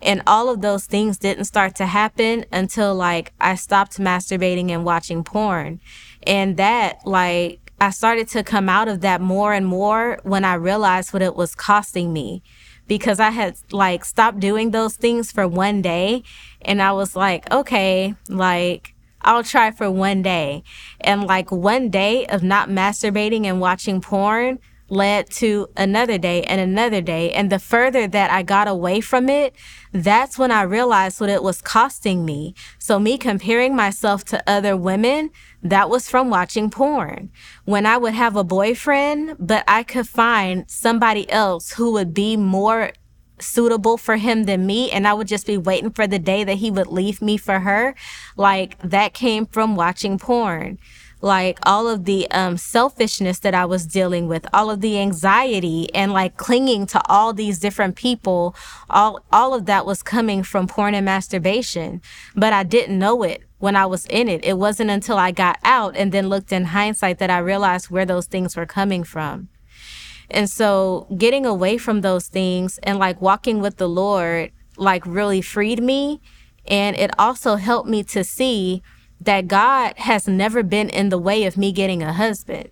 And 0.00 0.22
all 0.26 0.48
of 0.48 0.62
those 0.62 0.86
things 0.86 1.18
didn't 1.18 1.44
start 1.44 1.74
to 1.76 1.86
happen 1.86 2.46
until 2.50 2.94
like 2.94 3.32
I 3.40 3.54
stopped 3.54 3.98
masturbating 3.98 4.70
and 4.70 4.84
watching 4.84 5.22
porn. 5.22 5.80
And 6.26 6.56
that 6.56 7.06
like 7.06 7.61
I 7.82 7.90
started 7.90 8.28
to 8.28 8.44
come 8.44 8.68
out 8.68 8.86
of 8.86 9.00
that 9.00 9.20
more 9.20 9.52
and 9.52 9.66
more 9.66 10.20
when 10.22 10.44
I 10.44 10.54
realized 10.54 11.12
what 11.12 11.20
it 11.20 11.34
was 11.34 11.56
costing 11.56 12.12
me 12.12 12.44
because 12.86 13.18
I 13.18 13.30
had 13.30 13.56
like 13.72 14.04
stopped 14.04 14.38
doing 14.38 14.70
those 14.70 14.94
things 14.94 15.32
for 15.32 15.48
one 15.48 15.82
day. 15.82 16.22
And 16.60 16.80
I 16.80 16.92
was 16.92 17.16
like, 17.16 17.50
okay, 17.52 18.14
like, 18.28 18.94
I'll 19.22 19.42
try 19.42 19.72
for 19.72 19.90
one 19.90 20.22
day. 20.22 20.62
And 21.00 21.24
like 21.24 21.50
one 21.50 21.90
day 21.90 22.24
of 22.26 22.44
not 22.44 22.68
masturbating 22.68 23.46
and 23.46 23.60
watching 23.60 24.00
porn 24.00 24.60
led 24.92 25.30
to 25.30 25.66
another 25.74 26.18
day 26.18 26.42
and 26.42 26.60
another 26.60 27.00
day. 27.00 27.32
And 27.32 27.50
the 27.50 27.58
further 27.58 28.06
that 28.06 28.30
I 28.30 28.42
got 28.42 28.68
away 28.68 29.00
from 29.00 29.30
it, 29.30 29.56
that's 29.90 30.38
when 30.38 30.50
I 30.50 30.62
realized 30.62 31.18
what 31.18 31.30
it 31.30 31.42
was 31.42 31.62
costing 31.62 32.26
me. 32.26 32.54
So 32.78 32.98
me 32.98 33.16
comparing 33.16 33.74
myself 33.74 34.22
to 34.26 34.44
other 34.46 34.76
women, 34.76 35.30
that 35.62 35.88
was 35.88 36.10
from 36.10 36.28
watching 36.28 36.68
porn. 36.68 37.30
When 37.64 37.86
I 37.86 37.96
would 37.96 38.12
have 38.12 38.36
a 38.36 38.44
boyfriend, 38.44 39.36
but 39.38 39.64
I 39.66 39.82
could 39.82 40.06
find 40.06 40.70
somebody 40.70 41.28
else 41.30 41.72
who 41.72 41.92
would 41.92 42.12
be 42.12 42.36
more 42.36 42.92
suitable 43.38 43.96
for 43.96 44.16
him 44.16 44.44
than 44.44 44.66
me 44.66 44.90
and 44.90 45.08
I 45.08 45.14
would 45.14 45.26
just 45.26 45.46
be 45.46 45.56
waiting 45.56 45.90
for 45.90 46.06
the 46.06 46.18
day 46.18 46.44
that 46.44 46.58
he 46.58 46.70
would 46.70 46.86
leave 46.86 47.20
me 47.20 47.36
for 47.36 47.60
her 47.60 47.94
like 48.36 48.78
that 48.82 49.14
came 49.14 49.46
from 49.46 49.74
watching 49.74 50.16
porn 50.16 50.78
like 51.22 51.58
all 51.62 51.88
of 51.88 52.04
the 52.04 52.28
um, 52.32 52.56
selfishness 52.56 53.38
that 53.38 53.54
I 53.54 53.64
was 53.64 53.86
dealing 53.86 54.26
with, 54.26 54.44
all 54.52 54.70
of 54.70 54.80
the 54.80 54.98
anxiety 54.98 55.92
and 55.94 56.12
like 56.12 56.36
clinging 56.36 56.84
to 56.88 57.00
all 57.08 57.32
these 57.32 57.60
different 57.60 57.94
people, 57.94 58.56
all, 58.90 59.24
all 59.32 59.54
of 59.54 59.66
that 59.66 59.86
was 59.86 60.02
coming 60.02 60.42
from 60.42 60.66
porn 60.66 60.94
and 60.94 61.06
masturbation. 61.06 62.02
But 62.34 62.52
I 62.52 62.64
didn't 62.64 62.98
know 62.98 63.22
it 63.22 63.42
when 63.58 63.76
I 63.76 63.86
was 63.86 64.04
in 64.06 64.28
it. 64.28 64.44
It 64.44 64.58
wasn't 64.58 64.90
until 64.90 65.16
I 65.16 65.30
got 65.30 65.60
out 65.62 65.96
and 65.96 66.10
then 66.10 66.28
looked 66.28 66.52
in 66.52 66.64
hindsight 66.66 67.18
that 67.18 67.30
I 67.30 67.38
realized 67.38 67.88
where 67.88 68.04
those 68.04 68.26
things 68.26 68.56
were 68.56 68.66
coming 68.66 69.04
from. 69.04 69.48
And 70.28 70.50
so 70.50 71.06
getting 71.16 71.46
away 71.46 71.78
from 71.78 72.00
those 72.00 72.26
things 72.26 72.78
and 72.82 72.98
like 72.98 73.20
walking 73.20 73.60
with 73.60 73.76
the 73.76 73.88
Lord, 73.88 74.50
like 74.76 75.06
really 75.06 75.40
freed 75.40 75.80
me. 75.80 76.20
And 76.66 76.96
it 76.96 77.10
also 77.18 77.56
helped 77.56 77.88
me 77.88 78.02
to 78.04 78.24
see 78.24 78.82
that 79.24 79.48
God 79.48 79.94
has 79.98 80.28
never 80.28 80.62
been 80.62 80.88
in 80.88 81.08
the 81.08 81.18
way 81.18 81.44
of 81.44 81.56
me 81.56 81.72
getting 81.72 82.02
a 82.02 82.12
husband. 82.12 82.70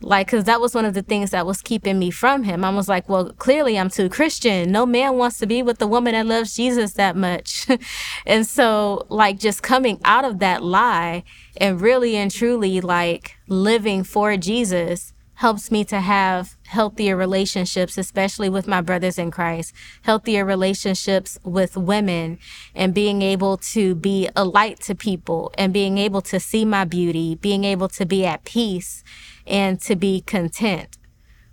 Like, 0.00 0.28
cause 0.28 0.44
that 0.44 0.60
was 0.60 0.74
one 0.74 0.84
of 0.84 0.92
the 0.92 1.02
things 1.02 1.30
that 1.30 1.46
was 1.46 1.62
keeping 1.62 1.98
me 1.98 2.10
from 2.10 2.42
him. 2.42 2.62
I 2.62 2.70
was 2.70 2.88
like, 2.88 3.08
well, 3.08 3.32
clearly 3.32 3.78
I'm 3.78 3.88
too 3.88 4.10
Christian. 4.10 4.70
No 4.70 4.84
man 4.84 5.16
wants 5.16 5.38
to 5.38 5.46
be 5.46 5.62
with 5.62 5.78
the 5.78 5.86
woman 5.86 6.12
that 6.12 6.26
loves 6.26 6.54
Jesus 6.54 6.92
that 6.94 7.16
much. 7.16 7.66
and 8.26 8.46
so, 8.46 9.06
like, 9.08 9.38
just 9.38 9.62
coming 9.62 10.00
out 10.04 10.26
of 10.26 10.40
that 10.40 10.62
lie 10.62 11.24
and 11.56 11.80
really 11.80 12.16
and 12.16 12.30
truly, 12.30 12.82
like, 12.82 13.36
living 13.48 14.04
for 14.04 14.36
Jesus 14.36 15.13
helps 15.36 15.70
me 15.70 15.84
to 15.84 16.00
have 16.00 16.56
healthier 16.66 17.16
relationships, 17.16 17.98
especially 17.98 18.48
with 18.48 18.68
my 18.68 18.80
brothers 18.80 19.18
in 19.18 19.30
Christ, 19.30 19.74
healthier 20.02 20.44
relationships 20.44 21.38
with 21.42 21.76
women, 21.76 22.38
and 22.74 22.94
being 22.94 23.22
able 23.22 23.56
to 23.56 23.94
be 23.94 24.28
a 24.36 24.44
light 24.44 24.80
to 24.80 24.94
people 24.94 25.52
and 25.58 25.72
being 25.72 25.98
able 25.98 26.22
to 26.22 26.38
see 26.38 26.64
my 26.64 26.84
beauty, 26.84 27.34
being 27.34 27.64
able 27.64 27.88
to 27.88 28.06
be 28.06 28.24
at 28.24 28.44
peace 28.44 29.02
and 29.46 29.80
to 29.82 29.96
be 29.96 30.20
content 30.20 30.98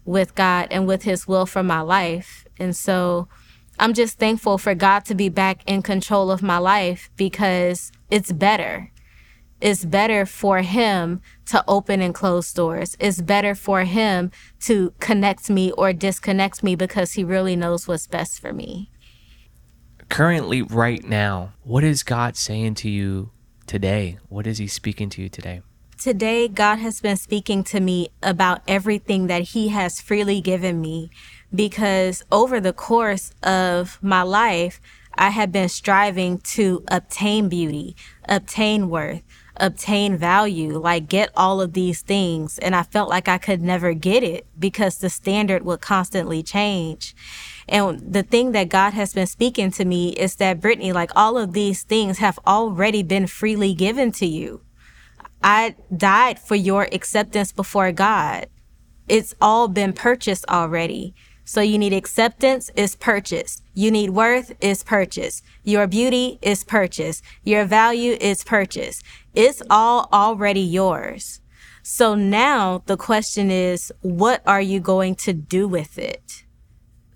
with 0.05 0.35
God 0.35 0.67
and 0.71 0.87
with 0.87 1.03
His 1.03 1.27
will 1.27 1.45
for 1.45 1.63
my 1.63 1.81
life. 1.81 2.45
And 2.57 2.75
so 2.75 3.27
I'm 3.79 3.93
just 3.93 4.19
thankful 4.19 4.57
for 4.57 4.75
God 4.75 5.05
to 5.05 5.15
be 5.15 5.29
back 5.29 5.63
in 5.65 5.81
control 5.81 6.29
of 6.29 6.43
my 6.43 6.59
life 6.59 7.09
because 7.17 7.91
it's 8.09 8.31
better 8.31 8.90
it's 9.61 9.85
better 9.85 10.25
for 10.25 10.61
him 10.61 11.21
to 11.45 11.63
open 11.67 12.01
and 12.01 12.13
close 12.13 12.51
doors. 12.51 12.97
It's 12.99 13.21
better 13.21 13.55
for 13.55 13.83
him 13.83 14.31
to 14.61 14.93
connect 14.99 15.49
me 15.49 15.71
or 15.71 15.93
disconnect 15.93 16.63
me 16.63 16.75
because 16.75 17.13
he 17.13 17.23
really 17.23 17.55
knows 17.55 17.87
what's 17.87 18.07
best 18.07 18.39
for 18.39 18.51
me. 18.51 18.89
Currently, 20.09 20.63
right 20.63 21.03
now, 21.03 21.53
what 21.63 21.83
is 21.83 22.03
God 22.03 22.35
saying 22.35 22.75
to 22.75 22.89
you 22.89 23.31
today? 23.65 24.17
What 24.27 24.45
is 24.45 24.57
he 24.57 24.67
speaking 24.67 25.09
to 25.11 25.21
you 25.21 25.29
today? 25.29 25.61
Today, 25.97 26.47
God 26.47 26.77
has 26.79 26.99
been 26.99 27.15
speaking 27.15 27.63
to 27.65 27.79
me 27.79 28.09
about 28.23 28.61
everything 28.67 29.27
that 29.27 29.43
he 29.43 29.67
has 29.67 30.01
freely 30.01 30.41
given 30.41 30.81
me 30.81 31.11
because 31.53 32.23
over 32.31 32.59
the 32.59 32.73
course 32.73 33.31
of 33.43 33.99
my 34.01 34.23
life, 34.23 34.81
I 35.21 35.29
have 35.29 35.51
been 35.51 35.69
striving 35.69 36.39
to 36.55 36.83
obtain 36.87 37.47
beauty, 37.47 37.95
obtain 38.27 38.89
worth, 38.89 39.21
obtain 39.55 40.17
value, 40.17 40.79
like 40.79 41.07
get 41.07 41.29
all 41.37 41.61
of 41.61 41.73
these 41.73 42.01
things. 42.01 42.57
And 42.57 42.75
I 42.75 42.81
felt 42.81 43.07
like 43.07 43.27
I 43.27 43.37
could 43.37 43.61
never 43.61 43.93
get 43.93 44.23
it 44.23 44.47
because 44.57 44.97
the 44.97 45.11
standard 45.11 45.63
would 45.63 45.79
constantly 45.79 46.41
change. 46.41 47.15
And 47.69 47.99
the 48.01 48.23
thing 48.23 48.53
that 48.53 48.69
God 48.69 48.93
has 48.93 49.13
been 49.13 49.27
speaking 49.27 49.69
to 49.73 49.85
me 49.85 50.09
is 50.13 50.37
that 50.37 50.59
Brittany, 50.59 50.91
like 50.91 51.11
all 51.15 51.37
of 51.37 51.53
these 51.53 51.83
things 51.83 52.17
have 52.17 52.39
already 52.47 53.03
been 53.03 53.27
freely 53.27 53.75
given 53.75 54.11
to 54.13 54.25
you. 54.25 54.61
I 55.43 55.75
died 55.95 56.39
for 56.39 56.55
your 56.55 56.89
acceptance 56.91 57.51
before 57.51 57.91
God. 57.91 58.47
It's 59.07 59.35
all 59.39 59.67
been 59.67 59.93
purchased 59.93 60.45
already. 60.49 61.13
So 61.51 61.59
you 61.59 61.77
need 61.77 61.91
acceptance 61.91 62.71
is 62.77 62.95
purchased. 62.95 63.61
You 63.73 63.91
need 63.91 64.11
worth 64.11 64.53
is 64.61 64.83
purchased. 64.83 65.43
Your 65.65 65.85
beauty 65.85 66.39
is 66.41 66.63
purchased. 66.63 67.25
Your 67.43 67.65
value 67.65 68.15
is 68.21 68.45
purchased. 68.45 69.03
It's 69.35 69.61
all 69.69 70.07
already 70.13 70.61
yours. 70.61 71.41
So 71.83 72.15
now 72.15 72.83
the 72.85 72.95
question 72.95 73.51
is, 73.51 73.91
what 73.99 74.41
are 74.47 74.61
you 74.61 74.79
going 74.79 75.15
to 75.15 75.33
do 75.33 75.67
with 75.67 75.99
it? 75.99 76.45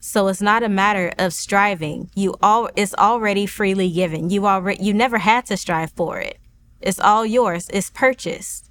So 0.02 0.28
it's 0.28 0.42
not 0.42 0.64
a 0.64 0.68
matter 0.84 1.14
of 1.18 1.32
striving. 1.32 2.10
You 2.14 2.36
all, 2.42 2.70
it's 2.76 2.94
already 2.96 3.46
freely 3.46 3.90
given. 3.90 4.32
You 4.32 4.48
already, 4.48 4.84
you 4.84 4.94
never 4.94 5.20
had 5.20 5.46
to 5.46 5.56
strive 5.56 5.94
for 5.94 6.20
it. 6.20 6.40
It's 6.82 7.00
all 7.00 7.26
yours. 7.26 7.70
It's 7.72 7.90
purchased. 7.90 8.70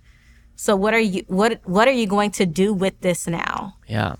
So 0.56 0.76
what 0.76 0.92
are 0.92 1.00
you, 1.00 1.24
what, 1.28 1.62
what 1.64 1.88
are 1.88 1.98
you 2.02 2.06
going 2.06 2.32
to 2.32 2.44
do 2.44 2.74
with 2.74 3.00
this 3.00 3.26
now? 3.26 3.76
Yeah. 3.88 4.16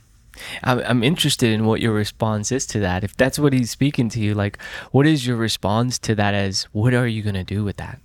I'm 0.62 1.02
interested 1.02 1.52
in 1.52 1.64
what 1.64 1.80
your 1.80 1.92
response 1.92 2.50
is 2.50 2.66
to 2.66 2.80
that. 2.80 3.04
If 3.04 3.16
that's 3.16 3.38
what 3.38 3.52
he's 3.52 3.70
speaking 3.70 4.08
to 4.10 4.20
you, 4.20 4.34
like, 4.34 4.60
what 4.90 5.06
is 5.06 5.26
your 5.26 5.36
response 5.36 5.98
to 6.00 6.14
that? 6.16 6.34
As 6.34 6.64
what 6.72 6.94
are 6.94 7.06
you 7.06 7.22
going 7.22 7.34
to 7.34 7.44
do 7.44 7.64
with 7.64 7.76
that? 7.76 8.00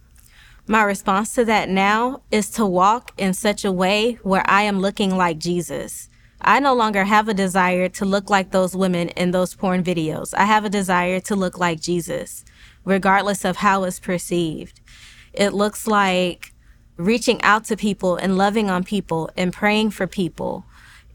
My 0.67 0.84
response 0.84 1.34
to 1.34 1.45
that 1.45 1.69
now 1.69 2.21
is 2.30 2.51
to 2.51 2.65
walk 2.65 3.11
in 3.17 3.34
such 3.34 3.65
a 3.65 3.71
way 3.71 4.19
where 4.21 4.43
I 4.45 4.61
am 4.63 4.80
looking 4.80 5.17
like 5.17 5.39
Jesus. 5.39 6.09
I 6.41 6.59
no 6.59 6.73
longer 6.73 7.03
have 7.05 7.27
a 7.27 7.34
desire 7.34 7.89
to 7.89 8.05
look 8.05 8.30
like 8.30 8.51
those 8.51 8.75
women 8.75 9.09
in 9.09 9.32
those 9.32 9.55
porn 9.55 9.84
videos. 9.84 10.34
I 10.36 10.45
have 10.45 10.65
a 10.65 10.69
desire 10.69 11.19
to 11.21 11.36
look 11.36 11.57
like 11.57 11.82
Jesus, 11.82 12.45
regardless 12.86 13.43
of 13.43 13.57
how 13.57 13.84
it's 13.84 13.99
perceived. 13.99 14.80
It 15.34 15.53
looks 15.53 15.88
like 15.88 16.53
reaching 16.97 17.41
out 17.41 17.65
to 17.65 17.75
people 17.75 18.15
and 18.17 18.38
loving 18.38 18.69
on 18.69 18.84
people 18.84 19.30
and 19.36 19.51
praying 19.51 19.89
for 19.89 20.05
people 20.05 20.65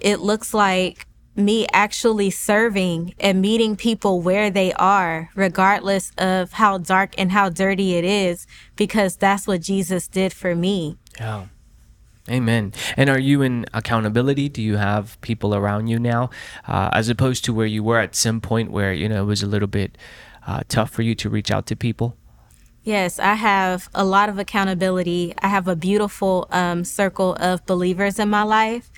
it 0.01 0.21
looks 0.21 0.55
like 0.55 1.07
me 1.37 1.67
actually 1.73 2.31
serving 2.31 3.15
and 3.19 3.41
meeting 3.41 3.77
people 3.77 4.21
where 4.21 4.51
they 4.51 4.73
are, 4.75 5.31
regardless 5.35 6.13
of 6.17 6.53
how 6.53 6.79
dark 6.79 7.15
and 7.19 7.33
how 7.33 7.49
dirty 7.49 7.95
it 7.97 8.05
is, 8.05 8.47
because 8.77 9.17
that's 9.17 9.47
what 9.47 9.61
Jesus 9.61 10.07
did 10.07 10.33
for 10.33 10.55
me. 10.55 10.97
Yeah. 11.19 11.47
Amen. 12.31 12.73
And 12.97 13.11
are 13.11 13.19
you 13.19 13.43
in 13.43 13.67
accountability? 13.75 14.49
Do 14.49 14.63
you 14.63 14.77
have 14.77 15.21
people 15.21 15.55
around 15.55 15.89
you 15.89 15.99
now, 15.99 16.31
uh, 16.67 16.89
as 16.93 17.11
opposed 17.11 17.45
to 17.45 17.53
where 17.53 17.67
you 17.67 17.83
were 17.83 17.99
at 17.99 18.15
some 18.15 18.41
point 18.41 18.71
where 18.71 18.95
you 18.95 19.09
know 19.09 19.25
it 19.25 19.27
was 19.27 19.43
a 19.43 19.47
little 19.47 19.69
bit 19.69 19.99
uh, 20.47 20.63
tough 20.69 20.91
for 20.91 21.03
you 21.03 21.15
to 21.17 21.29
reach 21.29 21.51
out 21.51 21.67
to 21.67 21.77
people? 21.77 22.17
Yes, 22.83 23.19
I 23.19 23.35
have 23.35 23.89
a 23.95 24.05
lot 24.05 24.29
of 24.29 24.39
accountability. 24.39 25.35
I 25.39 25.49
have 25.49 25.69
a 25.69 25.77
beautiful 25.77 26.49
um, 26.51 26.85
circle 26.85 27.35
of 27.41 27.65
believers 27.67 28.19
in 28.19 28.31
my 28.31 28.43
life, 28.43 28.91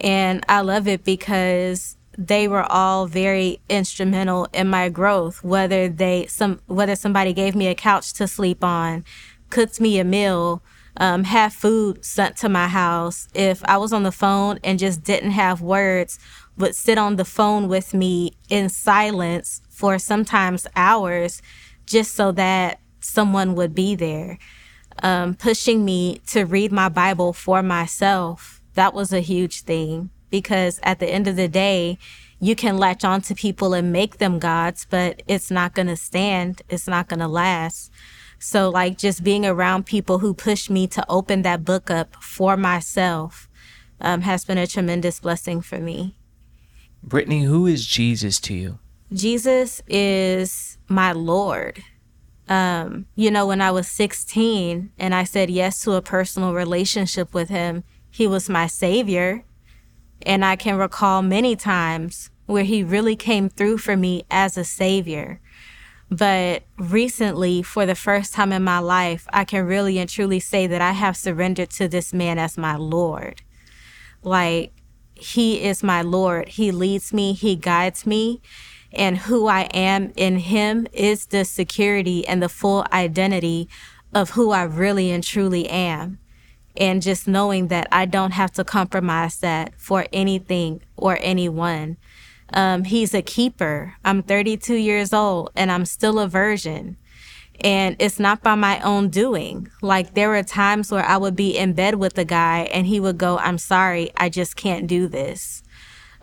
and 0.00 0.44
I 0.48 0.62
love 0.62 0.88
it 0.88 1.04
because 1.04 1.96
they 2.16 2.48
were 2.48 2.70
all 2.70 3.06
very 3.06 3.60
instrumental 3.68 4.48
in 4.52 4.68
my 4.68 4.88
growth, 4.88 5.44
whether 5.44 5.88
they 5.88 6.26
some 6.26 6.60
whether 6.66 6.96
somebody 6.96 7.32
gave 7.32 7.54
me 7.54 7.68
a 7.68 7.74
couch 7.74 8.12
to 8.14 8.26
sleep 8.26 8.64
on, 8.64 9.04
cooked 9.50 9.80
me 9.80 9.98
a 9.98 10.04
meal, 10.04 10.62
um, 10.96 11.24
have 11.24 11.52
food 11.52 12.04
sent 12.04 12.36
to 12.38 12.48
my 12.48 12.68
house. 12.68 13.28
If 13.34 13.62
I 13.64 13.76
was 13.76 13.92
on 13.92 14.02
the 14.02 14.12
phone 14.12 14.58
and 14.64 14.78
just 14.78 15.02
didn't 15.02 15.32
have 15.32 15.60
words, 15.60 16.18
would 16.56 16.74
sit 16.74 16.98
on 16.98 17.16
the 17.16 17.24
phone 17.24 17.68
with 17.68 17.94
me 17.94 18.32
in 18.48 18.68
silence 18.68 19.62
for 19.68 19.98
sometimes 19.98 20.66
hours 20.76 21.40
just 21.86 22.14
so 22.14 22.32
that 22.32 22.80
someone 23.00 23.54
would 23.54 23.74
be 23.74 23.94
there. 23.94 24.38
Um, 25.02 25.34
pushing 25.34 25.84
me 25.84 26.20
to 26.28 26.44
read 26.44 26.72
my 26.72 26.90
Bible 26.90 27.32
for 27.32 27.62
myself 27.62 28.59
that 28.80 28.94
was 28.94 29.12
a 29.12 29.20
huge 29.20 29.60
thing 29.60 30.08
because 30.30 30.80
at 30.82 31.00
the 31.00 31.06
end 31.06 31.28
of 31.28 31.36
the 31.36 31.48
day, 31.48 31.98
you 32.40 32.56
can 32.56 32.78
latch 32.78 33.04
on 33.04 33.20
to 33.20 33.34
people 33.34 33.74
and 33.74 33.92
make 33.92 34.16
them 34.16 34.38
gods, 34.38 34.86
but 34.88 35.22
it's 35.28 35.50
not 35.50 35.74
going 35.74 35.88
to 35.88 35.96
stand. 35.96 36.62
It's 36.70 36.88
not 36.88 37.06
going 37.06 37.20
to 37.20 37.28
last. 37.28 37.92
So 38.38 38.70
like 38.70 38.96
just 38.96 39.22
being 39.22 39.44
around 39.44 39.84
people 39.84 40.20
who 40.20 40.32
push 40.32 40.70
me 40.70 40.86
to 40.86 41.04
open 41.10 41.42
that 41.42 41.62
book 41.62 41.90
up 41.90 42.16
for 42.22 42.56
myself 42.56 43.50
um, 44.00 44.22
has 44.22 44.46
been 44.46 44.56
a 44.56 44.66
tremendous 44.66 45.20
blessing 45.20 45.60
for 45.60 45.78
me. 45.78 46.16
Brittany, 47.02 47.42
who 47.42 47.66
is 47.66 47.84
Jesus 47.84 48.40
to 48.40 48.54
you? 48.54 48.78
Jesus 49.12 49.82
is 49.88 50.78
my 50.88 51.12
Lord. 51.12 51.82
Um, 52.48 53.04
you 53.14 53.30
know, 53.30 53.46
when 53.46 53.60
I 53.60 53.72
was 53.72 53.88
16 53.88 54.90
and 54.98 55.14
I 55.14 55.24
said 55.24 55.50
yes 55.50 55.82
to 55.82 55.92
a 55.92 56.00
personal 56.00 56.54
relationship 56.54 57.34
with 57.34 57.50
him, 57.50 57.84
he 58.20 58.26
was 58.26 58.50
my 58.50 58.66
savior. 58.66 59.44
And 60.26 60.44
I 60.44 60.54
can 60.54 60.76
recall 60.76 61.22
many 61.22 61.56
times 61.56 62.28
where 62.44 62.64
he 62.64 62.84
really 62.84 63.16
came 63.16 63.48
through 63.48 63.78
for 63.78 63.96
me 63.96 64.24
as 64.30 64.58
a 64.58 64.64
savior. 64.64 65.40
But 66.10 66.64
recently, 66.76 67.62
for 67.62 67.86
the 67.86 67.94
first 67.94 68.34
time 68.34 68.52
in 68.52 68.62
my 68.62 68.78
life, 68.78 69.26
I 69.32 69.44
can 69.44 69.64
really 69.64 69.98
and 69.98 70.06
truly 70.06 70.38
say 70.38 70.66
that 70.66 70.82
I 70.82 70.92
have 70.92 71.16
surrendered 71.16 71.70
to 71.70 71.88
this 71.88 72.12
man 72.12 72.38
as 72.38 72.58
my 72.58 72.76
Lord. 72.76 73.40
Like, 74.22 74.74
he 75.14 75.62
is 75.62 75.82
my 75.82 76.02
Lord. 76.02 76.48
He 76.48 76.70
leads 76.72 77.14
me, 77.14 77.32
he 77.32 77.56
guides 77.56 78.04
me. 78.04 78.42
And 78.92 79.16
who 79.16 79.46
I 79.46 79.62
am 79.72 80.12
in 80.14 80.40
him 80.40 80.86
is 80.92 81.24
the 81.24 81.46
security 81.46 82.28
and 82.28 82.42
the 82.42 82.50
full 82.50 82.84
identity 82.92 83.70
of 84.12 84.30
who 84.32 84.50
I 84.50 84.64
really 84.64 85.10
and 85.10 85.24
truly 85.24 85.66
am. 85.70 86.18
And 86.76 87.02
just 87.02 87.26
knowing 87.26 87.68
that 87.68 87.88
I 87.90 88.06
don't 88.06 88.32
have 88.32 88.52
to 88.52 88.64
compromise 88.64 89.38
that 89.38 89.72
for 89.76 90.06
anything 90.12 90.82
or 90.96 91.18
anyone. 91.20 91.96
Um, 92.52 92.84
he's 92.84 93.14
a 93.14 93.22
keeper. 93.22 93.94
I'm 94.04 94.22
32 94.22 94.74
years 94.74 95.12
old 95.12 95.50
and 95.56 95.70
I'm 95.70 95.84
still 95.84 96.18
a 96.18 96.28
virgin. 96.28 96.96
And 97.62 97.96
it's 97.98 98.18
not 98.18 98.42
by 98.42 98.54
my 98.54 98.80
own 98.80 99.10
doing. 99.10 99.68
Like 99.82 100.14
there 100.14 100.30
were 100.30 100.42
times 100.42 100.90
where 100.90 101.04
I 101.04 101.16
would 101.16 101.36
be 101.36 101.56
in 101.56 101.74
bed 101.74 101.96
with 101.96 102.16
a 102.18 102.24
guy 102.24 102.68
and 102.72 102.86
he 102.86 102.98
would 103.00 103.18
go, 103.18 103.38
I'm 103.38 103.58
sorry, 103.58 104.10
I 104.16 104.28
just 104.28 104.56
can't 104.56 104.86
do 104.86 105.08
this. 105.08 105.62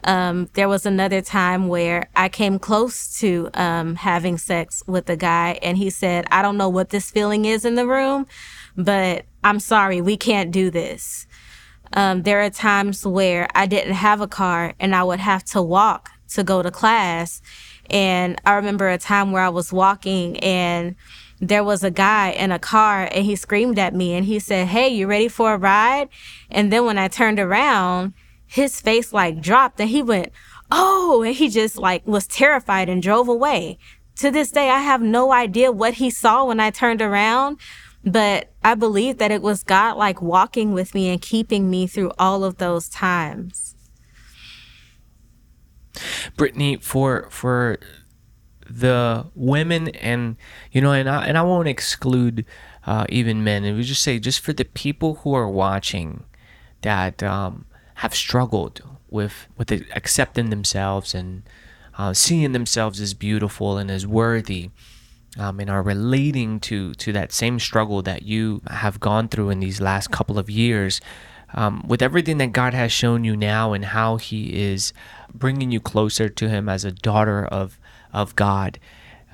Um, 0.04 0.50
there 0.54 0.70
was 0.70 0.86
another 0.86 1.22
time 1.22 1.68
where 1.68 2.10
I 2.16 2.30
came 2.30 2.60
close 2.60 3.20
to 3.20 3.50
um, 3.54 3.96
having 3.96 4.38
sex 4.38 4.84
with 4.88 5.10
a 5.10 5.18
guy, 5.18 5.60
and 5.62 5.78
he 5.78 5.90
said, 5.90 6.26
I 6.32 6.42
don't 6.42 6.58
know 6.58 6.70
what 6.70 6.90
this 6.90 7.10
feeling 7.10 7.46
is 7.46 7.66
in 7.66 7.76
the 7.76 7.88
room, 7.88 8.28
but 8.78 9.26
I'm 9.44 9.60
sorry, 9.60 10.02
we 10.02 10.16
can't 10.16 10.52
do 10.52 10.70
this. 10.70 11.26
Um, 11.94 12.24
there 12.24 12.42
are 12.42 12.50
times 12.50 13.06
where 13.06 13.48
I 13.56 13.66
didn't 13.66 13.94
have 13.94 14.22
a 14.22 14.28
car 14.28 14.74
and 14.80 14.96
I 14.96 15.04
would 15.04 15.20
have 15.20 15.44
to 15.46 15.62
walk 15.62 16.12
to 16.30 16.44
go 16.44 16.62
to 16.62 16.70
class. 16.70 17.42
And 17.90 18.40
I 18.46 18.54
remember 18.54 18.90
a 18.90 18.98
time 18.98 19.32
where 19.32 19.42
I 19.42 19.50
was 19.50 19.72
walking 19.72 20.38
and 20.40 20.96
there 21.40 21.64
was 21.64 21.84
a 21.84 21.92
guy 21.92 22.32
in 22.32 22.52
a 22.52 22.60
car 22.60 23.08
and 23.12 23.26
he 23.26 23.36
screamed 23.36 23.80
at 23.80 23.96
me 23.96 24.14
and 24.14 24.26
he 24.26 24.40
said, 24.40 24.68
Hey, 24.68 24.90
you 24.90 25.08
ready 25.08 25.28
for 25.28 25.54
a 25.54 25.58
ride? 25.58 26.10
And 26.52 26.72
then 26.72 26.86
when 26.86 26.98
I 26.98 27.08
turned 27.08 27.40
around, 27.40 28.14
his 28.46 28.82
face 28.82 29.14
like 29.14 29.42
dropped 29.42 29.80
and 29.80 29.90
he 29.90 30.02
went, 30.02 30.32
Oh, 30.70 31.24
and 31.24 31.36
he 31.36 31.48
just 31.48 31.78
like 31.78 32.06
was 32.06 32.28
terrified 32.28 32.90
and 32.90 33.02
drove 33.02 33.30
away. 33.30 33.78
To 34.18 34.32
this 34.32 34.52
day, 34.52 34.70
I 34.70 34.80
have 34.80 35.02
no 35.02 35.32
idea 35.32 35.72
what 35.72 35.96
he 35.96 36.10
saw 36.10 36.46
when 36.46 36.60
I 36.60 36.72
turned 36.72 37.04
around, 37.04 37.60
but 38.04 38.54
I 38.64 38.76
believe 38.76 39.18
that 39.18 39.32
it 39.32 39.42
was 39.42 39.64
God 39.64 39.98
like 39.98 40.22
walking 40.22 40.74
with 40.74 40.94
me 40.94 41.10
and 41.10 41.22
keeping 41.22 41.70
me 41.70 41.88
through 41.88 42.12
all 42.18 42.44
of 42.44 42.58
those 42.58 42.90
times. 42.90 43.76
Brittany, 46.36 46.78
for 46.78 47.28
for 47.30 47.80
the 48.70 49.28
women 49.34 49.90
and 49.90 50.36
you 50.72 50.82
know, 50.82 50.92
and 50.92 51.10
I 51.10 51.26
and 51.26 51.38
I 51.38 51.42
won't 51.42 51.68
exclude 51.68 52.46
uh, 52.86 53.06
even 53.10 53.44
men. 53.44 53.64
And 53.64 53.78
we 53.78 53.84
just 53.84 54.02
say 54.02 54.20
just 54.20 54.40
for 54.40 54.54
the 54.54 54.66
people 54.66 55.16
who 55.16 55.34
are 55.34 55.50
watching 55.50 56.24
that 56.82 57.22
um, 57.24 57.66
have 57.96 58.16
struggled 58.16 58.82
with 59.10 59.48
with 59.58 59.72
accepting 59.72 60.50
themselves 60.50 61.14
and 61.14 61.44
uh, 61.98 62.14
seeing 62.14 62.52
themselves 62.52 63.02
as 63.02 63.14
beautiful 63.14 63.78
and 63.78 63.90
as 63.90 64.06
worthy. 64.06 64.70
Um, 65.40 65.60
and 65.60 65.70
are 65.70 65.84
relating 65.84 66.60
to 66.62 66.96
to 66.96 67.14
that 67.14 67.32
same 67.32 67.60
struggle 67.60 68.02
that 68.02 68.24
you 68.24 68.62
have 68.72 69.00
gone 69.00 69.28
through 69.28 69.52
in 69.52 69.60
these 69.60 69.80
last 69.80 70.10
couple 70.10 70.40
of 70.40 70.50
years 70.50 71.00
um, 71.54 71.84
with 71.88 72.02
everything 72.02 72.38
that 72.40 72.52
God 72.52 72.74
has 72.74 72.92
shown 72.92 73.24
you 73.24 73.36
now 73.36 73.74
and 73.74 73.86
how 73.86 74.18
He 74.18 74.54
is 74.60 74.94
bringing 75.34 75.72
you 75.72 75.80
closer 75.80 76.30
to 76.30 76.50
Him 76.50 76.68
as 76.68 76.84
a 76.84 76.92
daughter 76.92 77.46
of 77.46 77.80
of 78.14 78.36
God. 78.36 78.80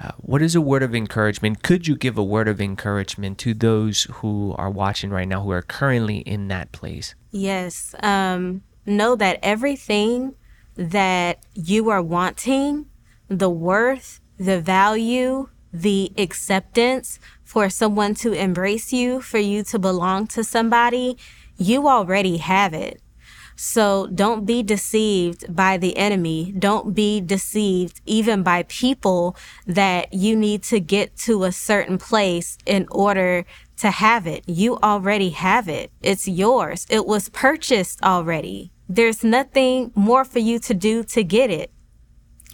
Uh, 0.02 0.12
what 0.18 0.42
is 0.42 0.56
a 0.56 0.62
word 0.62 0.82
of 0.82 0.96
encouragement? 0.96 1.62
Could 1.62 1.88
you 1.88 1.96
give 1.96 2.18
a 2.18 2.24
word 2.24 2.48
of 2.48 2.60
encouragement 2.60 3.38
to 3.40 3.54
those 3.54 4.04
who 4.04 4.56
are 4.58 4.70
watching 4.70 5.12
right 5.12 5.28
now 5.28 5.42
who 5.44 5.52
are 5.52 5.62
currently 5.62 6.18
in 6.20 6.48
that 6.48 6.72
place? 6.72 7.14
Yes. 7.32 7.94
Um, 8.02 8.64
know 8.86 9.16
that 9.16 9.40
everything 9.44 10.34
that 10.76 11.40
you 11.54 11.90
are 11.90 12.02
wanting, 12.02 12.88
the 13.28 13.52
worth, 13.52 14.20
the 14.38 14.60
value, 14.60 15.50
the 15.74 16.12
acceptance 16.18 17.20
for 17.44 17.70
someone 17.70 18.14
to 18.16 18.32
embrace 18.32 18.94
you, 18.94 19.22
for 19.22 19.40
you 19.40 19.64
to 19.64 19.80
belong 19.80 20.28
to 20.28 20.44
somebody, 20.44 21.18
you 21.58 21.88
already 21.88 22.38
have 22.38 22.74
it. 22.74 23.02
So 23.56 24.08
don't 24.08 24.46
be 24.46 24.64
deceived 24.64 25.56
by 25.56 25.78
the 25.78 25.96
enemy. 25.98 26.54
Don't 26.58 26.94
be 26.94 27.22
deceived 27.22 28.02
even 28.06 28.44
by 28.44 28.64
people 28.64 29.36
that 29.68 30.14
you 30.14 30.36
need 30.36 30.64
to 30.64 30.80
get 30.80 31.16
to 31.18 31.44
a 31.44 31.52
certain 31.52 31.98
place 31.98 32.58
in 32.66 32.88
order 32.90 33.46
to 33.78 33.92
have 33.92 34.26
it. 34.26 34.44
You 34.48 34.78
already 34.78 35.30
have 35.32 35.68
it. 35.68 35.92
It's 36.02 36.28
yours. 36.28 36.88
It 36.90 37.06
was 37.06 37.30
purchased 37.30 38.02
already. 38.02 38.72
There's 38.90 39.24
nothing 39.24 39.92
more 39.96 40.26
for 40.26 40.40
you 40.40 40.60
to 40.60 40.74
do 40.74 41.04
to 41.04 41.24
get 41.24 41.50
it. 41.50 41.72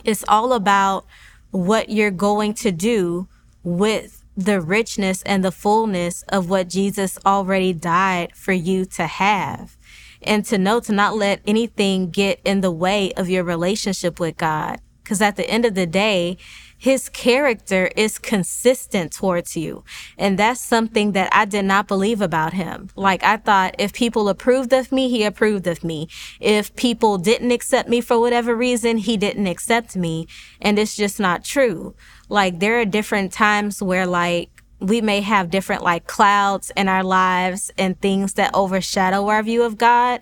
It's 0.03 0.23
all 0.27 0.53
about 0.53 1.05
what 1.51 1.89
you're 1.89 2.11
going 2.11 2.53
to 2.55 2.71
do 2.71 3.27
with 3.63 4.23
the 4.37 4.61
richness 4.61 5.21
and 5.23 5.43
the 5.43 5.51
fullness 5.51 6.23
of 6.29 6.49
what 6.49 6.69
Jesus 6.69 7.17
already 7.25 7.73
died 7.73 8.35
for 8.35 8.53
you 8.53 8.85
to 8.85 9.05
have. 9.05 9.75
And 10.21 10.43
to 10.45 10.57
know 10.57 10.79
to 10.81 10.91
not 10.91 11.15
let 11.15 11.41
anything 11.47 12.09
get 12.09 12.41
in 12.43 12.61
the 12.61 12.71
way 12.71 13.13
of 13.13 13.29
your 13.29 13.43
relationship 13.43 14.19
with 14.19 14.35
God. 14.37 14.81
Because 15.01 15.21
at 15.21 15.37
the 15.37 15.49
end 15.49 15.65
of 15.65 15.75
the 15.75 15.87
day, 15.87 16.37
his 16.79 17.09
character 17.09 17.91
is 17.97 18.17
consistent 18.17 19.11
towards 19.11 19.57
you. 19.57 19.83
And 20.17 20.39
that's 20.39 20.61
something 20.61 21.11
that 21.11 21.29
I 21.33 21.43
did 21.43 21.65
not 21.65 21.89
believe 21.89 22.21
about 22.21 22.53
him. 22.53 22.89
Like 22.95 23.21
I 23.21 23.35
thought 23.35 23.75
if 23.77 23.91
people 23.91 24.29
approved 24.29 24.71
of 24.71 24.89
me, 24.89 25.09
he 25.09 25.25
approved 25.25 25.67
of 25.67 25.83
me. 25.83 26.07
If 26.39 26.73
people 26.77 27.17
didn't 27.17 27.51
accept 27.51 27.89
me 27.89 27.99
for 27.99 28.17
whatever 28.17 28.55
reason, 28.55 28.97
he 28.97 29.17
didn't 29.17 29.45
accept 29.45 29.97
me. 29.97 30.25
And 30.61 30.79
it's 30.79 30.95
just 30.95 31.19
not 31.19 31.43
true. 31.43 31.95
Like 32.29 32.59
there 32.59 32.79
are 32.79 32.85
different 32.85 33.33
times 33.33 33.83
where 33.83 34.05
like 34.05 34.49
we 34.79 35.01
may 35.01 35.19
have 35.19 35.49
different 35.49 35.83
like 35.83 36.07
clouds 36.07 36.71
in 36.77 36.87
our 36.87 37.03
lives 37.03 37.69
and 37.77 37.99
things 37.99 38.35
that 38.35 38.55
overshadow 38.55 39.27
our 39.27 39.43
view 39.43 39.63
of 39.63 39.77
God. 39.77 40.21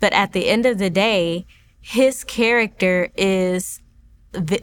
But 0.00 0.14
at 0.14 0.32
the 0.32 0.48
end 0.48 0.64
of 0.64 0.78
the 0.78 0.88
day, 0.88 1.44
his 1.82 2.24
character 2.24 3.10
is 3.14 3.82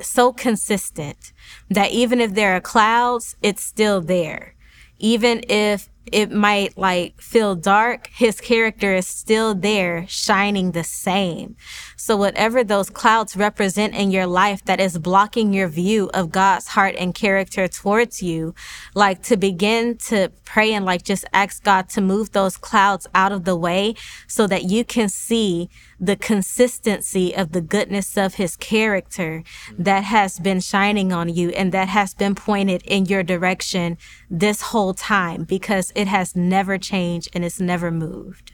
so 0.02 0.32
consistent 0.32 1.34
that 1.70 1.92
even 1.92 2.22
if 2.22 2.34
there 2.34 2.56
are 2.56 2.62
clouds, 2.62 3.36
it's 3.42 3.64
still 3.64 4.02
there. 4.02 4.56
Even 5.00 5.44
if 5.50 5.90
it 6.12 6.32
might 6.32 6.78
like 6.78 7.20
feel 7.20 7.56
dark, 7.56 8.08
his 8.14 8.40
character 8.40 8.94
is 8.94 9.08
still 9.08 9.56
there, 9.56 10.06
shining 10.08 10.72
the 10.72 10.84
same. 10.84 11.56
So 11.96 12.16
whatever 12.16 12.64
those 12.64 12.90
clouds 12.90 13.36
represent 13.36 13.96
in 13.96 14.12
your 14.12 14.28
life 14.28 14.64
that 14.66 14.80
is 14.80 15.00
blocking 15.00 15.54
your 15.54 15.68
view 15.68 16.10
of 16.14 16.32
God's 16.32 16.68
heart 16.68 16.96
and 17.00 17.16
character 17.16 17.68
towards 17.68 18.22
you, 18.22 18.54
like 18.94 19.24
to 19.24 19.38
begin 19.38 19.98
to 20.10 20.32
pray 20.44 20.74
and 20.74 20.86
like 20.86 21.04
just 21.04 21.26
ask 21.34 21.64
God 21.64 21.90
to 21.90 22.02
move 22.02 22.32
those 22.32 22.58
clouds 22.58 23.08
out 23.16 23.32
of 23.32 23.44
the 23.44 23.56
way 23.56 23.96
so 24.28 24.46
that 24.48 24.64
you 24.66 24.86
can 24.86 25.10
see 25.10 25.70
the 26.00 26.16
consistency 26.16 27.36
of 27.36 27.52
the 27.52 27.62
goodness 27.62 28.18
of 28.18 28.36
his 28.36 28.56
character 28.56 29.44
that 29.78 30.04
has 30.04 30.40
been 30.40 30.60
shining 30.60 31.14
on 31.14 31.30
you 31.30 31.50
and 31.50 31.72
that 31.72 31.88
has 31.90 32.14
been 32.14 32.36
pointed 32.36 32.82
in 32.84 33.06
your 33.06 33.24
direction 33.24 33.98
this 34.30 34.62
whole 34.62 34.94
time 34.94 35.44
because 35.44 35.92
it 35.96 36.08
has 36.08 36.36
never 36.36 36.78
changed 36.78 37.30
and 37.34 37.46
it's 37.46 37.60
never 37.60 37.92
moved. 37.92 38.54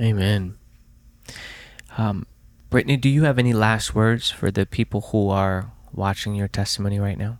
Amen. 0.00 0.56
Um, 1.96 2.26
Brittany, 2.68 2.96
do 2.96 3.08
you 3.08 3.22
have 3.24 3.38
any 3.38 3.52
last 3.52 3.94
words 3.94 4.30
for 4.30 4.50
the 4.50 4.66
people 4.66 5.00
who 5.12 5.30
are 5.30 5.72
watching 5.92 6.34
your 6.34 6.48
testimony 6.48 6.98
right 6.98 7.16
now? 7.16 7.38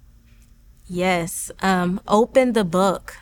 Yes. 0.87 1.51
Um, 1.61 2.01
open 2.07 2.53
the 2.53 2.65
book 2.65 3.17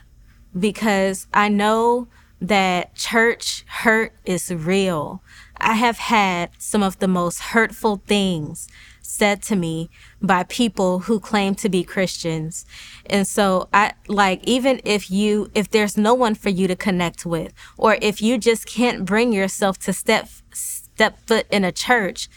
because 0.57 1.27
I 1.33 1.49
know 1.49 2.09
that 2.41 2.95
church 2.95 3.65
hurt 3.67 4.13
is 4.25 4.53
real. 4.53 5.23
I 5.59 5.75
have 5.75 5.99
had 5.99 6.51
some 6.59 6.83
of 6.83 6.99
the 6.99 7.09
most 7.09 7.41
hurtful 7.41 8.03
things 8.07 8.69
said 9.03 9.43
to 9.43 9.57
me 9.57 9.91
by 10.21 10.43
people 10.45 11.01
who 11.01 11.21
claim 11.21 11.55
to 11.55 11.69
be 11.69 11.85
Christians. 11.85 12.67
And 13.07 13.27
so 13.27 13.69
I 13.73 13.93
like, 14.09 14.43
even 14.45 14.81
if 14.85 15.11
you, 15.11 15.51
if 15.55 15.71
there's 15.71 15.97
no 15.97 16.15
one 16.15 16.35
for 16.35 16.49
you 16.49 16.67
to 16.67 16.77
connect 16.77 17.25
with, 17.25 17.53
or 17.77 17.99
if 18.01 18.21
you 18.21 18.39
just 18.39 18.67
can't 18.67 19.05
bring 19.05 19.33
yourself 19.33 19.79
to 19.81 19.93
step, 19.93 20.29
step 20.53 21.19
foot 21.27 21.47
in 21.51 21.65
a 21.65 21.73
church, 21.73 22.29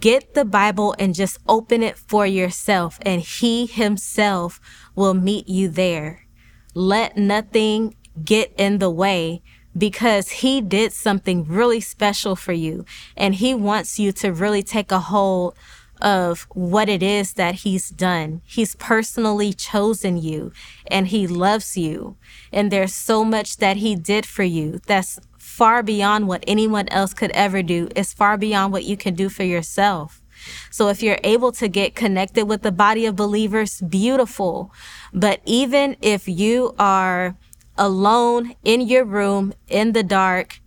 Get 0.00 0.34
the 0.34 0.44
Bible 0.44 0.96
and 0.98 1.14
just 1.14 1.38
open 1.46 1.80
it 1.80 1.96
for 1.96 2.26
yourself, 2.26 2.98
and 3.02 3.22
He 3.22 3.66
Himself 3.66 4.60
will 4.96 5.14
meet 5.14 5.48
you 5.48 5.68
there. 5.68 6.26
Let 6.74 7.16
nothing 7.16 7.94
get 8.24 8.52
in 8.58 8.78
the 8.78 8.90
way 8.90 9.42
because 9.76 10.30
He 10.30 10.60
did 10.60 10.92
something 10.92 11.44
really 11.44 11.80
special 11.80 12.36
for 12.36 12.52
you, 12.52 12.84
and 13.16 13.34
He 13.36 13.54
wants 13.54 13.98
you 13.98 14.12
to 14.12 14.32
really 14.32 14.62
take 14.62 14.90
a 14.90 15.00
hold 15.00 15.54
of 16.00 16.46
what 16.50 16.88
it 16.88 17.02
is 17.02 17.34
that 17.34 17.56
he's 17.56 17.88
done. 17.90 18.42
He's 18.44 18.74
personally 18.76 19.52
chosen 19.52 20.16
you 20.16 20.52
and 20.88 21.08
he 21.08 21.26
loves 21.26 21.76
you. 21.76 22.16
And 22.52 22.70
there's 22.70 22.94
so 22.94 23.24
much 23.24 23.58
that 23.58 23.78
he 23.78 23.96
did 23.96 24.26
for 24.26 24.42
you 24.42 24.80
that's 24.86 25.18
far 25.38 25.82
beyond 25.82 26.28
what 26.28 26.44
anyone 26.46 26.88
else 26.88 27.14
could 27.14 27.30
ever 27.30 27.62
do. 27.62 27.88
It's 27.96 28.12
far 28.12 28.36
beyond 28.36 28.72
what 28.72 28.84
you 28.84 28.96
can 28.96 29.14
do 29.14 29.28
for 29.28 29.44
yourself. 29.44 30.22
So 30.70 30.88
if 30.88 31.02
you're 31.02 31.18
able 31.24 31.50
to 31.52 31.66
get 31.66 31.94
connected 31.94 32.44
with 32.44 32.62
the 32.62 32.72
body 32.72 33.06
of 33.06 33.16
believers, 33.16 33.80
beautiful. 33.80 34.70
But 35.14 35.40
even 35.46 35.96
if 36.02 36.28
you 36.28 36.74
are 36.78 37.36
alone 37.78 38.54
in 38.64 38.80
your 38.80 39.04
room 39.04 39.52
in 39.68 39.92
the 39.92 40.02
dark, 40.02 40.60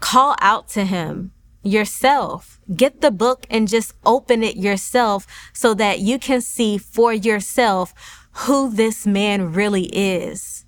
call 0.00 0.36
out 0.40 0.68
to 0.70 0.84
him 0.84 1.32
yourself. 1.62 2.60
Get 2.74 3.00
the 3.00 3.10
book 3.10 3.46
and 3.50 3.68
just 3.68 3.94
open 4.04 4.42
it 4.42 4.56
yourself 4.56 5.26
so 5.52 5.74
that 5.74 6.00
you 6.00 6.18
can 6.18 6.40
see 6.40 6.78
for 6.78 7.12
yourself 7.12 7.94
who 8.32 8.70
this 8.70 9.06
man 9.06 9.52
really 9.52 9.84
is. 9.84 10.64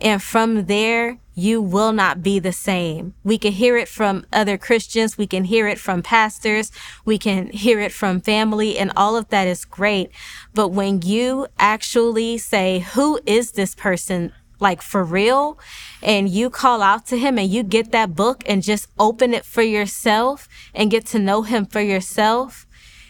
And 0.00 0.22
from 0.22 0.66
there, 0.66 1.18
you 1.34 1.60
will 1.60 1.92
not 1.92 2.22
be 2.22 2.38
the 2.38 2.52
same. 2.52 3.14
We 3.24 3.38
can 3.38 3.52
hear 3.52 3.76
it 3.76 3.88
from 3.88 4.26
other 4.32 4.56
Christians. 4.56 5.18
We 5.18 5.26
can 5.26 5.44
hear 5.44 5.68
it 5.68 5.78
from 5.78 6.02
pastors. 6.02 6.70
We 7.04 7.18
can 7.18 7.48
hear 7.48 7.80
it 7.80 7.92
from 7.92 8.20
family 8.20 8.78
and 8.78 8.92
all 8.96 9.16
of 9.16 9.28
that 9.28 9.46
is 9.46 9.64
great. 9.64 10.10
But 10.54 10.68
when 10.68 11.02
you 11.02 11.46
actually 11.58 12.38
say, 12.38 12.80
who 12.80 13.20
is 13.26 13.52
this 13.52 13.74
person? 13.74 14.32
Like 14.58 14.80
for 14.80 15.04
real, 15.04 15.58
and 16.02 16.28
you 16.28 16.48
call 16.48 16.80
out 16.80 17.06
to 17.08 17.18
him 17.18 17.38
and 17.38 17.48
you 17.48 17.62
get 17.62 17.92
that 17.92 18.14
book 18.14 18.42
and 18.46 18.62
just 18.62 18.88
open 18.98 19.34
it 19.34 19.44
for 19.44 19.62
yourself 19.62 20.48
and 20.74 20.90
get 20.90 21.04
to 21.06 21.18
know 21.18 21.42
him 21.42 21.66
for 21.66 21.80
yourself, 21.80 22.66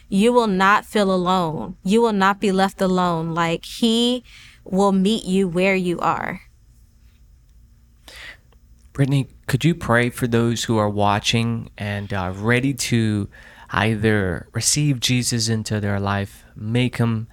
you 0.09 0.33
will 0.33 0.47
not 0.47 0.85
feel 0.85 1.13
alone. 1.13 1.77
You 1.83 2.01
will 2.01 2.13
not 2.13 2.41
be 2.41 2.51
left 2.51 2.81
alone. 2.81 3.33
Like 3.33 3.63
he 3.63 4.23
will 4.65 4.91
meet 4.91 5.23
you 5.23 5.47
where 5.47 5.75
you 5.75 5.99
are. 5.99 6.41
Brittany, 8.91 9.27
could 9.45 9.63
you 9.63 9.75
pray 9.75 10.09
for 10.09 10.27
those 10.27 10.65
who 10.65 10.77
are 10.77 10.89
watching 10.89 11.69
and 11.77 12.11
uh, 12.11 12.33
ready 12.35 12.73
to 12.73 13.29
either 13.69 14.47
receive 14.53 14.99
Jesus 14.99 15.49
into 15.49 15.79
their 15.79 15.99
life, 15.99 16.43
make 16.55 16.97
him 16.97 17.27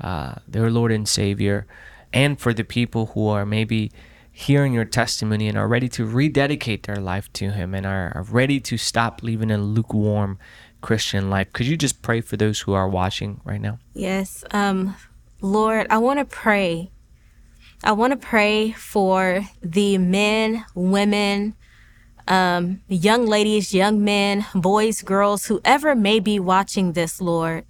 uh, 0.00 0.34
their 0.48 0.70
Lord 0.70 0.90
and 0.90 1.08
Savior, 1.08 1.66
and 2.14 2.40
for 2.40 2.54
the 2.54 2.64
people 2.64 3.06
who 3.06 3.28
are 3.28 3.44
maybe 3.44 3.92
hearing 4.32 4.72
your 4.72 4.86
testimony 4.86 5.46
and 5.48 5.58
are 5.58 5.68
ready 5.68 5.88
to 5.88 6.06
rededicate 6.06 6.84
their 6.84 6.96
life 6.96 7.30
to 7.34 7.50
Him 7.50 7.74
and 7.74 7.84
are, 7.84 8.24
ready 8.30 8.58
to 8.60 8.78
stop 8.78 9.22
living 9.22 9.50
a 9.50 9.58
lukewarm 9.58 10.38
Christian 10.80 11.28
life? 11.28 11.52
Could 11.52 11.66
you 11.66 11.76
just 11.76 12.00
pray 12.00 12.22
for 12.22 12.38
those 12.38 12.60
who 12.60 12.72
are 12.72 12.88
watching 12.88 13.40
right 13.44 13.60
now? 13.60 13.78
Yes. 13.92 14.44
Um, 14.50 14.96
Lord, 15.42 15.86
I 15.90 15.98
want 15.98 16.20
to 16.20 16.24
pray 16.24 16.90
I 17.86 17.92
want 17.92 18.12
to 18.12 18.16
pray 18.16 18.72
for 18.72 19.46
the 19.60 19.98
men, 19.98 20.64
women, 20.74 21.54
um, 22.26 22.80
young 22.88 23.26
ladies, 23.26 23.74
young 23.74 24.02
men, 24.02 24.46
boys, 24.54 25.02
girls, 25.02 25.46
whoever 25.46 25.94
may 25.94 26.18
be 26.18 26.40
watching 26.40 26.94
this, 26.94 27.20
Lord. 27.20 27.66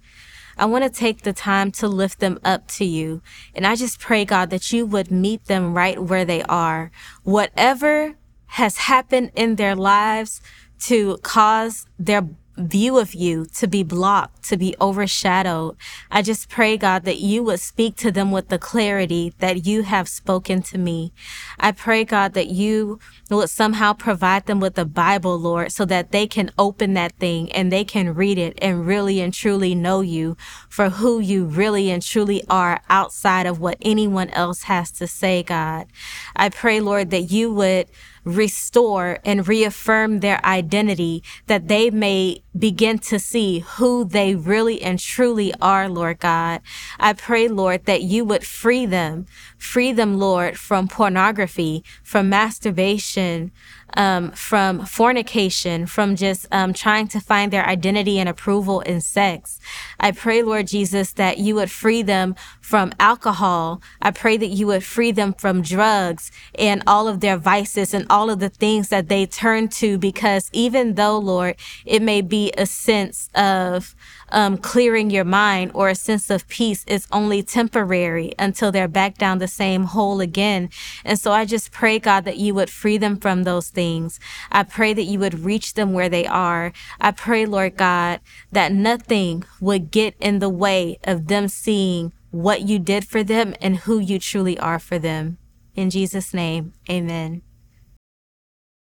I 0.57 0.65
want 0.65 0.83
to 0.83 0.89
take 0.89 1.21
the 1.21 1.33
time 1.33 1.71
to 1.73 1.87
lift 1.87 2.19
them 2.19 2.39
up 2.43 2.67
to 2.69 2.85
you. 2.85 3.21
And 3.53 3.65
I 3.67 3.75
just 3.75 3.99
pray, 3.99 4.25
God, 4.25 4.49
that 4.49 4.71
you 4.71 4.85
would 4.85 5.11
meet 5.11 5.45
them 5.45 5.73
right 5.73 6.01
where 6.01 6.25
they 6.25 6.43
are. 6.43 6.91
Whatever 7.23 8.15
has 8.47 8.77
happened 8.77 9.31
in 9.35 9.55
their 9.55 9.75
lives 9.75 10.41
to 10.79 11.17
cause 11.23 11.85
their 11.99 12.27
view 12.57 12.97
of 12.97 13.13
you 13.13 13.45
to 13.45 13.67
be 13.67 13.83
blocked, 13.83 14.43
to 14.49 14.57
be 14.57 14.75
overshadowed. 14.79 15.75
I 16.09 16.21
just 16.21 16.49
pray, 16.49 16.77
God, 16.77 17.03
that 17.03 17.19
you 17.19 17.43
would 17.43 17.59
speak 17.59 17.95
to 17.97 18.11
them 18.11 18.31
with 18.31 18.49
the 18.49 18.59
clarity 18.59 19.33
that 19.39 19.65
you 19.65 19.83
have 19.83 20.07
spoken 20.07 20.61
to 20.63 20.77
me. 20.77 21.11
I 21.59 21.71
pray, 21.71 22.05
God, 22.05 22.33
that 22.33 22.47
you 22.47 22.99
would 23.29 23.49
somehow 23.49 23.93
provide 23.93 24.45
them 24.45 24.59
with 24.59 24.75
the 24.75 24.85
Bible, 24.85 25.37
Lord, 25.37 25.71
so 25.71 25.85
that 25.85 26.11
they 26.11 26.27
can 26.27 26.51
open 26.57 26.93
that 26.93 27.13
thing 27.13 27.51
and 27.51 27.71
they 27.71 27.83
can 27.83 28.13
read 28.13 28.37
it 28.37 28.57
and 28.61 28.85
really 28.85 29.19
and 29.19 29.33
truly 29.33 29.75
know 29.75 30.01
you 30.01 30.37
for 30.69 30.89
who 30.89 31.19
you 31.19 31.45
really 31.45 31.89
and 31.89 32.01
truly 32.01 32.43
are 32.49 32.81
outside 32.89 33.45
of 33.45 33.59
what 33.59 33.77
anyone 33.81 34.29
else 34.29 34.63
has 34.63 34.91
to 34.91 35.07
say, 35.07 35.43
God. 35.43 35.87
I 36.35 36.49
pray, 36.49 36.79
Lord, 36.79 37.09
that 37.11 37.31
you 37.31 37.51
would 37.53 37.87
restore 38.25 39.19
and 39.23 39.47
reaffirm 39.47 40.19
their 40.19 40.43
identity 40.43 41.23
that 41.45 41.67
they 41.67 41.89
may 41.89 42.43
begin 42.57 42.97
to 42.97 43.19
see 43.19 43.59
who 43.59 44.03
they 44.03 44.35
really 44.35 44.81
and 44.81 44.99
truly 44.99 45.53
are, 45.61 45.87
Lord 45.87 46.19
God. 46.19 46.61
I 46.99 47.13
pray, 47.13 47.47
Lord, 47.47 47.85
that 47.85 48.01
you 48.01 48.25
would 48.25 48.45
free 48.45 48.85
them, 48.85 49.27
free 49.65 49.91
them, 49.91 50.19
Lord, 50.19 50.57
from 50.57 50.87
pornography, 50.87 51.83
from 52.03 52.29
masturbation, 52.29 53.51
um, 53.95 54.31
from 54.31 54.85
fornication, 54.85 55.85
from 55.85 56.15
just 56.15 56.47
um, 56.51 56.73
trying 56.73 57.07
to 57.09 57.19
find 57.19 57.51
their 57.51 57.65
identity 57.65 58.19
and 58.19 58.27
approval 58.27 58.81
in 58.81 59.01
sex. 59.01 59.59
I 59.99 60.11
pray, 60.11 60.43
Lord 60.43 60.67
Jesus, 60.67 61.13
that 61.13 61.37
you 61.37 61.55
would 61.55 61.71
free 61.71 62.01
them 62.01 62.35
from 62.61 62.93
alcohol. 62.99 63.81
I 64.01 64.11
pray 64.11 64.37
that 64.37 64.47
you 64.47 64.67
would 64.67 64.83
free 64.83 65.11
them 65.11 65.33
from 65.33 65.61
drugs 65.61 66.31
and 66.55 66.83
all 66.85 67.07
of 67.07 67.19
their 67.19 67.37
vices 67.37 67.93
and 67.93 68.05
all 68.09 68.29
of 68.29 68.39
the 68.39 68.49
things 68.49 68.89
that 68.89 69.07
they 69.07 69.25
turn 69.25 69.69
to 69.69 69.97
because 69.97 70.49
even 70.51 70.95
though, 70.95 71.17
Lord, 71.17 71.55
it 71.85 72.01
may 72.01 72.21
be 72.21 72.51
a 72.57 72.65
sense 72.65 73.29
of 73.35 73.95
um, 74.29 74.57
clearing 74.57 75.09
your 75.09 75.23
mind 75.23 75.71
or 75.73 75.89
a 75.89 75.95
sense 75.95 76.29
of 76.29 76.47
peace 76.47 76.83
is 76.87 77.07
only 77.11 77.43
temporary 77.43 78.33
until 78.39 78.71
they're 78.71 78.87
back 78.87 79.17
down 79.17 79.37
the 79.37 79.47
same 79.55 79.83
hole 79.85 80.19
again. 80.21 80.69
And 81.03 81.19
so 81.19 81.31
I 81.31 81.45
just 81.45 81.71
pray, 81.71 81.99
God, 81.99 82.25
that 82.25 82.37
you 82.37 82.53
would 82.55 82.69
free 82.69 82.97
them 82.97 83.17
from 83.17 83.43
those 83.43 83.69
things. 83.69 84.19
I 84.51 84.63
pray 84.63 84.93
that 84.93 85.03
you 85.03 85.19
would 85.19 85.39
reach 85.39 85.73
them 85.73 85.93
where 85.93 86.09
they 86.09 86.25
are. 86.27 86.73
I 86.99 87.11
pray, 87.11 87.45
Lord 87.45 87.77
God, 87.77 88.19
that 88.51 88.71
nothing 88.71 89.43
would 89.61 89.91
get 89.91 90.15
in 90.19 90.39
the 90.39 90.49
way 90.49 90.99
of 91.03 91.27
them 91.27 91.47
seeing 91.47 92.13
what 92.31 92.61
you 92.61 92.79
did 92.79 93.07
for 93.07 93.23
them 93.23 93.55
and 93.61 93.77
who 93.77 93.99
you 93.99 94.19
truly 94.19 94.59
are 94.59 94.79
for 94.79 94.99
them. 94.99 95.37
In 95.75 95.89
Jesus' 95.89 96.33
name, 96.33 96.73
amen. 96.89 97.41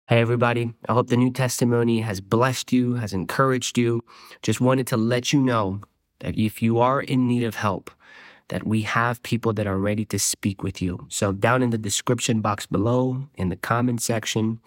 Hey, 0.06 0.20
everybody. 0.20 0.74
I 0.86 0.92
hope 0.92 1.08
the 1.08 1.16
new 1.16 1.32
testimony 1.32 2.00
has 2.00 2.20
blessed 2.20 2.72
you, 2.72 2.96
has 2.96 3.14
encouraged 3.14 3.78
you. 3.78 4.02
Just 4.42 4.60
wanted 4.60 4.86
to 4.88 4.98
let 4.98 5.32
you 5.32 5.40
know 5.40 5.80
that 6.18 6.38
if 6.38 6.60
you 6.60 6.78
are 6.78 7.00
in 7.00 7.26
need 7.26 7.42
of 7.42 7.54
help, 7.54 7.90
that 8.48 8.66
we 8.66 8.82
have 8.82 9.22
people 9.22 9.52
that 9.54 9.66
are 9.66 9.78
ready 9.78 10.04
to 10.06 10.18
speak 10.18 10.62
with 10.62 10.82
you. 10.82 11.06
So, 11.08 11.32
down 11.32 11.62
in 11.62 11.70
the 11.70 11.78
description 11.78 12.40
box 12.40 12.66
below, 12.66 13.28
in 13.34 13.48
the 13.48 13.56
comment 13.56 14.02
section, 14.02 14.60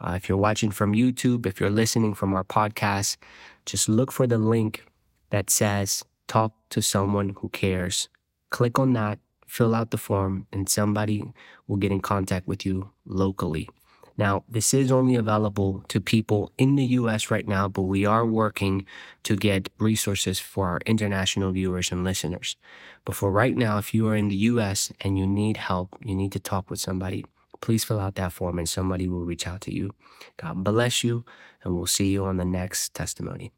uh, 0.00 0.12
if 0.12 0.28
you're 0.28 0.38
watching 0.38 0.70
from 0.70 0.92
YouTube, 0.92 1.46
if 1.46 1.60
you're 1.60 1.70
listening 1.70 2.14
from 2.14 2.34
our 2.34 2.44
podcast, 2.44 3.16
just 3.66 3.88
look 3.88 4.12
for 4.12 4.26
the 4.26 4.38
link 4.38 4.84
that 5.30 5.50
says 5.50 6.04
talk 6.26 6.52
to 6.70 6.82
someone 6.82 7.34
who 7.40 7.48
cares. 7.48 8.08
Click 8.50 8.78
on 8.78 8.92
that, 8.92 9.18
fill 9.46 9.74
out 9.74 9.90
the 9.90 9.98
form, 9.98 10.46
and 10.52 10.68
somebody 10.68 11.24
will 11.66 11.76
get 11.76 11.90
in 11.92 12.00
contact 12.00 12.46
with 12.46 12.64
you 12.64 12.90
locally. 13.04 13.68
Now, 14.18 14.42
this 14.48 14.74
is 14.74 14.90
only 14.90 15.14
available 15.14 15.84
to 15.88 16.00
people 16.00 16.50
in 16.58 16.74
the 16.74 16.84
US 16.84 17.30
right 17.30 17.46
now, 17.46 17.68
but 17.68 17.82
we 17.82 18.04
are 18.04 18.26
working 18.26 18.84
to 19.22 19.36
get 19.36 19.70
resources 19.78 20.40
for 20.40 20.66
our 20.66 20.80
international 20.86 21.52
viewers 21.52 21.92
and 21.92 22.02
listeners. 22.02 22.56
But 23.04 23.14
for 23.14 23.30
right 23.30 23.56
now, 23.56 23.78
if 23.78 23.94
you 23.94 24.08
are 24.08 24.16
in 24.16 24.28
the 24.28 24.36
US 24.52 24.92
and 25.00 25.16
you 25.16 25.26
need 25.26 25.56
help, 25.56 25.96
you 26.04 26.16
need 26.16 26.32
to 26.32 26.40
talk 26.40 26.68
with 26.68 26.80
somebody, 26.80 27.24
please 27.60 27.84
fill 27.84 28.00
out 28.00 28.16
that 28.16 28.32
form 28.32 28.58
and 28.58 28.68
somebody 28.68 29.08
will 29.08 29.24
reach 29.24 29.46
out 29.46 29.60
to 29.62 29.74
you. 29.74 29.94
God 30.36 30.64
bless 30.64 31.04
you, 31.04 31.24
and 31.62 31.76
we'll 31.76 31.86
see 31.86 32.10
you 32.10 32.24
on 32.24 32.38
the 32.38 32.44
next 32.44 32.94
testimony. 32.94 33.52